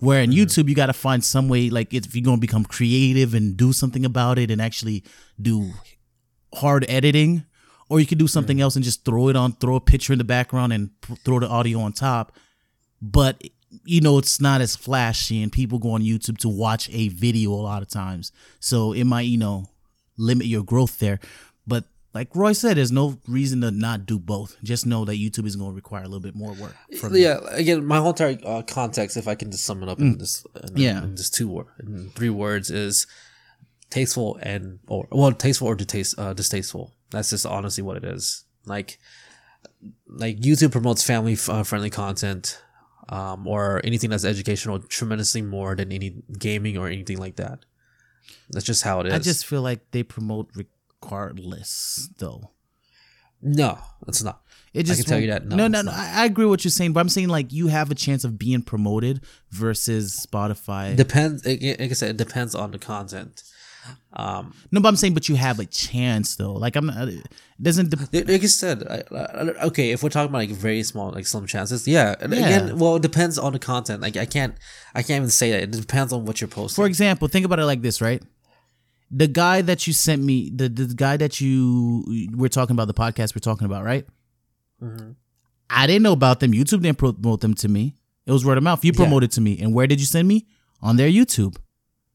Where 0.00 0.22
in 0.22 0.30
mm-hmm. 0.30 0.40
YouTube 0.40 0.68
you 0.68 0.74
got 0.74 0.86
to 0.86 0.92
find 0.92 1.22
some 1.24 1.48
way 1.48 1.70
like 1.70 1.92
if 1.92 2.14
you're 2.14 2.24
going 2.24 2.36
to 2.36 2.40
become 2.40 2.64
creative 2.64 3.34
and 3.34 3.56
do 3.56 3.72
something 3.72 4.04
about 4.04 4.38
it 4.38 4.50
and 4.50 4.60
actually 4.60 5.04
do 5.40 5.72
hard 6.54 6.86
editing 6.88 7.44
or 7.88 8.00
you 8.00 8.06
could 8.06 8.18
do 8.18 8.28
something 8.28 8.60
else 8.60 8.76
and 8.76 8.84
just 8.84 9.04
throw 9.04 9.28
it 9.28 9.36
on 9.36 9.52
throw 9.52 9.76
a 9.76 9.80
picture 9.80 10.12
in 10.12 10.18
the 10.18 10.24
background 10.24 10.72
and 10.72 10.90
p- 11.00 11.16
throw 11.24 11.40
the 11.40 11.48
audio 11.48 11.80
on 11.80 11.92
top. 11.92 12.32
But 13.02 13.42
you 13.84 14.00
know 14.00 14.18
it's 14.18 14.40
not 14.40 14.60
as 14.60 14.76
flashy 14.76 15.42
and 15.42 15.52
people 15.52 15.78
go 15.78 15.90
on 15.90 16.00
youtube 16.00 16.38
to 16.38 16.48
watch 16.48 16.88
a 16.90 17.08
video 17.08 17.50
a 17.50 17.54
lot 17.54 17.82
of 17.82 17.88
times. 17.88 18.32
So 18.60 18.92
it 18.92 19.04
might 19.04 19.22
you 19.22 19.38
know 19.38 19.66
limit 20.16 20.46
your 20.46 20.62
growth 20.62 20.98
there. 20.98 21.18
But 21.66 21.84
like 22.14 22.28
roy 22.34 22.52
said 22.52 22.76
there's 22.76 22.90
no 22.92 23.18
reason 23.28 23.60
to 23.60 23.70
not 23.70 24.06
do 24.06 24.18
both 24.18 24.56
just 24.62 24.86
know 24.86 25.04
that 25.04 25.16
youtube 25.16 25.46
is 25.46 25.56
going 25.56 25.70
to 25.70 25.74
require 25.76 26.02
a 26.02 26.06
little 26.08 26.20
bit 26.20 26.34
more 26.34 26.52
work 26.54 26.74
from 26.98 27.14
you. 27.14 27.22
yeah, 27.22 27.38
again, 27.50 27.84
my 27.84 27.98
whole 27.98 28.10
entire 28.10 28.38
uh, 28.44 28.62
context, 28.62 29.16
if 29.16 29.28
I 29.28 29.34
can 29.34 29.50
just 29.50 29.64
sum 29.64 29.82
it 29.82 29.88
up 29.88 30.00
in 30.00 30.18
this, 30.18 30.44
in, 30.62 30.68
Mm. 30.70 30.78
Yeah. 30.78 31.04
in 31.04 31.16
just 31.16 31.34
two 31.34 31.48
word, 31.48 31.66
in 31.80 32.10
three 32.16 32.30
words, 32.30 32.70
is 32.70 33.06
tasteful 33.90 34.38
and 34.42 34.78
or 34.88 35.06
well, 35.12 35.32
tasteful 35.32 35.68
or 35.68 35.74
distaste, 35.74 36.18
uh, 36.18 36.32
distasteful. 36.32 36.92
That's 37.10 37.30
just 37.30 37.46
honestly 37.46 37.82
what 37.82 37.96
it 37.98 38.04
is. 38.04 38.44
Like, 38.64 38.98
like 40.06 40.38
YouTube 40.40 40.72
promotes 40.72 41.02
family 41.04 41.36
uh, 41.48 41.62
friendly 41.62 41.90
content, 41.90 42.60
um, 43.10 43.46
or 43.46 43.80
anything 43.84 44.10
that's 44.10 44.24
educational 44.24 44.78
tremendously 44.80 45.42
more 45.42 45.74
than 45.76 45.92
any 45.92 46.22
gaming 46.38 46.76
or 46.78 46.88
anything 46.88 47.18
like 47.18 47.36
that. 47.36 47.64
That's 48.50 48.64
just 48.66 48.82
how 48.82 49.00
it 49.00 49.06
is. 49.06 49.12
i 49.14 49.18
just 49.18 49.46
feel 49.46 49.62
like 49.62 49.90
they 49.90 50.02
promote 50.02 50.50
regardless 51.02 52.08
though 52.18 52.50
no, 53.40 53.78
it's 54.08 54.20
not. 54.24 54.40
It 54.74 54.82
just 54.82 55.02
can 55.02 55.08
tell 55.10 55.20
you 55.20 55.28
that, 55.28 55.46
no, 55.46 55.54
No, 55.54 55.68
no, 55.68 55.82
no. 55.82 55.92
I, 55.92 56.22
I 56.22 56.24
agree 56.24 56.44
with 56.44 56.50
what 56.50 56.64
you're 56.64 56.72
saying, 56.72 56.92
but 56.92 56.98
I'm 56.98 57.08
saying 57.08 57.28
like 57.28 57.52
you 57.52 57.68
have 57.68 57.88
a 57.92 57.94
chance 57.94 58.24
of 58.24 58.36
being 58.36 58.62
promoted 58.62 59.20
versus 59.52 60.26
Spotify. 60.28 60.96
Depends. 60.96 61.46
Like 61.46 61.62
I 61.62 61.86
said, 61.90 62.10
it 62.10 62.16
depends 62.16 62.56
on 62.56 62.72
the 62.72 62.80
content. 62.80 63.44
Um, 64.12 64.52
no, 64.72 64.80
but 64.80 64.88
I'm 64.88 64.96
saying, 64.96 65.14
but 65.14 65.28
you 65.28 65.36
have 65.36 65.60
a 65.60 65.66
chance 65.66 66.34
though. 66.34 66.52
Like 66.52 66.74
I'm 66.74 66.86
not. 66.86 67.06
It 67.08 67.28
doesn't. 67.62 67.90
De- 67.90 68.18
Like 68.18 68.28
like 68.28 68.42
you 68.42 68.48
said, 68.48 68.82
I, 68.90 69.04
I- 69.16 69.66
okay, 69.68 69.92
if 69.92 70.02
we're 70.02 70.08
talking 70.08 70.30
about 70.30 70.38
like 70.38 70.50
very 70.50 70.82
small, 70.82 71.12
like 71.12 71.24
slim 71.28 71.46
chances, 71.46 71.86
yeah. 71.86 72.16
Yeah. 72.20 72.26
Again, 72.26 72.78
well, 72.80 72.96
it 72.96 73.02
depends 73.02 73.38
on 73.38 73.52
the 73.52 73.60
content. 73.60 74.02
Like 74.02 74.16
I 74.16 74.26
can't, 74.26 74.56
I 74.96 75.02
can't 75.04 75.18
even 75.18 75.30
say 75.30 75.52
that. 75.52 75.62
It 75.62 75.70
depends 75.70 76.12
on 76.12 76.24
what 76.24 76.40
you're 76.40 76.48
posting. 76.48 76.82
for 76.82 76.88
example, 76.88 77.28
think 77.28 77.46
about 77.46 77.60
it 77.60 77.66
like 77.66 77.82
this, 77.82 78.00
right? 78.00 78.20
The 79.10 79.26
guy 79.26 79.62
that 79.62 79.86
you 79.86 79.92
sent 79.92 80.22
me, 80.22 80.50
the 80.54 80.68
the 80.68 80.86
guy 80.94 81.16
that 81.16 81.40
you 81.40 82.28
we're 82.34 82.48
talking 82.48 82.74
about, 82.74 82.86
the 82.88 82.94
podcast 82.94 83.34
we're 83.34 83.40
talking 83.40 83.64
about, 83.64 83.84
right? 83.84 84.06
Mm-hmm. 84.82 85.12
I 85.70 85.86
didn't 85.86 86.02
know 86.02 86.12
about 86.12 86.40
them. 86.40 86.52
YouTube 86.52 86.82
didn't 86.82 86.98
promote 86.98 87.40
them 87.40 87.54
to 87.54 87.68
me. 87.68 87.94
It 88.26 88.32
was 88.32 88.44
word 88.44 88.58
of 88.58 88.64
mouth. 88.64 88.84
You 88.84 88.92
Yeah. 88.94 89.04
promoted 89.04 89.30
to 89.32 89.40
me, 89.40 89.58
and 89.60 89.72
where 89.74 89.86
did 89.86 90.00
you 90.00 90.06
send 90.06 90.28
me? 90.28 90.46
On 90.82 90.96
their 90.96 91.08
YouTube. 91.10 91.56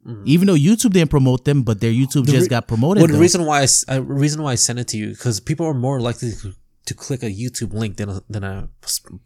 Mhm. 0.08 0.22
Even 0.26 0.48
though 0.48 0.56
YouTube 0.56 0.92
didn't 0.94 1.10
promote 1.10 1.46
them, 1.46 1.64
but 1.64 1.80
their 1.82 1.92
YouTube 1.92 2.26
The 2.26 2.34
just 2.34 2.50
got 2.50 2.68
promoted. 2.68 3.02
well, 3.02 3.08
the 3.08 3.14
though. 3.14 3.20
reason 3.20 3.46
why 3.46 3.62
I, 3.64 3.96
uh, 3.96 4.02
reason 4.02 4.42
why 4.42 4.52
I 4.52 4.56
sent 4.56 4.80
it 4.80 4.88
to 4.90 4.98
you 4.98 5.10
because 5.10 5.40
people 5.40 5.66
are 5.66 5.74
more 5.74 6.00
likely 6.02 6.32
to, 6.32 6.54
to 6.86 6.94
click 6.94 7.24
a 7.24 7.28
YouTube 7.32 7.74
link 7.74 7.98
than 7.98 8.10
a, 8.10 8.22
than 8.30 8.44
a 8.44 8.70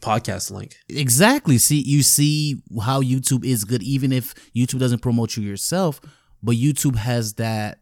podcast 0.02 0.52
link. 0.52 0.76
Exactly. 0.88 1.58
See, 1.58 1.82
you 1.82 2.02
see 2.04 2.62
how 2.82 3.02
YouTube 3.02 3.44
is 3.44 3.64
good, 3.64 3.82
even 3.84 4.12
if 4.12 4.34
YouTube 4.56 4.80
doesn't 4.80 5.02
promote 5.02 5.36
you 5.36 5.44
yourself, 5.44 6.00
but 6.44 6.56
YouTube 6.56 6.96
has 6.96 7.34
that. 7.36 7.80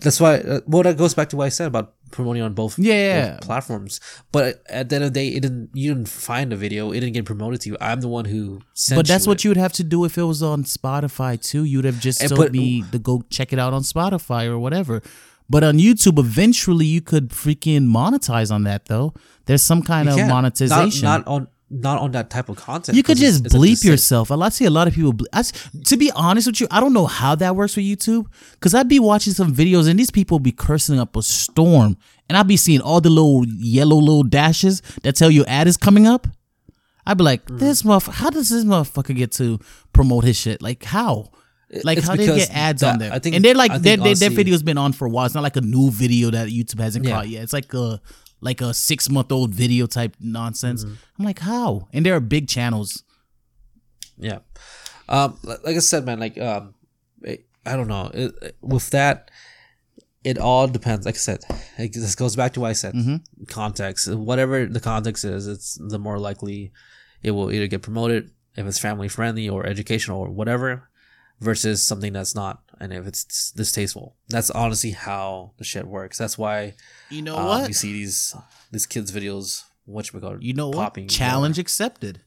That's 0.00 0.20
why. 0.20 0.36
Uh, 0.36 0.60
well, 0.66 0.84
that 0.84 0.96
goes 0.96 1.14
back 1.14 1.28
to 1.30 1.36
what 1.36 1.46
I 1.46 1.48
said 1.48 1.66
about 1.66 1.94
promoting 2.12 2.40
on 2.42 2.54
both, 2.54 2.78
Yeah. 2.78 3.32
both 3.32 3.40
platforms. 3.42 4.00
But 4.30 4.62
at 4.68 4.88
the 4.88 4.94
end 4.96 5.04
of 5.04 5.12
the 5.12 5.20
day, 5.20 5.28
it 5.30 5.40
didn't. 5.40 5.70
You 5.74 5.92
didn't 5.94 6.08
find 6.08 6.52
the 6.52 6.56
video. 6.56 6.92
It 6.92 7.00
didn't 7.00 7.14
get 7.14 7.24
promoted 7.24 7.60
to 7.62 7.70
you. 7.70 7.76
I'm 7.80 8.00
the 8.00 8.08
one 8.08 8.24
who 8.26 8.60
sent. 8.74 8.96
But 8.98 9.06
that's 9.08 9.26
you 9.26 9.30
what 9.30 9.42
you 9.44 9.50
would 9.50 9.56
have 9.56 9.72
to 9.74 9.84
do 9.84 10.04
if 10.04 10.16
it 10.16 10.22
was 10.22 10.42
on 10.42 10.62
Spotify 10.64 11.40
too. 11.42 11.64
You'd 11.64 11.84
have 11.84 11.98
just 12.00 12.20
And 12.20 12.28
told 12.28 12.40
but- 12.40 12.52
me 12.52 12.84
to 12.92 12.98
go 13.00 13.22
check 13.28 13.52
it 13.52 13.58
out 13.58 13.72
on 13.74 13.82
Spotify 13.82 14.46
or 14.46 14.58
whatever. 14.58 15.02
But 15.50 15.64
on 15.64 15.78
YouTube, 15.78 16.18
eventually 16.18 16.84
you 16.86 17.00
could 17.00 17.30
freaking 17.30 17.88
monetize 17.88 18.52
on 18.52 18.64
that 18.64 18.84
though. 18.84 19.14
There's 19.46 19.62
some 19.62 19.82
kind 19.82 20.08
of 20.08 20.16
monetization. 20.28 21.04
Not, 21.06 21.26
not 21.26 21.26
on 21.26 21.48
not 21.70 22.00
on 22.00 22.12
that 22.12 22.30
type 22.30 22.48
of 22.48 22.56
content. 22.56 22.96
you 22.96 23.02
could 23.02 23.18
just 23.18 23.44
it's 23.44 23.54
bleep 23.54 23.84
yourself. 23.84 24.30
I 24.30 24.48
see 24.48 24.64
a 24.64 24.70
lot 24.70 24.88
of 24.88 24.94
people. 24.94 25.12
ble- 25.12 25.26
I 25.32 25.42
to 25.42 25.96
be 25.96 26.10
honest 26.12 26.46
with 26.46 26.60
you, 26.62 26.66
I 26.70 26.80
don't 26.80 26.92
know 26.94 27.06
how 27.06 27.34
that 27.34 27.56
works 27.56 27.76
with 27.76 27.84
YouTube 27.84 28.26
because 28.52 28.74
I'd 28.74 28.88
be 28.88 28.98
watching 28.98 29.34
some 29.34 29.54
videos 29.54 29.88
and 29.88 29.98
these 29.98 30.10
people 30.10 30.38
be 30.38 30.52
cursing 30.52 30.98
up 30.98 31.14
a 31.16 31.22
storm, 31.22 31.98
and 32.28 32.38
I'd 32.38 32.48
be 32.48 32.56
seeing 32.56 32.80
all 32.80 33.00
the 33.00 33.10
little 33.10 33.44
yellow 33.46 33.96
little 33.96 34.22
dashes 34.22 34.80
that 35.02 35.14
tell 35.16 35.30
you 35.30 35.44
ad 35.44 35.66
is 35.68 35.76
coming 35.76 36.06
up. 36.06 36.26
I'd 37.06 37.18
be 37.18 37.24
like, 37.24 37.44
Mm. 37.46 37.58
this 37.58 37.82
motherfucker. 37.82 38.12
How 38.14 38.30
does 38.30 38.48
this 38.50 38.64
motherfucker 38.64 39.14
get 39.16 39.32
to 39.32 39.58
promote 39.92 40.24
his 40.24 40.36
shit? 40.38 40.60
Like 40.62 40.84
how? 40.84 41.30
Like 41.84 41.98
It's 41.98 42.06
how 42.06 42.16
they 42.16 42.24
get 42.26 42.50
ads 42.50 42.80
that- 42.80 42.92
on 42.94 42.98
there? 42.98 43.12
I 43.12 43.18
think- 43.18 43.36
and 43.36 43.44
they're 43.44 43.54
like 43.54 43.72
think 43.72 43.82
That 43.84 44.00
honestly- 44.00 44.28
video's 44.28 44.62
been 44.62 44.78
on 44.78 44.92
for 44.94 45.06
a 45.06 45.10
while. 45.10 45.26
It's 45.26 45.34
not 45.34 45.42
like 45.42 45.56
a 45.56 45.60
new 45.60 45.90
video 45.90 46.30
that 46.30 46.48
YouTube 46.48 46.80
hasn't 46.80 47.04
Yeah. 47.04 47.10
caught 47.12 47.28
yet. 47.28 47.42
It's 47.42 47.52
like 47.52 47.72
a 47.74 48.00
like 48.40 48.60
a 48.60 48.72
six 48.74 49.08
month 49.10 49.32
old 49.32 49.52
video 49.54 49.86
type 49.86 50.16
nonsense. 50.20 50.84
Mm-hmm. 50.84 50.94
I'm 51.18 51.24
like, 51.24 51.38
how? 51.40 51.88
And 51.92 52.04
there 52.06 52.14
are 52.14 52.20
big 52.20 52.48
channels. 52.48 53.02
Yeah. 54.16 54.38
Um, 55.08 55.38
like 55.42 55.76
I 55.76 55.78
said, 55.78 56.04
man, 56.04 56.20
like 56.20 56.38
um, 56.38 56.74
I 57.26 57.76
don't 57.76 57.88
know. 57.88 58.10
It, 58.14 58.34
it- 58.42 58.56
with 58.60 58.90
that, 58.90 59.30
it 60.24 60.38
all 60.38 60.66
depends. 60.66 61.06
Like 61.06 61.14
I 61.14 61.18
said, 61.18 61.40
it, 61.78 61.92
this 61.94 62.14
goes 62.14 62.36
back 62.36 62.52
to 62.54 62.60
what 62.60 62.70
I 62.70 62.72
said. 62.74 62.94
Mm-hmm. 62.94 63.44
Context, 63.48 64.12
whatever 64.14 64.66
the 64.66 64.80
context 64.80 65.24
is, 65.24 65.46
it's 65.46 65.78
the 65.80 65.98
more 65.98 66.18
likely 66.18 66.72
it 67.22 67.30
will 67.30 67.50
either 67.50 67.66
get 67.66 67.82
promoted 67.82 68.30
if 68.56 68.66
it's 68.66 68.78
family 68.78 69.08
friendly 69.08 69.48
or 69.48 69.64
educational 69.66 70.20
or 70.20 70.30
whatever, 70.30 70.90
versus 71.40 71.84
something 71.86 72.12
that's 72.12 72.34
not. 72.34 72.62
And 72.80 72.92
if 72.92 73.06
it's 73.06 73.50
distasteful, 73.52 74.14
that's 74.28 74.50
honestly 74.50 74.92
how 74.92 75.52
the 75.58 75.64
shit 75.64 75.86
works. 75.86 76.16
That's 76.18 76.38
why 76.38 76.74
You 77.10 77.22
know 77.22 77.36
um, 77.36 77.46
what? 77.46 77.68
you 77.68 77.74
see 77.74 77.92
these 77.92 78.34
these 78.70 78.86
kids 78.86 79.10
videos. 79.12 79.64
What 79.84 80.12
you 80.12 80.20
call 80.20 80.36
You 80.40 80.52
know 80.54 80.68
what? 80.68 80.76
popping 80.76 81.08
Challenge 81.08 81.58
accepted. 81.58 82.20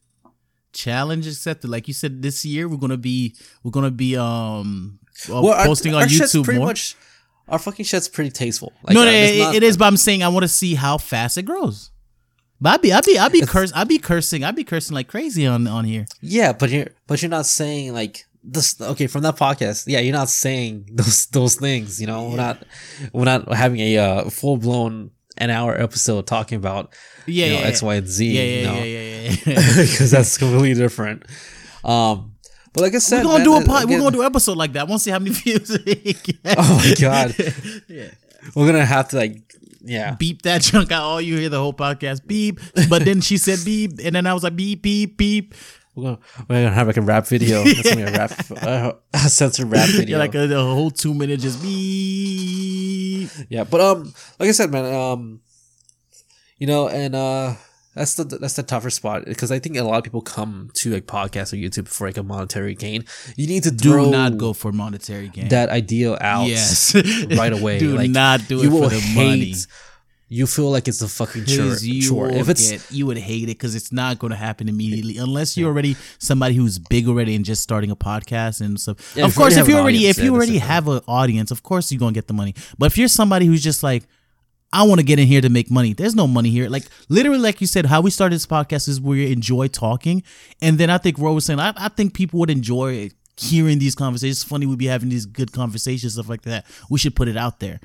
Challenge 0.74 1.28
accepted. 1.28 1.70
Like 1.70 1.88
you 1.88 1.94
said, 1.94 2.22
this 2.22 2.44
year 2.46 2.68
we're 2.68 2.78
gonna 2.78 2.98
be 2.98 3.36
we're 3.64 3.72
gonna 3.72 3.92
be 3.92 4.16
um 4.18 5.00
uh, 5.30 5.42
Well, 5.42 5.66
posting 5.66 5.94
our 5.94 6.04
on 6.04 6.08
shit's 6.10 6.34
YouTube 6.34 6.46
pretty 6.46 6.60
more. 6.60 6.68
much 6.68 6.96
our 7.48 7.60
fucking 7.60 7.86
shit's 7.86 8.08
pretty 8.08 8.32
tasteful. 8.32 8.72
Like, 8.84 8.94
no, 8.94 9.02
uh, 9.02 9.06
no, 9.06 9.12
there's 9.12 9.32
it, 9.32 9.40
not- 9.40 9.56
it 9.56 9.64
is. 9.64 9.78
But 9.78 9.86
I'm 9.86 9.98
saying 9.98 10.24
I 10.24 10.30
want 10.30 10.44
to 10.44 10.48
see 10.48 10.76
how 10.76 10.98
fast 10.98 11.38
it 11.38 11.44
grows. 11.44 11.92
But 12.60 12.74
I 12.74 12.78
be 12.78 12.94
I 12.94 13.02
be 13.02 13.18
I 13.20 13.28
be 13.30 13.42
curse 13.42 13.72
I 13.74 13.84
be 13.84 13.98
cursing 14.00 14.44
I'd 14.44 14.56
be 14.56 14.64
cursing 14.64 14.96
like 14.96 15.08
crazy 15.08 15.46
on 15.48 15.68
on 15.68 15.84
here. 15.86 16.06
Yeah, 16.22 16.54
but 16.54 16.70
you're 16.70 16.88
but 17.08 17.22
you're 17.22 17.30
not 17.30 17.46
saying 17.48 17.94
like 17.94 18.26
this. 18.44 18.80
Okay, 18.80 19.08
from 19.08 19.22
that 19.24 19.38
podcast, 19.38 19.86
yeah, 19.88 20.00
you're 20.00 20.14
not 20.14 20.30
saying 20.30 20.90
those 20.94 21.26
those 21.28 21.56
things. 21.56 22.00
You 22.02 22.08
know, 22.08 22.30
we're 22.30 22.38
not 22.38 22.64
we're 23.14 23.26
not 23.26 23.52
having 23.54 23.80
a 23.80 23.98
uh, 23.98 24.30
full 24.30 24.58
blown 24.58 25.12
an 25.38 25.50
hour 25.50 25.80
episode 25.80 26.28
talking 26.28 26.58
about 26.58 26.94
Yeah, 27.26 27.46
you 27.46 27.52
know, 27.54 27.60
yeah, 27.60 27.66
X, 27.68 27.82
yeah. 27.82 27.92
And 27.92 28.08
Z. 28.08 28.26
Yeah, 28.26 28.42
you 28.42 28.50
yeah, 28.62 28.66
know? 28.72 28.78
yeah, 28.78 28.84
yeah, 28.84 29.22
yeah. 29.22 29.36
yeah. 29.46 29.82
because 29.82 30.12
that's 30.12 30.38
completely 30.38 30.74
different. 30.76 31.24
Um, 31.84 32.36
but 32.74 32.82
like 32.82 32.96
I 32.96 33.00
said, 33.00 33.26
we're 33.26 33.32
gonna 33.32 33.38
man, 33.40 33.46
do 33.46 33.54
a 33.56 33.60
it- 33.62 33.68
pod, 33.68 33.90
we're 33.90 34.00
gonna 34.00 34.12
do 34.12 34.22
an 34.22 34.28
episode 34.28 34.58
like 34.58 34.74
that. 34.74 34.82
I 34.82 34.84
want 34.84 35.00
to 35.02 35.04
see 35.04 35.12
how 35.12 35.20
many 35.20 35.32
views. 35.36 35.72
Oh 35.72 36.78
my 36.78 36.94
god, 37.00 37.36
yeah. 37.88 38.10
we're 38.56 38.66
gonna 38.66 38.86
have 38.86 39.10
to 39.10 39.18
like, 39.18 39.42
yeah, 39.82 40.16
Beep 40.16 40.44
that 40.44 40.62
chunk 40.62 40.92
out. 40.92 41.04
All 41.04 41.22
you 41.22 41.38
hear 41.38 41.50
the 41.50 41.60
whole 41.60 41.74
podcast 41.74 42.26
beep. 42.28 42.60
But 42.90 43.04
then 43.04 43.20
she 43.22 43.38
said 43.38 43.60
beep, 43.66 43.94
and 44.04 44.16
then 44.16 44.28
I 44.28 44.34
was 44.34 44.44
like 44.44 44.56
beep 44.56 44.82
beep 44.84 45.18
beep. 45.18 45.54
We're 45.96 46.04
gonna 46.04 46.20
we're 46.48 46.64
gonna 46.64 46.74
have 46.76 46.88
like 46.88 46.98
a 46.98 47.02
rap 47.02 47.28
video. 47.28 47.64
It's 47.66 47.84
gonna 47.84 48.06
be 48.06 48.12
a 48.12 48.12
rap, 48.12 48.32
uh, 48.62 48.94
a 49.14 49.18
censored 49.30 49.72
rap 49.72 49.90
video. 49.90 50.18
Yeah, 50.18 50.24
like 50.24 50.36
a, 50.36 50.44
a 50.44 50.64
whole 50.64 50.92
two 50.92 51.14
minute 51.14 51.40
just 51.40 51.62
beep. 51.62 53.30
Yeah, 53.50 53.64
but 53.64 53.82
um, 53.82 54.14
like 54.40 54.50
I 54.50 54.52
said, 54.52 54.72
man, 54.72 54.94
um, 54.94 55.42
you 56.58 56.68
know, 56.68 56.88
and 56.88 57.16
uh, 57.16 57.56
that's 57.96 58.14
the 58.16 58.24
that's 58.24 58.56
the 58.56 58.64
tougher 58.64 58.90
spot 58.90 59.26
because 59.26 59.52
I 59.52 59.60
think 59.60 59.76
a 59.78 59.84
lot 59.84 59.98
of 59.98 60.04
people 60.04 60.22
come 60.22 60.70
to 60.76 60.92
like 60.92 61.08
podcasts 61.08 61.52
or 61.54 61.58
YouTube 61.58 61.88
for 61.88 62.08
like 62.08 62.18
a 62.18 62.24
monetary 62.24 62.76
gain. 62.76 63.04
You 63.36 63.48
need 63.48 63.64
to 63.64 63.72
Do 63.72 64.10
not 64.10 64.38
go 64.38 64.54
for 64.54 64.72
monetary 64.72 65.28
gain. 65.28 65.50
that 65.50 65.70
idea 65.70 66.18
out 66.22 66.48
yes, 66.48 66.96
right 67.38 67.52
away. 67.52 67.80
Do 67.84 67.96
like, 67.96 68.12
not 68.12 68.48
do 68.48 68.62
it 68.64 68.70
for 68.70 68.90
the 68.90 69.00
hate. 69.00 69.16
money. 69.16 69.54
You 70.34 70.48
feel 70.48 70.72
like 70.72 70.88
it's 70.88 71.02
a 71.02 71.10
fucking 71.10 71.44
chore. 71.44 71.76
you 71.76 72.02
chore. 72.02 72.30
If 72.30 72.48
it's 72.48 72.72
get, 72.72 72.90
you 72.90 73.06
would 73.06 73.18
hate 73.18 73.44
it 73.44 73.48
because 73.48 73.76
it's 73.76 73.92
not 73.92 74.18
going 74.18 74.32
to 74.32 74.38
happen 74.38 74.70
immediately 74.70 75.18
unless 75.18 75.58
you're 75.58 75.68
already 75.68 75.98
somebody 76.20 76.56
who's 76.56 76.80
big 76.80 77.10
already 77.10 77.36
and 77.36 77.44
just 77.44 77.62
starting 77.62 77.92
a 77.92 77.98
podcast 77.98 78.62
and 78.62 78.80
stuff. 78.80 79.14
Yeah, 79.14 79.26
of 79.26 79.32
if 79.32 79.36
you 79.36 79.42
course, 79.42 79.58
already 79.58 79.62
if 79.62 79.68
you 79.68 79.76
already 79.76 79.98
audience, 79.98 80.18
if 80.18 80.24
you 80.24 80.32
yeah, 80.32 80.38
already 80.38 80.58
have 80.60 80.88
an 80.88 81.02
audience, 81.06 81.52
of 81.52 81.64
course 81.64 81.92
you're 81.92 82.00
gonna 82.00 82.14
get 82.14 82.28
the 82.28 82.34
money. 82.34 82.56
But 82.78 82.86
if 82.86 82.98
you're 82.98 83.10
somebody 83.10 83.46
who's 83.46 83.62
just 83.62 83.84
like, 83.84 84.04
I 84.72 84.84
want 84.84 85.02
to 85.02 85.06
get 85.06 85.20
in 85.20 85.28
here 85.28 85.42
to 85.42 85.50
make 85.50 85.70
money. 85.70 85.92
There's 85.92 86.16
no 86.16 86.28
money 86.28 86.50
here. 86.50 86.70
Like 86.70 86.86
literally, 87.10 87.40
like 87.40 87.60
you 87.60 87.68
said, 87.68 87.88
how 87.88 88.00
we 88.00 88.10
started 88.10 88.36
this 88.36 88.46
podcast 88.46 88.88
is 88.88 89.02
we 89.02 89.34
enjoy 89.34 89.68
talking, 89.68 90.24
and 90.62 90.78
then 90.78 90.90
I 90.90 90.98
think 90.98 91.18
Ro 91.18 91.34
was 91.34 91.44
saying, 91.44 91.60
I, 91.60 91.74
I 91.76 91.90
think 91.90 92.14
people 92.14 92.40
would 92.40 92.50
enjoy 92.50 93.10
hearing 93.36 93.80
these 93.80 93.96
conversations. 93.96 94.38
It's 94.38 94.50
funny 94.50 94.66
we'd 94.66 94.78
be 94.78 94.86
having 94.86 95.10
these 95.10 95.26
good 95.26 95.52
conversations, 95.52 96.14
stuff 96.14 96.30
like 96.30 96.44
that. 96.44 96.66
We 96.90 97.00
should 97.00 97.18
put 97.18 97.28
it 97.28 97.36
out 97.36 97.60
there. 97.60 97.82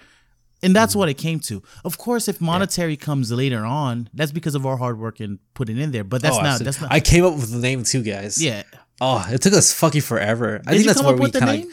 And 0.63 0.75
that's 0.75 0.93
Mm-hmm. 0.93 0.99
what 1.01 1.09
it 1.11 1.15
came 1.15 1.39
to. 1.41 1.63
Of 1.85 1.99
course, 1.99 2.29
if 2.29 2.41
monetary 2.41 2.97
comes 2.97 3.31
later 3.31 3.65
on, 3.65 4.09
that's 4.15 4.33
because 4.33 4.55
of 4.55 4.65
our 4.65 4.77
hard 4.79 4.99
work 4.99 5.21
and 5.21 5.39
putting 5.55 5.77
in 5.79 5.91
there. 5.93 6.05
But 6.05 6.23
that's 6.23 6.37
oh, 6.37 6.43
not. 6.43 6.61
That's 6.61 6.81
not. 6.81 6.91
I 6.93 7.01
came 7.01 7.25
up 7.25 7.35
with 7.35 7.51
the 7.53 7.59
name 7.59 7.83
too, 7.85 8.03
guys. 8.03 8.43
yeah. 8.43 8.63
Oh, 9.01 9.23
it 9.31 9.43
took 9.43 9.53
us 9.53 9.75
fucking 9.75 10.01
forever. 10.01 10.63
I 10.67 10.73
think 10.73 10.87
that's 10.87 11.03
where 11.03 11.15
we 11.15 11.31
kind 11.31 11.65
of. 11.65 11.71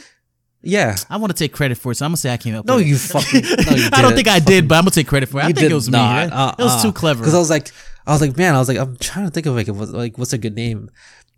Yeah. 0.61 0.95
I 1.09 1.15
want 1.17 1.31
to 1.31 1.37
take 1.37 1.53
credit 1.53 1.77
for 1.77 1.91
it, 1.93 1.95
so 1.95 2.05
I'm 2.05 2.09
gonna 2.11 2.17
say 2.17 2.33
I 2.33 2.37
came 2.37 2.55
up. 2.55 2.65
No, 2.65 2.75
with 2.75 2.85
it. 2.85 2.89
you 2.89 2.97
fucking. 2.97 3.41
No, 3.41 3.75
you 3.77 3.89
I 3.93 4.01
don't 4.01 4.13
think 4.15 4.27
I 4.27 4.39
did, 4.39 4.67
but 4.67 4.75
I'm 4.75 4.81
gonna 4.83 4.91
take 4.91 5.07
credit 5.07 5.29
for 5.29 5.39
it. 5.39 5.43
I 5.43 5.47
You 5.47 5.53
think 5.53 5.65
it 5.65 5.69
did 5.69 5.75
was 5.75 5.87
not. 5.89 6.27
me. 6.27 6.33
Uh, 6.33 6.51
it 6.59 6.63
was 6.63 6.81
too 6.81 6.91
clever. 6.91 7.19
Because 7.21 7.33
I 7.35 7.39
was 7.39 7.49
like, 7.49 7.71
I 8.05 8.11
was 8.11 8.19
like, 8.21 8.35
man, 8.35 8.53
I 8.55 8.59
was 8.59 8.67
like, 8.67 8.77
I'm 8.77 8.97
trying 8.97 9.25
to 9.25 9.31
think 9.31 9.45
of 9.45 9.55
like, 9.55 9.67
like 9.93 10.17
what's 10.17 10.33
a 10.33 10.37
good 10.37 10.55
name. 10.55 10.89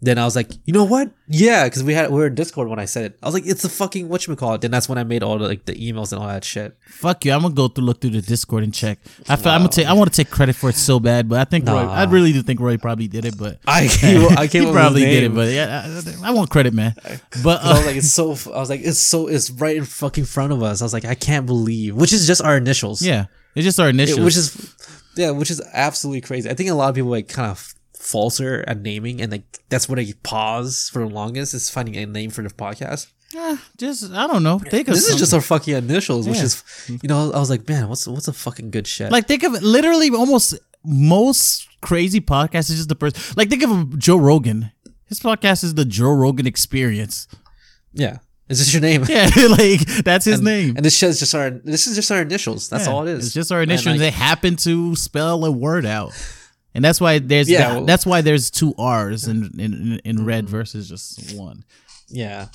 Then 0.02 0.20
I 0.20 0.26
was 0.26 0.36
like, 0.36 0.52
you 0.66 0.74
know 0.74 0.84
what? 0.84 1.10
Yeah, 1.28 1.64
because 1.64 1.84
we 1.84 1.94
had 1.94 2.12
we 2.12 2.18
were 2.18 2.28
in 2.28 2.36
Discord 2.36 2.68
when 2.68 2.80
I 2.80 2.86
said 2.86 3.06
it. 3.06 3.20
I 3.24 3.26
was 3.26 3.34
like, 3.34 3.46
it's 3.48 3.64
a 3.64 3.70
fucking 3.70 4.10
what 4.10 4.28
you 4.28 4.36
call 4.36 4.54
it. 4.54 4.62
Then 4.62 4.70
that's 4.70 4.90
when 4.90 4.98
I 4.98 5.04
made 5.04 5.24
all 5.24 5.38
the 5.38 5.48
like 5.48 5.66
the 5.66 5.74
emails 5.74 6.12
and 6.12 6.22
all 6.22 6.28
that 6.28 6.44
shit. 6.44 6.78
Fuck 6.88 7.24
you. 7.26 7.32
I'm 7.32 7.42
gonna 7.42 7.54
go 7.54 7.70
through 7.70 7.86
look 7.86 8.02
through 8.02 8.10
the 8.12 8.22
Discord 8.22 8.64
and 8.64 8.74
check. 8.74 9.00
I 9.30 9.36
feel, 9.38 9.52
I'm 9.54 9.62
gonna 9.62 9.70
take. 9.70 9.88
I 9.88 9.94
want 9.94 10.14
to 10.14 10.24
take 10.24 10.30
credit 10.30 10.56
for 10.58 10.70
it 10.70 10.76
so 10.76 11.00
bad, 11.00 11.30
but 11.30 11.40
I 11.40 11.46
think 11.46 11.68
Roy. 11.68 11.78
I 11.78 12.04
really 12.04 12.34
do 12.34 12.42
think 12.44 12.60
Roy 12.60 12.78
probably 12.78 13.08
did 13.08 13.24
it, 13.26 13.38
but 13.38 13.60
I 13.68 13.88
came, 13.88 14.38
I 14.38 14.48
came 14.54 14.66
he 14.66 14.72
probably 14.72 15.06
did 15.06 15.24
it. 15.24 15.34
But 15.34 15.52
yeah, 15.54 16.02
I, 16.22 16.30
I 16.30 16.32
want 16.32 16.50
credit, 16.50 16.74
man. 16.74 16.94
But 17.42 17.64
I 17.64 17.70
was 17.72 17.84
uh, 17.84 17.86
like, 17.88 17.96
it's 17.96 18.12
so. 18.12 18.32
I 18.54 18.60
was 18.60 18.70
like, 18.70 18.82
it's 18.84 19.00
so. 19.00 19.28
It's 19.28 19.50
right 19.50 19.78
in 19.78 19.86
fucking 19.86 20.26
front 20.26 20.52
of 20.52 20.62
us. 20.62 20.82
I 20.82 20.86
was 20.86 20.94
like, 20.94 21.06
I 21.06 21.16
can't 21.16 21.46
believe, 21.46 21.96
which 21.96 22.12
is 22.12 22.28
just 22.28 22.42
our 22.42 22.58
initials. 22.58 23.02
yeah, 23.02 23.26
it's 23.56 23.64
just 23.66 23.80
our 23.80 23.88
It- 23.88 23.96
initials. 23.96 24.20
which 24.20 24.36
is, 24.38 24.76
yeah, 25.16 25.32
which 25.32 25.50
is 25.50 25.62
absolutely 25.74 26.22
crazy. 26.22 26.50
I 26.50 26.54
think 26.54 26.70
a 26.70 26.74
lot 26.74 26.90
of 26.90 26.96
people 26.96 27.10
like 27.12 27.30
kind 27.30 27.50
of 27.50 27.75
falser 28.06 28.64
at 28.68 28.82
naming, 28.82 29.22
and 29.22 29.32
like 29.32 29.44
that's 29.70 29.90
what 29.90 30.00
I 30.00 30.14
pause 30.24 30.90
for 30.92 31.00
the 31.00 31.14
longest 31.14 31.54
is 31.54 31.70
finding 31.70 31.96
a 31.98 32.06
name 32.06 32.30
for 32.30 32.42
the 32.44 32.50
podcast. 32.50 33.08
Yeah, 33.34 33.58
just 33.78 34.12
I 34.14 34.28
don't 34.28 34.44
know. 34.44 34.60
Think 34.60 34.88
This 34.88 35.10
is 35.10 35.18
just 35.18 35.34
our 35.34 35.42
fucking 35.42 35.74
initials, 35.76 36.28
which 36.28 36.40
is, 36.40 36.64
you 36.88 37.10
know, 37.10 37.32
I 37.34 37.40
was 37.40 37.50
like, 37.50 37.68
man, 37.68 37.90
what's 37.90 38.08
what's 38.08 38.28
a 38.28 38.34
fucking 38.34 38.72
good 38.72 38.88
shit? 38.88 39.12
like 39.12 39.28
think 39.28 39.44
of 39.44 39.56
it. 39.56 39.64
Literally, 39.64 40.10
almost 40.12 40.54
most 40.84 41.68
crazy 41.82 42.22
podcasts 42.22 42.70
is 42.70 42.78
just 42.78 42.90
the 42.90 42.96
person. 42.96 43.20
Like 43.36 43.50
think 43.50 43.64
of 43.64 43.98
Joe 44.00 44.18
Rogan. 44.18 44.72
His 45.08 45.20
podcast 45.20 45.64
is 45.64 45.74
the 45.76 45.86
Joe 45.86 46.12
Rogan 46.14 46.48
Experience. 46.48 47.28
yeah, 47.94 48.18
is 48.48 48.60
this 48.60 48.72
your 48.74 48.82
name? 48.82 49.04
Yeah, 49.10 49.30
like 49.50 49.82
that's 50.04 50.26
his 50.26 50.42
name. 50.42 50.76
And 50.78 50.86
this 50.86 51.02
is 51.04 51.20
just 51.20 51.36
our. 51.36 51.50
This 51.50 51.88
is 51.88 51.96
just 51.96 52.12
our 52.12 52.22
initials. 52.22 52.70
That's 52.70 52.88
Yeah, 52.88 52.94
all 52.94 53.08
it 53.08 53.12
is. 53.12 53.26
It's 53.26 53.34
just 53.36 53.52
our 53.52 53.62
And, 53.62 53.72
initials. 53.72 54.00
they 54.00 54.12
happen 54.12 54.56
to 54.58 54.96
spell 54.96 55.44
a 55.46 55.52
word 55.52 55.86
out, 55.86 56.14
and 56.76 56.86
that's 56.86 57.02
why 57.02 57.18
there's 57.18 57.50
Yeah, 57.50 57.60
that- 57.70 57.76
well- 57.78 57.86
that's 57.86 58.06
why 58.06 58.22
there's 58.22 58.52
two 58.52 58.76
R's 58.78 59.28
in 59.28 59.50
in, 59.60 60.00
in 60.06 60.26
red 60.26 60.48
versus 60.48 60.88
just 60.90 61.34
one. 61.36 61.64
yeah, 62.08 62.50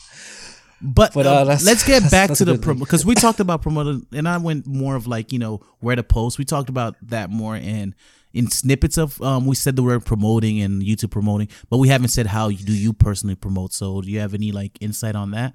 But, 0.83 1.13
But, 1.13 1.27
uh, 1.27 1.31
uh, 1.43 1.45
let's 1.45 1.83
get 1.85 2.03
that's- 2.05 2.11
back 2.11 2.29
that's 2.29 2.39
to 2.39 2.45
the 2.45 2.55
promo 2.55 2.79
because 2.79 3.05
we 3.05 3.15
talked 3.27 3.41
about 3.41 3.61
promoting, 3.63 4.07
and 4.13 4.29
I 4.29 4.37
went 4.39 4.67
more 4.67 4.95
of 4.97 5.07
like 5.09 5.33
you 5.33 5.39
know 5.39 5.61
where 5.81 5.97
to 5.97 6.03
post. 6.05 6.39
We 6.39 6.45
talked 6.45 6.69
about 6.71 6.95
that 7.03 7.31
more 7.31 7.57
in 7.57 7.95
in 8.33 8.49
snippets 8.49 8.97
of 8.97 9.21
um 9.23 9.45
we 9.47 9.57
said 9.57 9.75
the 9.75 9.83
word 9.83 10.05
promoting 10.05 10.61
and 10.63 10.83
YouTube 10.83 11.11
promoting, 11.11 11.49
but 11.69 11.79
we 11.79 11.89
haven't 11.89 12.09
said 12.11 12.27
how 12.29 12.49
do 12.49 12.73
you 12.73 12.93
personally 12.93 13.35
promote. 13.35 13.73
So 13.73 14.01
do 14.03 14.09
you 14.09 14.21
have 14.21 14.35
any 14.35 14.53
like 14.53 14.79
insight 14.81 15.17
on 15.17 15.33
that? 15.33 15.55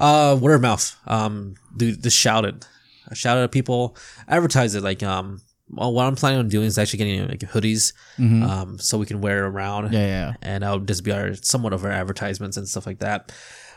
uh, 0.00 0.36
word 0.40 0.54
of 0.56 0.60
mouth. 0.62 0.96
Um, 1.06 1.54
do 1.76 1.94
just 1.94 2.16
shout 2.18 2.44
it, 2.44 2.66
shout 3.14 3.38
it 3.38 3.42
at 3.42 3.52
people, 3.52 3.96
advertise 4.26 4.74
it. 4.74 4.82
Like 4.82 5.02
um, 5.04 5.40
well, 5.68 5.92
what 5.92 6.06
I'm 6.06 6.14
planning 6.14 6.38
on 6.38 6.48
doing 6.48 6.66
is 6.66 6.78
actually 6.78 6.98
getting 6.98 7.28
like 7.28 7.40
hoodies, 7.40 7.92
um, 8.18 8.78
so 8.78 8.98
we 8.98 9.06
can 9.06 9.20
wear 9.20 9.46
around. 9.46 9.84
Mm-hmm. 9.84 9.94
Yeah, 9.94 10.06
yeah. 10.06 10.34
and 10.42 10.64
would 10.64 10.88
just 10.88 11.04
be 11.04 11.12
our 11.12 11.34
somewhat 11.34 11.72
of 11.72 11.84
our 11.84 11.90
advertisements 11.90 12.56
and 12.56 12.68
stuff 12.68 12.86
like 12.86 13.00
that. 13.00 13.32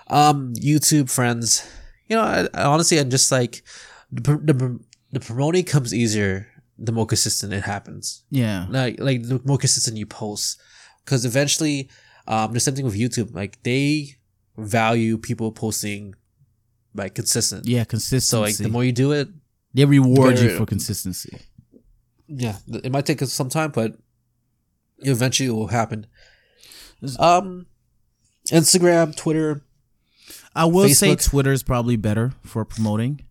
Um, 0.07 0.53
YouTube 0.53 1.09
friends, 1.09 1.67
you 2.07 2.15
know, 2.15 2.23
I, 2.23 2.47
I 2.53 2.63
honestly, 2.63 2.99
I'm 2.99 3.09
just 3.09 3.31
like 3.31 3.63
the, 4.11 4.37
the 4.37 4.79
the 5.11 5.19
promoting 5.19 5.65
comes 5.65 5.93
easier 5.93 6.47
the 6.79 6.91
more 6.91 7.05
consistent 7.05 7.53
it 7.53 7.63
happens. 7.63 8.23
Yeah. 8.31 8.65
Like 8.69 8.99
like 8.99 9.23
the 9.23 9.41
more 9.43 9.57
consistent 9.57 9.97
you 9.97 10.05
post, 10.05 10.61
because 11.03 11.25
eventually, 11.25 11.89
um, 12.27 12.57
same 12.59 12.75
thing 12.75 12.85
with 12.85 12.95
YouTube 12.95 13.33
like 13.33 13.61
they 13.63 14.15
value 14.57 15.17
people 15.17 15.51
posting 15.51 16.15
like 16.95 17.15
consistent. 17.15 17.67
Yeah, 17.67 17.83
consistency. 17.83 18.25
So 18.25 18.41
like 18.41 18.57
the 18.57 18.69
more 18.69 18.83
you 18.83 18.91
do 18.91 19.11
it, 19.11 19.27
they 19.73 19.85
reward 19.85 20.39
you 20.39 20.57
for 20.57 20.65
consistency. 20.65 21.37
Yeah, 22.30 22.57
it 22.67 22.91
might 22.91 23.05
take 23.05 23.21
us 23.21 23.34
some 23.34 23.49
time, 23.49 23.71
but 23.71 23.95
eventually 24.99 25.49
it 25.49 25.53
will 25.53 25.67
happen. 25.67 26.05
Um, 27.17 27.65
Instagram, 28.49 29.15
Twitter, 29.15 29.61
I 30.55 30.65
will 30.65 30.89
say 30.89 31.15
Facebook. 31.15 31.30
Twitter 31.30 31.51
is 31.51 31.63
probably 31.63 31.95
better 31.95 32.34
for 32.43 32.65
promoting, 32.65 33.21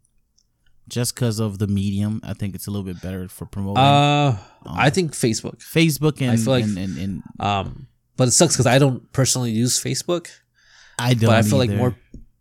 just 0.88 1.14
because 1.14 1.38
of 1.38 1.58
the 1.58 1.66
medium. 1.66 2.20
I 2.24 2.34
think 2.34 2.54
it's 2.54 2.66
a 2.66 2.70
little 2.70 2.84
bit 2.86 3.00
better 3.02 3.28
for 3.28 3.46
promoting. 3.46 3.82
Uh, 3.82 4.38
I 4.66 4.90
think 4.90 5.12
Facebook. 5.12 5.58
Facebook 5.58 6.20
and 6.22 6.30
I 6.30 6.36
feel 6.36 6.52
like- 6.52 6.64
and, 6.64 6.78
and, 6.78 6.98
and 6.98 7.22
Um, 7.40 7.88
but 8.16 8.28
it 8.28 8.32
sucks 8.32 8.54
because 8.54 8.66
I 8.66 8.78
don't 8.78 9.10
personally 9.12 9.50
use 9.52 9.78
Facebook. 9.82 10.28
I 10.98 11.14
don't. 11.14 11.28
but 11.30 11.36
I 11.36 11.42
feel 11.42 11.58
like 11.58 11.70
more. 11.70 11.94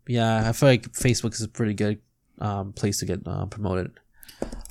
Yeah, 0.08 0.48
I 0.48 0.52
feel 0.52 0.68
like 0.68 0.90
Facebook 0.92 1.34
is 1.34 1.42
a 1.42 1.48
pretty 1.48 1.74
good 1.74 2.00
um 2.40 2.72
place 2.72 2.98
to 3.00 3.06
get 3.06 3.20
uh, 3.26 3.46
promoted. 3.46 3.92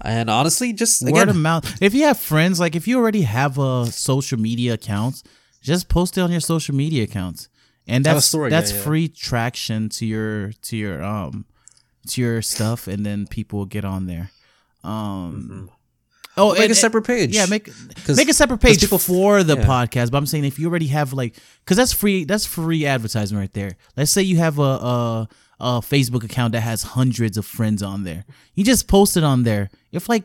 And 0.02 0.30
honestly, 0.30 0.74
just 0.74 1.04
word 1.04 1.30
of 1.30 1.36
mouth. 1.36 1.82
If 1.82 1.94
you 1.94 2.04
have 2.04 2.20
friends, 2.20 2.60
like 2.60 2.76
if 2.76 2.88
you 2.88 2.98
already 2.98 3.24
have 3.24 3.58
a 3.58 3.88
social 3.88 4.40
media 4.40 4.74
account, 4.74 5.24
just 5.62 5.90
post 5.90 6.18
it 6.18 6.22
on 6.22 6.32
your 6.32 6.40
social 6.40 6.76
media 6.76 7.04
accounts, 7.04 7.50
and 7.88 8.06
that's 8.06 8.26
story, 8.26 8.50
that's 8.50 8.72
yeah, 8.72 8.78
yeah. 8.78 8.84
free 8.84 9.08
traction 9.08 9.90
to 9.90 10.06
your 10.06 10.52
to 10.64 10.78
your 10.78 11.04
um 11.04 11.46
to 12.10 12.22
your 12.22 12.42
stuff, 12.42 12.88
and 12.88 13.06
then 13.06 13.28
people 13.28 13.60
will 13.60 13.66
get 13.66 13.86
on 13.86 14.06
there. 14.06 14.32
Um. 14.84 15.72
Oh, 16.40 16.54
make 16.54 16.62
and- 16.64 16.72
a 16.72 16.76
separate 16.76 17.02
page. 17.02 17.36
Yeah, 17.36 17.48
make 17.48 17.68
make 18.08 18.30
a 18.30 18.34
separate 18.34 18.60
page 18.60 18.82
people- 18.82 19.00
for 19.00 19.42
the 19.44 19.58
yeah. 19.58 19.66
podcast. 19.66 20.12
But 20.12 20.20
I'm 20.20 20.28
saying 20.28 20.46
if 20.46 20.60
you 20.60 20.70
already 20.70 20.88
have 20.88 21.12
like, 21.12 21.36
because 21.66 21.78
that's 21.78 21.94
free. 21.94 22.26
That's 22.26 22.46
free 22.46 22.86
advertising 22.86 23.38
right 23.38 23.52
there. 23.54 23.76
Let's 23.96 24.12
say 24.12 24.22
you 24.22 24.38
have 24.38 24.60
a, 24.60 24.62
a 24.62 25.30
a 25.60 25.80
Facebook 25.80 26.24
account 26.24 26.52
that 26.54 26.62
has 26.62 26.84
hundreds 26.84 27.38
of 27.38 27.46
friends 27.46 27.82
on 27.82 28.04
there. 28.04 28.26
You 28.54 28.64
just 28.64 28.88
post 28.88 29.18
it 29.18 29.24
on 29.24 29.44
there. 29.44 29.70
If 29.92 30.08
like, 30.10 30.24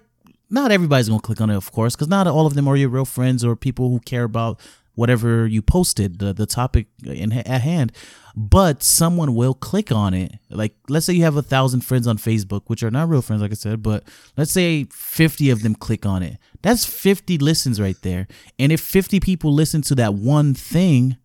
not 0.50 0.70
everybody's 0.70 1.08
gonna 1.08 1.20
click 1.20 1.40
on 1.40 1.50
it, 1.50 1.56
of 1.56 1.72
course, 1.72 1.96
because 1.96 2.08
not 2.08 2.26
all 2.26 2.46
of 2.46 2.54
them 2.54 2.68
are 2.68 2.76
your 2.76 2.90
real 2.90 3.06
friends 3.06 3.44
or 3.44 3.56
people 3.56 3.88
who 3.88 4.00
care 4.00 4.24
about 4.24 4.60
whatever 4.94 5.46
you 5.46 5.62
posted, 5.62 6.18
the, 6.18 6.32
the 6.32 6.46
topic 6.46 6.86
in, 7.04 7.32
at 7.32 7.62
hand, 7.62 7.92
but 8.36 8.82
someone 8.82 9.34
will 9.34 9.54
click 9.54 9.90
on 9.90 10.14
it. 10.14 10.32
Like, 10.50 10.74
let's 10.88 11.06
say 11.06 11.14
you 11.14 11.24
have 11.24 11.36
a 11.36 11.42
thousand 11.42 11.80
friends 11.80 12.06
on 12.06 12.18
Facebook, 12.18 12.62
which 12.66 12.82
are 12.82 12.90
not 12.90 13.08
real 13.08 13.22
friends, 13.22 13.42
like 13.42 13.50
I 13.50 13.54
said, 13.54 13.82
but 13.82 14.04
let's 14.36 14.52
say 14.52 14.84
50 14.84 15.50
of 15.50 15.62
them 15.62 15.74
click 15.74 16.04
on 16.06 16.22
it. 16.22 16.38
That's 16.62 16.84
50 16.84 17.38
listens 17.38 17.80
right 17.80 17.96
there. 18.02 18.26
And 18.58 18.70
if 18.70 18.80
50 18.80 19.20
people 19.20 19.52
listen 19.52 19.82
to 19.82 19.94
that 19.96 20.14
one 20.14 20.54
thing, 20.54 21.16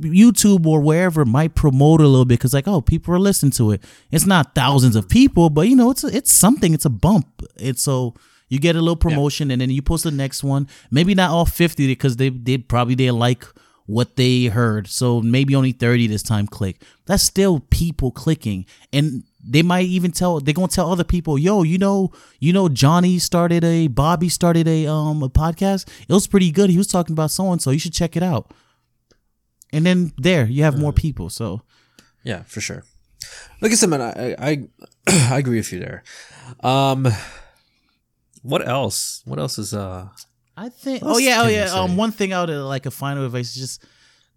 YouTube 0.00 0.66
or 0.66 0.80
wherever 0.80 1.24
might 1.24 1.54
promote 1.54 2.00
a 2.00 2.06
little 2.06 2.24
bit 2.24 2.38
because 2.38 2.54
like 2.54 2.68
oh 2.68 2.80
people 2.80 3.14
are 3.14 3.18
listening 3.18 3.52
to 3.52 3.70
it. 3.72 3.82
It's 4.10 4.26
not 4.26 4.54
thousands 4.54 4.96
of 4.96 5.08
people, 5.08 5.50
but 5.50 5.68
you 5.68 5.76
know 5.76 5.90
it's 5.90 6.04
a, 6.04 6.08
it's 6.08 6.32
something. 6.32 6.74
It's 6.74 6.84
a 6.84 6.90
bump. 6.90 7.42
It's 7.56 7.82
so 7.82 8.14
you 8.48 8.58
get 8.58 8.76
a 8.76 8.80
little 8.80 8.96
promotion 8.96 9.50
and 9.50 9.60
then 9.60 9.70
you 9.70 9.82
post 9.82 10.04
the 10.04 10.10
next 10.10 10.44
one. 10.44 10.68
Maybe 10.90 11.14
not 11.14 11.30
all 11.30 11.46
fifty 11.46 11.86
because 11.86 12.16
they 12.16 12.28
they 12.28 12.58
probably 12.58 12.94
didn't 12.94 13.18
like 13.18 13.46
what 13.86 14.16
they 14.16 14.46
heard. 14.46 14.88
So 14.88 15.20
maybe 15.20 15.54
only 15.54 15.72
thirty 15.72 16.06
this 16.06 16.22
time 16.22 16.46
click. 16.46 16.82
That's 17.06 17.22
still 17.22 17.60
people 17.70 18.10
clicking 18.10 18.66
and. 18.92 19.24
They 19.44 19.62
might 19.62 19.86
even 19.86 20.12
tell 20.12 20.38
they're 20.38 20.54
gonna 20.54 20.68
tell 20.68 20.92
other 20.92 21.02
people, 21.02 21.36
yo, 21.36 21.64
you 21.64 21.76
know, 21.76 22.12
you 22.38 22.52
know, 22.52 22.68
Johnny 22.68 23.18
started 23.18 23.64
a 23.64 23.88
Bobby 23.88 24.28
started 24.28 24.68
a 24.68 24.86
um 24.86 25.20
a 25.20 25.28
podcast. 25.28 25.88
It 26.08 26.12
was 26.12 26.28
pretty 26.28 26.52
good. 26.52 26.70
He 26.70 26.78
was 26.78 26.86
talking 26.86 27.12
about 27.12 27.32
so 27.32 27.50
and 27.50 27.60
so. 27.60 27.72
You 27.72 27.80
should 27.80 27.92
check 27.92 28.16
it 28.16 28.22
out 28.22 28.52
and 29.72 29.86
then 29.86 30.12
there 30.18 30.46
you 30.46 30.62
have 30.64 30.78
more 30.78 30.92
people. 30.92 31.30
So 31.30 31.62
Yeah, 32.22 32.42
for 32.44 32.60
sure. 32.60 32.84
Like 33.60 33.72
I 33.72 33.74
said, 33.74 33.90
man, 33.90 34.02
I 34.02 34.34
I, 34.38 34.68
I 35.32 35.38
agree 35.38 35.58
with 35.58 35.72
you 35.72 35.78
there. 35.80 36.02
Um, 36.60 37.08
what 38.42 38.66
else? 38.66 39.22
What 39.24 39.38
else 39.38 39.58
is 39.58 39.72
uh? 39.72 40.08
I 40.56 40.68
think. 40.68 41.02
Oh 41.04 41.18
yeah, 41.18 41.42
oh 41.42 41.48
yeah. 41.48 41.70
Um, 41.72 41.96
one 41.96 42.12
thing 42.12 42.32
out 42.32 42.50
of 42.50 42.64
like 42.66 42.86
a 42.86 42.90
final 42.90 43.24
advice 43.24 43.50
is 43.50 43.56
just 43.56 43.84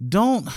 don't 0.08 0.48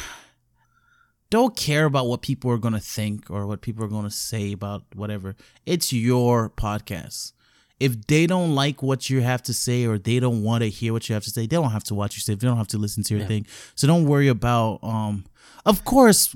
don't 1.31 1.57
care 1.57 1.85
about 1.85 2.07
what 2.07 2.23
people 2.23 2.51
are 2.51 2.59
gonna 2.59 2.81
think 2.81 3.31
or 3.31 3.47
what 3.47 3.61
people 3.61 3.85
are 3.85 3.89
gonna 3.89 4.11
say 4.11 4.53
about 4.53 4.85
whatever. 4.95 5.37
It's 5.67 5.93
your 5.93 6.51
podcast. 6.51 7.33
If 7.81 8.07
they 8.07 8.27
don't 8.27 8.55
like 8.55 8.83
what 8.83 9.09
you 9.09 9.21
have 9.21 9.43
to 9.45 9.55
say 9.55 9.85
or 9.87 9.99
they 9.99 10.19
don't 10.19 10.43
want 10.43 10.63
to 10.65 10.69
hear 10.71 10.93
what 10.93 11.09
you 11.09 11.15
have 11.15 11.23
to 11.25 11.31
say, 11.31 11.43
they 11.43 11.57
don't 11.57 11.71
have 11.71 11.85
to 11.85 11.95
watch 11.95 12.17
your 12.17 12.21
stuff. 12.23 12.39
They 12.41 12.47
don't 12.49 12.57
have 12.57 12.69
to 12.69 12.79
listen 12.79 13.05
to 13.05 13.17
your 13.17 13.27
thing. 13.27 13.47
So 13.77 13.87
don't 13.87 14.05
worry 14.05 14.29
about. 14.29 14.81
Um, 14.83 15.25
of 15.65 15.85
course, 15.85 16.35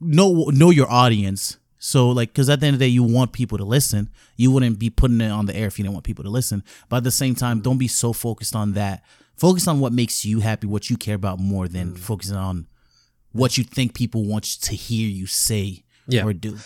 know 0.00 0.44
know 0.52 0.70
your 0.70 0.90
audience. 0.90 1.58
So 1.78 2.08
like, 2.08 2.30
because 2.30 2.48
at 2.48 2.60
the 2.60 2.66
end 2.66 2.74
of 2.74 2.80
the 2.80 2.86
day, 2.86 2.90
you 2.90 3.02
want 3.02 3.32
people 3.32 3.58
to 3.58 3.64
listen. 3.64 4.08
You 4.36 4.50
wouldn't 4.50 4.78
be 4.78 4.90
putting 4.90 5.20
it 5.20 5.30
on 5.30 5.46
the 5.46 5.54
air 5.54 5.66
if 5.66 5.78
you 5.78 5.82
didn't 5.84 5.94
want 5.94 6.04
people 6.04 6.24
to 6.24 6.30
listen. 6.30 6.64
But 6.88 6.98
at 6.98 7.04
the 7.04 7.10
same 7.10 7.34
time, 7.34 7.60
don't 7.60 7.78
be 7.78 7.88
so 7.88 8.12
focused 8.12 8.56
on 8.56 8.72
that. 8.72 9.02
Focus 9.36 9.68
on 9.68 9.78
what 9.80 9.92
makes 9.92 10.24
you 10.24 10.40
happy, 10.40 10.66
what 10.66 10.90
you 10.90 10.96
care 10.96 11.14
about 11.14 11.38
more 11.38 11.68
than 11.68 11.94
focusing 11.94 12.36
on 12.36 12.66
what 13.32 13.56
you 13.58 13.62
think 13.62 13.94
people 13.94 14.24
want 14.24 14.44
to 14.44 14.74
hear 14.74 15.08
you 15.08 15.26
say 15.26 15.84
Yeah. 16.08 16.24
or 16.24 16.32
do. 16.32 16.56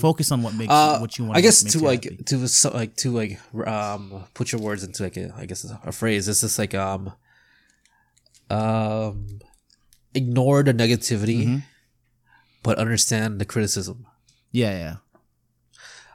Focus 0.00 0.32
on 0.32 0.42
what 0.42 0.54
makes 0.54 0.72
Uh, 0.72 0.98
what 0.98 1.18
you 1.18 1.24
want. 1.26 1.36
I 1.36 1.40
guess 1.42 1.62
to 1.62 1.78
like 1.80 2.04
happy. 2.04 2.16
to 2.24 2.48
so, 2.48 2.70
like 2.70 2.96
to 2.96 3.10
like 3.10 3.38
um 3.66 4.24
put 4.32 4.50
your 4.52 4.60
words 4.60 4.82
into 4.82 5.02
like 5.02 5.16
a 5.18 5.34
I 5.36 5.44
guess 5.46 5.64
a 5.84 5.92
phrase. 5.92 6.28
It's 6.28 6.40
just 6.40 6.58
like 6.58 6.74
um 6.74 7.12
um 8.50 9.26
ignore 10.14 10.62
the 10.62 10.72
negativity, 10.72 11.44
Mm-hmm. 11.46 11.58
but 12.62 12.78
understand 12.78 13.38
the 13.40 13.44
criticism. 13.44 14.06
yeah, 14.52 14.72
yeah. 14.78 14.96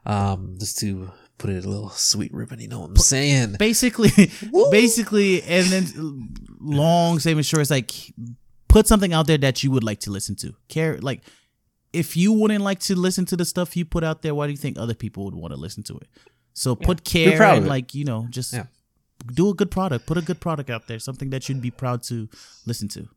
Um, 0.03 0.55
just 0.59 0.79
to 0.79 1.11
put 1.37 1.51
it 1.51 1.63
a 1.63 1.69
little 1.69 1.89
sweet 1.91 2.33
ribbon. 2.33 2.59
You 2.59 2.67
know 2.67 2.79
what 2.81 2.89
I'm 2.89 2.95
saying? 2.97 3.55
basically 3.59 4.09
basically 4.71 5.43
and 5.43 5.67
then 5.67 6.33
long 6.59 7.19
statement 7.19 7.45
short 7.45 7.61
it's 7.61 7.69
like 7.71 7.91
put 8.67 8.87
something 8.87 9.13
out 9.13 9.27
there 9.27 9.37
that 9.37 9.63
you 9.63 9.69
would 9.71 9.83
like 9.83 9.99
to 9.99 10.09
listen 10.11 10.35
to 10.37 10.55
care 10.69 10.97
like 10.99 11.21
if 11.93 12.15
you 12.15 12.31
wouldn't 12.33 12.63
like 12.63 12.79
to 12.79 12.95
listen 12.95 13.25
to 13.25 13.35
the 13.35 13.45
stuff 13.45 13.75
you 13.75 13.85
put 13.85 14.03
out 14.03 14.21
there 14.21 14.33
why 14.33 14.45
do 14.47 14.51
you 14.51 14.57
think 14.57 14.77
other 14.77 14.93
people 14.93 15.25
would 15.25 15.35
want 15.35 15.53
to 15.53 15.59
listen 15.59 15.83
to 15.83 15.97
it? 15.97 16.07
So 16.53 16.75
put 16.75 17.03
care 17.03 17.41
and 17.41 17.67
like 17.67 17.93
you 17.93 18.05
know 18.05 18.27
just 18.29 18.53
Yeah. 18.53 18.65
do 19.33 19.49
a 19.49 19.53
good 19.53 19.71
product. 19.71 20.05
Put 20.05 20.17
a 20.17 20.21
good 20.21 20.39
product 20.39 20.69
out 20.69 20.87
there 20.87 20.99
something 20.99 21.29
that 21.31 21.47
you'd 21.47 21.61
be 21.61 21.71
proud 21.71 22.03
to 22.03 22.27
listen 22.65 22.87
to. 22.89 23.07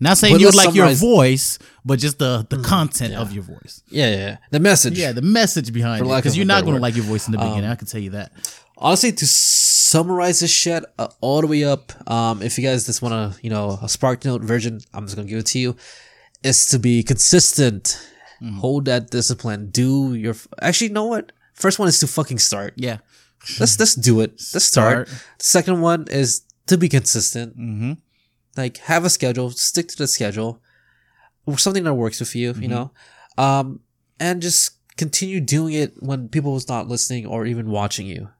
Not 0.00 0.18
saying 0.18 0.40
you 0.40 0.46
would 0.46 0.54
like 0.56 0.74
your 0.74 0.90
voice 0.94 1.58
but 1.84 1.98
just 2.00 2.18
the 2.18 2.44
the 2.48 2.58
content 2.62 3.12
yeah. 3.12 3.20
of 3.20 3.32
your 3.32 3.44
voice. 3.44 3.82
Yeah, 3.88 4.10
yeah, 4.10 4.16
yeah. 4.16 4.36
The 4.50 4.58
message. 4.60 4.98
yeah 4.98 5.12
the 5.12 5.22
message 5.22 5.72
behind 5.72 6.04
For 6.04 6.12
it 6.12 6.16
because 6.16 6.36
you're 6.36 6.46
not 6.46 6.64
going 6.64 6.74
to 6.76 6.80
like 6.82 6.96
your 6.96 7.04
voice 7.04 7.26
in 7.28 7.32
the 7.32 7.38
beginning 7.38 7.70
i 7.70 7.74
can 7.76 7.86
tell 7.86 8.00
you 8.00 8.10
that. 8.10 8.32
honestly 8.78 9.12
to 9.12 9.26
summarize 9.26 10.40
this 10.40 10.50
shit 10.50 10.82
uh, 10.98 11.08
all 11.20 11.40
the 11.40 11.46
way 11.46 11.62
up 11.64 11.92
um 12.10 12.42
if 12.42 12.58
you 12.58 12.64
guys 12.64 12.86
just 12.86 13.00
want 13.02 13.12
to 13.14 13.40
you 13.44 13.50
know 13.50 13.78
a 13.82 13.88
spark 13.88 14.24
note 14.24 14.42
version 14.42 14.80
i'm 14.94 15.04
just 15.06 15.14
gonna 15.16 15.28
give 15.28 15.38
it 15.38 15.46
to 15.46 15.58
you 15.58 15.76
is 16.42 16.66
to 16.66 16.78
be 16.78 17.02
consistent. 17.02 17.98
Mm-hmm. 18.42 18.58
hold 18.58 18.86
that 18.86 19.08
discipline. 19.10 19.70
Do 19.70 20.14
your 20.14 20.34
actually 20.60 20.88
you 20.88 20.92
know 20.94 21.04
what? 21.06 21.30
First 21.54 21.78
one 21.78 21.86
is 21.86 22.00
to 22.00 22.08
fucking 22.08 22.40
start. 22.40 22.74
Yeah. 22.76 22.98
Let's 23.60 23.78
let's 23.78 23.94
do 23.94 24.20
it. 24.20 24.30
Let's 24.52 24.64
start, 24.64 25.06
Start. 25.08 25.24
second 25.38 25.80
one 25.80 26.06
is 26.10 26.42
to 26.66 26.76
be 26.76 26.88
consistent. 26.88 27.56
Mm-hmm. 27.56 27.92
like 28.56 28.78
have 28.78 29.04
a 29.04 29.10
schedule. 29.10 29.50
Stick 29.50 29.86
to 29.88 29.96
the 29.96 30.06
schedule. 30.08 30.60
Something 31.56 31.84
that 31.84 31.94
works 31.94 32.18
with 32.18 32.34
you 32.34 32.52
Mm-hmm. 32.52 32.62
you 32.62 32.68
know? 32.68 32.90
Um 33.38 33.78
and 34.18 34.42
just 34.42 34.72
continue 34.96 35.40
doing 35.40 35.74
it 35.74 35.94
when 36.02 36.28
people 36.28 36.52
was 36.52 36.66
not 36.68 36.88
listening 36.88 37.26
or 37.26 37.46
even 37.46 37.70
watching 37.70 38.06
you. 38.06 38.30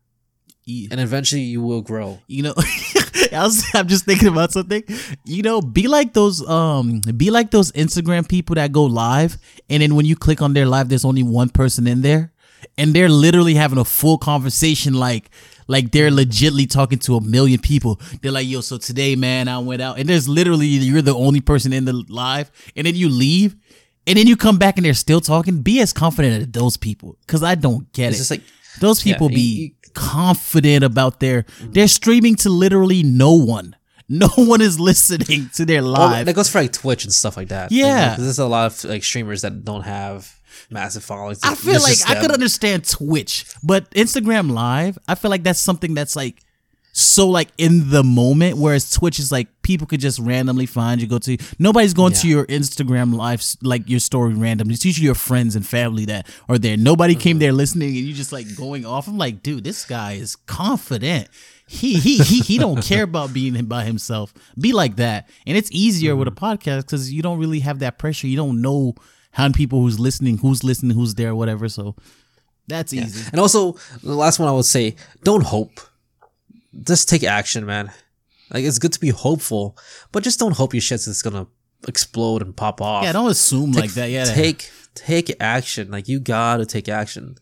And 0.90 0.98
eventually 1.00 1.42
you 1.42 1.62
will 1.62 1.80
grow. 1.82 2.20
You 2.26 2.42
know 2.42 2.54
I 3.32 3.42
was, 3.44 3.64
i'm 3.74 3.88
just 3.88 4.04
thinking 4.04 4.28
about 4.28 4.52
something. 4.52 4.84
You 5.24 5.42
know 5.42 5.60
be 5.60 5.88
like 5.88 6.14
those 6.14 6.46
um 6.48 7.00
be 7.16 7.30
like 7.30 7.50
those 7.50 7.72
instagram 7.72 8.28
people 8.28 8.54
that 8.54 8.72
go 8.72 8.84
live 8.84 9.38
and 9.68 9.82
then 9.82 9.94
when 9.94 10.06
you 10.06 10.16
click 10.16 10.42
on 10.42 10.54
their 10.54 10.66
live 10.66 10.88
there's 10.88 11.04
only 11.04 11.22
one 11.22 11.48
person 11.48 11.86
in 11.86 12.02
there 12.02 12.32
and 12.78 12.94
they're 12.94 13.08
literally 13.08 13.54
having 13.54 13.78
a 13.78 13.84
full 13.84 14.18
conversation 14.18 14.94
like 14.94 15.30
like 15.68 15.90
they're 15.90 16.10
legitly 16.10 16.68
talking 16.68 16.98
to 16.98 17.16
a 17.16 17.20
million 17.20 17.60
people. 17.60 18.00
They're 18.20 18.32
like 18.32 18.46
yo 18.46 18.60
so 18.60 18.78
today 18.78 19.16
man 19.16 19.48
i 19.48 19.58
went 19.58 19.82
out 19.82 19.98
and 19.98 20.08
there's 20.08 20.28
literally 20.28 20.66
you're 20.66 21.02
the 21.02 21.14
only 21.14 21.40
person 21.40 21.72
in 21.72 21.84
the 21.84 21.92
live 22.08 22.50
and 22.76 22.86
then 22.86 22.94
you 22.94 23.08
leave 23.08 23.56
and 24.06 24.18
then 24.18 24.26
you 24.26 24.36
come 24.36 24.58
back 24.58 24.76
and 24.76 24.84
they're 24.84 24.94
still 24.94 25.20
talking. 25.20 25.62
Be 25.62 25.80
as 25.80 25.92
confident 25.92 26.42
as 26.42 26.48
those 26.48 26.76
people 26.76 27.16
because 27.26 27.42
i 27.42 27.54
don't 27.54 27.92
get 27.92 28.06
it. 28.06 28.08
It's 28.08 28.16
it. 28.16 28.20
just 28.20 28.30
like 28.30 28.42
those 28.80 29.02
people 29.02 29.30
you- 29.30 29.36
be 29.36 29.42
you- 29.42 29.70
confident 29.94 30.82
about 30.84 31.20
their 31.20 31.42
mm. 31.42 31.74
they're 31.74 31.86
streaming 31.88 32.34
to 32.36 32.48
literally 32.48 33.02
no 33.02 33.32
one. 33.32 33.76
No 34.08 34.28
one 34.36 34.60
is 34.60 34.78
listening 34.78 35.48
to 35.54 35.64
their 35.64 35.80
Well, 35.82 35.92
live. 35.92 36.26
that 36.26 36.34
goes 36.34 36.50
for 36.50 36.60
like 36.60 36.72
Twitch 36.72 37.04
and 37.04 37.12
stuff 37.12 37.34
like 37.36 37.48
that. 37.48 37.72
Yeah. 37.72 38.10
because 38.10 38.24
there's 38.24 38.38
a 38.40 38.46
lot 38.46 38.66
of 38.66 38.84
like 38.84 39.02
streamers 39.04 39.40
that 39.40 39.64
don't 39.64 39.82
have 39.84 40.38
massive 40.68 41.02
followings. 41.02 41.40
I 41.42 41.54
feel 41.54 41.80
like 41.80 41.96
I 42.06 42.20
could 42.20 42.30
understand 42.30 42.86
Twitch, 42.86 43.46
but 43.62 43.90
Instagram 43.92 44.50
Live, 44.52 44.98
I 45.08 45.14
feel 45.14 45.30
like 45.30 45.44
that's 45.44 45.60
something 45.60 45.94
that's 45.94 46.14
like 46.14 46.42
so 46.94 47.26
like 47.28 47.48
in 47.56 47.88
the 47.90 48.02
moment, 48.04 48.58
whereas 48.58 48.90
Twitch 48.90 49.18
is 49.18 49.32
like 49.32 49.48
people 49.62 49.86
could 49.86 50.00
just 50.00 50.18
randomly 50.18 50.66
find 50.66 51.00
you, 51.00 51.06
go 51.06 51.18
to 51.20 51.38
nobody's 51.58 51.94
going 51.94 52.12
to 52.14 52.28
your 52.28 52.44
Instagram 52.46 53.14
live 53.14 53.42
like 53.62 53.88
your 53.88 53.98
story 54.00 54.34
randomly. 54.34 54.74
It's 54.74 54.84
usually 54.84 55.06
your 55.06 55.14
friends 55.14 55.56
and 55.56 55.66
family 55.66 56.04
that 56.06 56.26
are 56.50 56.58
there. 56.58 56.76
Nobody 56.76 57.14
came 57.14 57.36
Mm-hmm. 57.36 57.38
there 57.40 57.52
listening 57.52 57.88
and 57.88 57.96
you 57.98 58.12
just 58.12 58.30
like 58.32 58.54
going 58.56 58.84
off. 58.84 59.08
I'm 59.08 59.16
like, 59.16 59.42
dude, 59.42 59.64
this 59.64 59.86
guy 59.86 60.12
is 60.12 60.36
confident. 60.36 61.28
He 61.66 61.94
he 61.98 62.18
he 62.18 62.40
he 62.40 62.58
don't 62.58 62.82
care 62.84 63.04
about 63.04 63.32
being 63.32 63.64
by 63.64 63.84
himself. 63.84 64.34
Be 64.60 64.72
like 64.74 64.96
that. 64.96 65.30
And 65.46 65.56
it's 65.56 65.70
easier 65.72 66.14
with 66.14 66.28
a 66.28 66.30
Mm-hmm. 66.30 66.44
podcast 66.44 66.82
because 66.82 67.10
you 67.10 67.22
don't 67.22 67.38
really 67.38 67.60
have 67.60 67.78
that 67.78 67.98
pressure. 67.98 68.26
You 68.26 68.36
don't 68.36 68.60
know 68.60 68.94
how 69.30 69.44
many 69.44 69.54
people 69.54 69.80
who's 69.80 69.98
listening, 69.98 70.36
who's 70.38 70.62
listening, 70.62 70.94
who's 70.94 71.14
there, 71.14 71.34
whatever. 71.34 71.70
So 71.70 71.96
that's 72.68 72.92
easy. 72.92 73.28
And 73.32 73.40
also, 73.40 73.72
the 74.02 74.14
last 74.14 74.38
one 74.38 74.48
I 74.48 74.52
would 74.52 74.66
say, 74.66 74.94
don't 75.24 75.42
hope. 75.44 75.80
Just 76.80 77.08
take 77.08 77.24
action, 77.24 77.66
man. 77.66 77.92
Like 78.52 78.64
it's 78.64 78.78
good 78.78 78.92
to 78.92 79.00
be 79.00 79.10
hopeful, 79.10 79.76
but 80.10 80.22
just 80.22 80.38
don't 80.38 80.56
hope 80.56 80.74
your 80.74 80.80
shit's 80.80 81.06
just 81.06 81.24
gonna 81.24 81.46
explode 81.88 82.42
and 82.42 82.56
pop 82.56 82.80
off. 82.80 83.04
Yeah, 83.04 83.12
don't 83.12 83.30
assume 83.30 83.72
like 83.72 83.92
that. 83.94 84.10
Yeah, 84.10 84.24
take 84.24 84.70
take 84.94 85.34
action. 85.40 85.90
Like 85.90 86.08
you 86.08 86.20
gotta 86.20 86.66
take 86.66 86.88
action. 86.88 87.36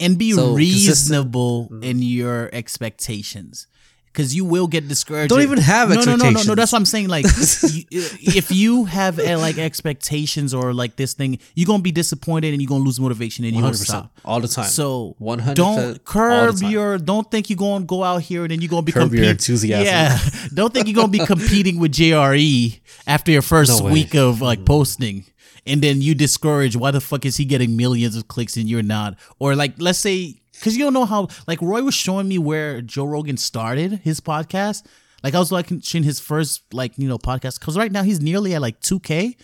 and 0.00 0.18
be 0.18 0.32
So, 0.32 0.54
reasonable 0.54 1.64
mm-hmm. 1.64 1.82
in 1.82 2.02
your 2.02 2.50
expectations 2.52 3.66
because 4.14 4.34
you 4.34 4.44
will 4.44 4.68
get 4.68 4.86
discouraged. 4.86 5.28
Don't 5.28 5.42
even 5.42 5.58
have 5.58 5.88
no, 5.88 5.96
no, 5.96 6.00
no, 6.02 6.04
no, 6.04 6.16
no. 6.16 6.28
expectations. 6.28 6.56
That's 6.56 6.72
what 6.72 6.78
I'm 6.78 6.84
saying. 6.84 7.08
Like, 7.08 7.24
you, 7.68 7.84
if 7.90 8.52
you 8.52 8.84
have 8.84 9.18
uh, 9.18 9.38
like 9.38 9.58
expectations 9.58 10.54
or 10.54 10.72
like 10.72 10.94
this 10.94 11.14
thing, 11.14 11.40
you're 11.54 11.66
gonna 11.66 11.82
be 11.82 11.90
disappointed 11.90 12.52
and 12.52 12.62
you're 12.62 12.68
gonna 12.68 12.84
lose 12.84 13.00
motivation 13.00 13.44
and 13.44 13.56
you 13.56 13.62
won't 13.62 13.74
stop. 13.76 14.16
all 14.24 14.40
the 14.40 14.46
time. 14.46 14.66
So 14.66 15.16
100% 15.20 15.54
don't 15.54 16.04
curb 16.04 16.62
your. 16.62 16.98
Don't 16.98 17.28
think 17.28 17.50
you're 17.50 17.56
gonna 17.56 17.84
go 17.84 18.04
out 18.04 18.22
here 18.22 18.42
and 18.42 18.52
then 18.52 18.60
you're 18.60 18.70
gonna 18.70 18.82
be 18.82 18.92
Curb 18.92 19.12
your 19.12 19.24
enthusiasm. 19.24 19.84
Yeah, 19.84 20.18
don't 20.54 20.72
think 20.72 20.86
you're 20.86 20.94
gonna 20.94 21.08
be 21.08 21.18
competing 21.26 21.80
with 21.80 21.92
JRE 21.92 22.80
after 23.06 23.32
your 23.32 23.42
first 23.42 23.82
No 23.82 23.90
week 23.90 24.14
of 24.14 24.40
like 24.40 24.64
posting, 24.64 25.24
and 25.66 25.82
then 25.82 26.00
you 26.00 26.14
discourage. 26.14 26.76
Why 26.76 26.92
the 26.92 27.00
fuck 27.00 27.24
is 27.26 27.36
he 27.36 27.44
getting 27.44 27.76
millions 27.76 28.14
of 28.14 28.28
clicks 28.28 28.56
and 28.56 28.68
you're 28.68 28.82
not? 28.82 29.16
Or 29.40 29.56
like, 29.56 29.74
let's 29.78 29.98
say, 29.98 30.40
because 30.54 30.76
you 30.76 30.84
don't 30.84 30.94
know 30.94 31.04
how. 31.04 31.28
Like 31.46 31.60
Roy 31.60 31.82
was 31.82 31.94
showing 31.94 32.28
me 32.28 32.38
where 32.38 32.80
Joe 32.80 33.04
Rogan 33.04 33.36
started 33.36 34.00
his 34.04 34.20
podcast. 34.20 34.84
Like 35.22 35.34
I 35.34 35.38
was 35.38 35.50
watching 35.50 36.02
his 36.02 36.20
first 36.20 36.62
like 36.72 36.98
you 36.98 37.08
know 37.08 37.18
podcast 37.18 37.58
because 37.58 37.76
right 37.76 37.90
now 37.90 38.02
he's 38.02 38.20
nearly 38.20 38.54
at 38.54 38.60
like 38.60 38.80
two 38.80 39.00
k 39.00 39.36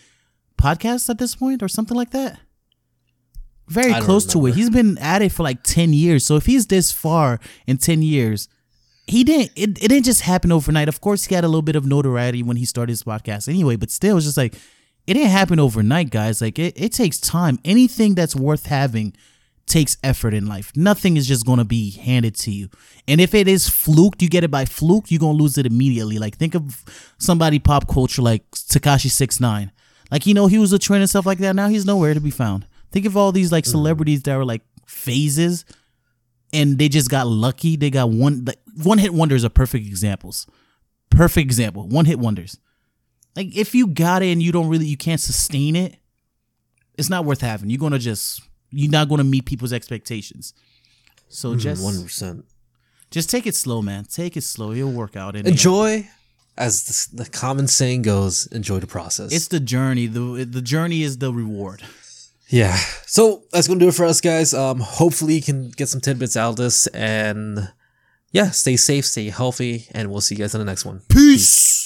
podcasts 0.58 1.08
at 1.08 1.18
this 1.18 1.34
point 1.34 1.62
or 1.62 1.68
something 1.68 1.96
like 1.96 2.10
that. 2.10 2.38
Very 3.68 3.94
close 4.00 4.26
to 4.26 4.46
it. 4.46 4.56
He's 4.56 4.68
been 4.68 4.98
at 4.98 5.22
it 5.22 5.30
for 5.30 5.44
like 5.44 5.62
ten 5.62 5.92
years. 5.92 6.26
So 6.26 6.36
if 6.36 6.46
he's 6.46 6.66
this 6.66 6.90
far 6.90 7.38
in 7.66 7.78
ten 7.78 8.02
years, 8.02 8.48
he 9.06 9.24
didn't. 9.24 9.52
It, 9.56 9.82
it 9.82 9.88
didn't 9.88 10.04
just 10.04 10.22
happen 10.22 10.52
overnight. 10.52 10.88
Of 10.88 11.00
course, 11.00 11.24
he 11.24 11.34
had 11.34 11.44
a 11.44 11.48
little 11.48 11.62
bit 11.62 11.76
of 11.76 11.86
notoriety 11.86 12.42
when 12.42 12.56
he 12.56 12.64
started 12.64 12.90
his 12.90 13.04
podcast 13.04 13.48
anyway. 13.48 13.76
But 13.76 13.90
still, 13.90 14.16
it's 14.16 14.26
just 14.26 14.36
like 14.36 14.54
it 15.06 15.14
didn't 15.14 15.30
happen 15.30 15.58
overnight, 15.58 16.10
guys. 16.10 16.40
Like 16.40 16.58
it, 16.58 16.80
it 16.80 16.92
takes 16.92 17.18
time. 17.18 17.58
Anything 17.64 18.14
that's 18.14 18.36
worth 18.36 18.66
having 18.66 19.14
takes 19.70 19.96
effort 20.02 20.34
in 20.34 20.46
life. 20.46 20.72
Nothing 20.76 21.16
is 21.16 21.26
just 21.26 21.46
gonna 21.46 21.64
be 21.64 21.92
handed 21.92 22.34
to 22.36 22.50
you. 22.50 22.68
And 23.08 23.20
if 23.20 23.34
it 23.34 23.48
is 23.48 23.68
fluked, 23.68 24.20
you 24.20 24.28
get 24.28 24.44
it 24.44 24.50
by 24.50 24.64
fluke, 24.64 25.10
you're 25.10 25.20
gonna 25.20 25.38
lose 25.38 25.56
it 25.56 25.64
immediately. 25.64 26.18
Like 26.18 26.36
think 26.36 26.54
of 26.54 26.84
somebody 27.18 27.58
pop 27.58 27.88
culture 27.88 28.20
like 28.20 28.50
Tekashi 28.50 29.10
Six 29.10 29.40
Nine. 29.40 29.72
Like 30.10 30.26
you 30.26 30.34
know 30.34 30.48
he 30.48 30.58
was 30.58 30.72
a 30.72 30.78
trend 30.78 31.02
and 31.02 31.08
stuff 31.08 31.24
like 31.24 31.38
that. 31.38 31.56
Now 31.56 31.68
he's 31.68 31.86
nowhere 31.86 32.12
to 32.12 32.20
be 32.20 32.30
found. 32.30 32.66
Think 32.90 33.06
of 33.06 33.16
all 33.16 33.32
these 33.32 33.52
like 33.52 33.64
mm. 33.64 33.70
celebrities 33.70 34.22
that 34.24 34.36
were 34.36 34.44
like 34.44 34.62
phases, 34.86 35.64
and 36.52 36.78
they 36.78 36.88
just 36.88 37.08
got 37.08 37.28
lucky. 37.28 37.76
They 37.76 37.90
got 37.90 38.10
one 38.10 38.44
like 38.44 38.58
one 38.82 38.98
hit 38.98 39.14
wonders 39.14 39.44
are 39.44 39.50
perfect 39.50 39.86
examples. 39.86 40.46
Perfect 41.10 41.44
example. 41.44 41.88
One 41.88 42.04
hit 42.04 42.18
wonders. 42.18 42.58
Like 43.36 43.56
if 43.56 43.74
you 43.74 43.86
got 43.86 44.22
it 44.22 44.32
and 44.32 44.42
you 44.42 44.50
don't 44.52 44.68
really 44.68 44.86
you 44.86 44.96
can't 44.96 45.20
sustain 45.20 45.76
it, 45.76 45.96
it's 46.98 47.08
not 47.08 47.24
worth 47.24 47.40
having. 47.40 47.70
You're 47.70 47.78
gonna 47.78 47.98
just 47.98 48.42
you're 48.70 48.90
not 48.90 49.08
gonna 49.08 49.24
meet 49.24 49.44
people's 49.46 49.72
expectations. 49.72 50.54
So 51.28 51.54
mm, 51.54 51.58
just 51.58 51.82
one 51.82 52.02
percent. 52.02 52.44
Just 53.10 53.28
take 53.30 53.46
it 53.46 53.54
slow, 53.54 53.82
man. 53.82 54.04
Take 54.04 54.36
it 54.36 54.42
slow. 54.42 54.70
You'll 54.72 54.92
work 54.92 55.16
out. 55.16 55.34
Enjoy, 55.34 56.08
as 56.56 57.08
the, 57.10 57.24
the 57.24 57.30
common 57.30 57.66
saying 57.66 58.02
goes, 58.02 58.46
enjoy 58.48 58.78
the 58.78 58.86
process. 58.86 59.32
It's 59.32 59.48
the 59.48 59.60
journey. 59.60 60.06
the 60.06 60.44
The 60.44 60.62
journey 60.62 61.02
is 61.02 61.18
the 61.18 61.32
reward. 61.32 61.82
Yeah. 62.48 62.76
So 63.06 63.44
that's 63.52 63.68
gonna 63.68 63.80
do 63.80 63.88
it 63.88 63.94
for 63.94 64.04
us, 64.04 64.20
guys. 64.20 64.54
Um, 64.54 64.80
hopefully 64.80 65.34
you 65.34 65.42
can 65.42 65.70
get 65.70 65.88
some 65.88 66.00
tidbits 66.00 66.36
out 66.36 66.50
of 66.50 66.56
this, 66.56 66.86
and 66.88 67.72
yeah, 68.32 68.50
stay 68.50 68.76
safe, 68.76 69.06
stay 69.06 69.28
healthy, 69.30 69.86
and 69.92 70.10
we'll 70.10 70.20
see 70.20 70.34
you 70.34 70.40
guys 70.40 70.54
in 70.54 70.60
the 70.60 70.64
next 70.64 70.84
one. 70.84 71.00
Peace. 71.08 71.08
Peace. 71.08 71.79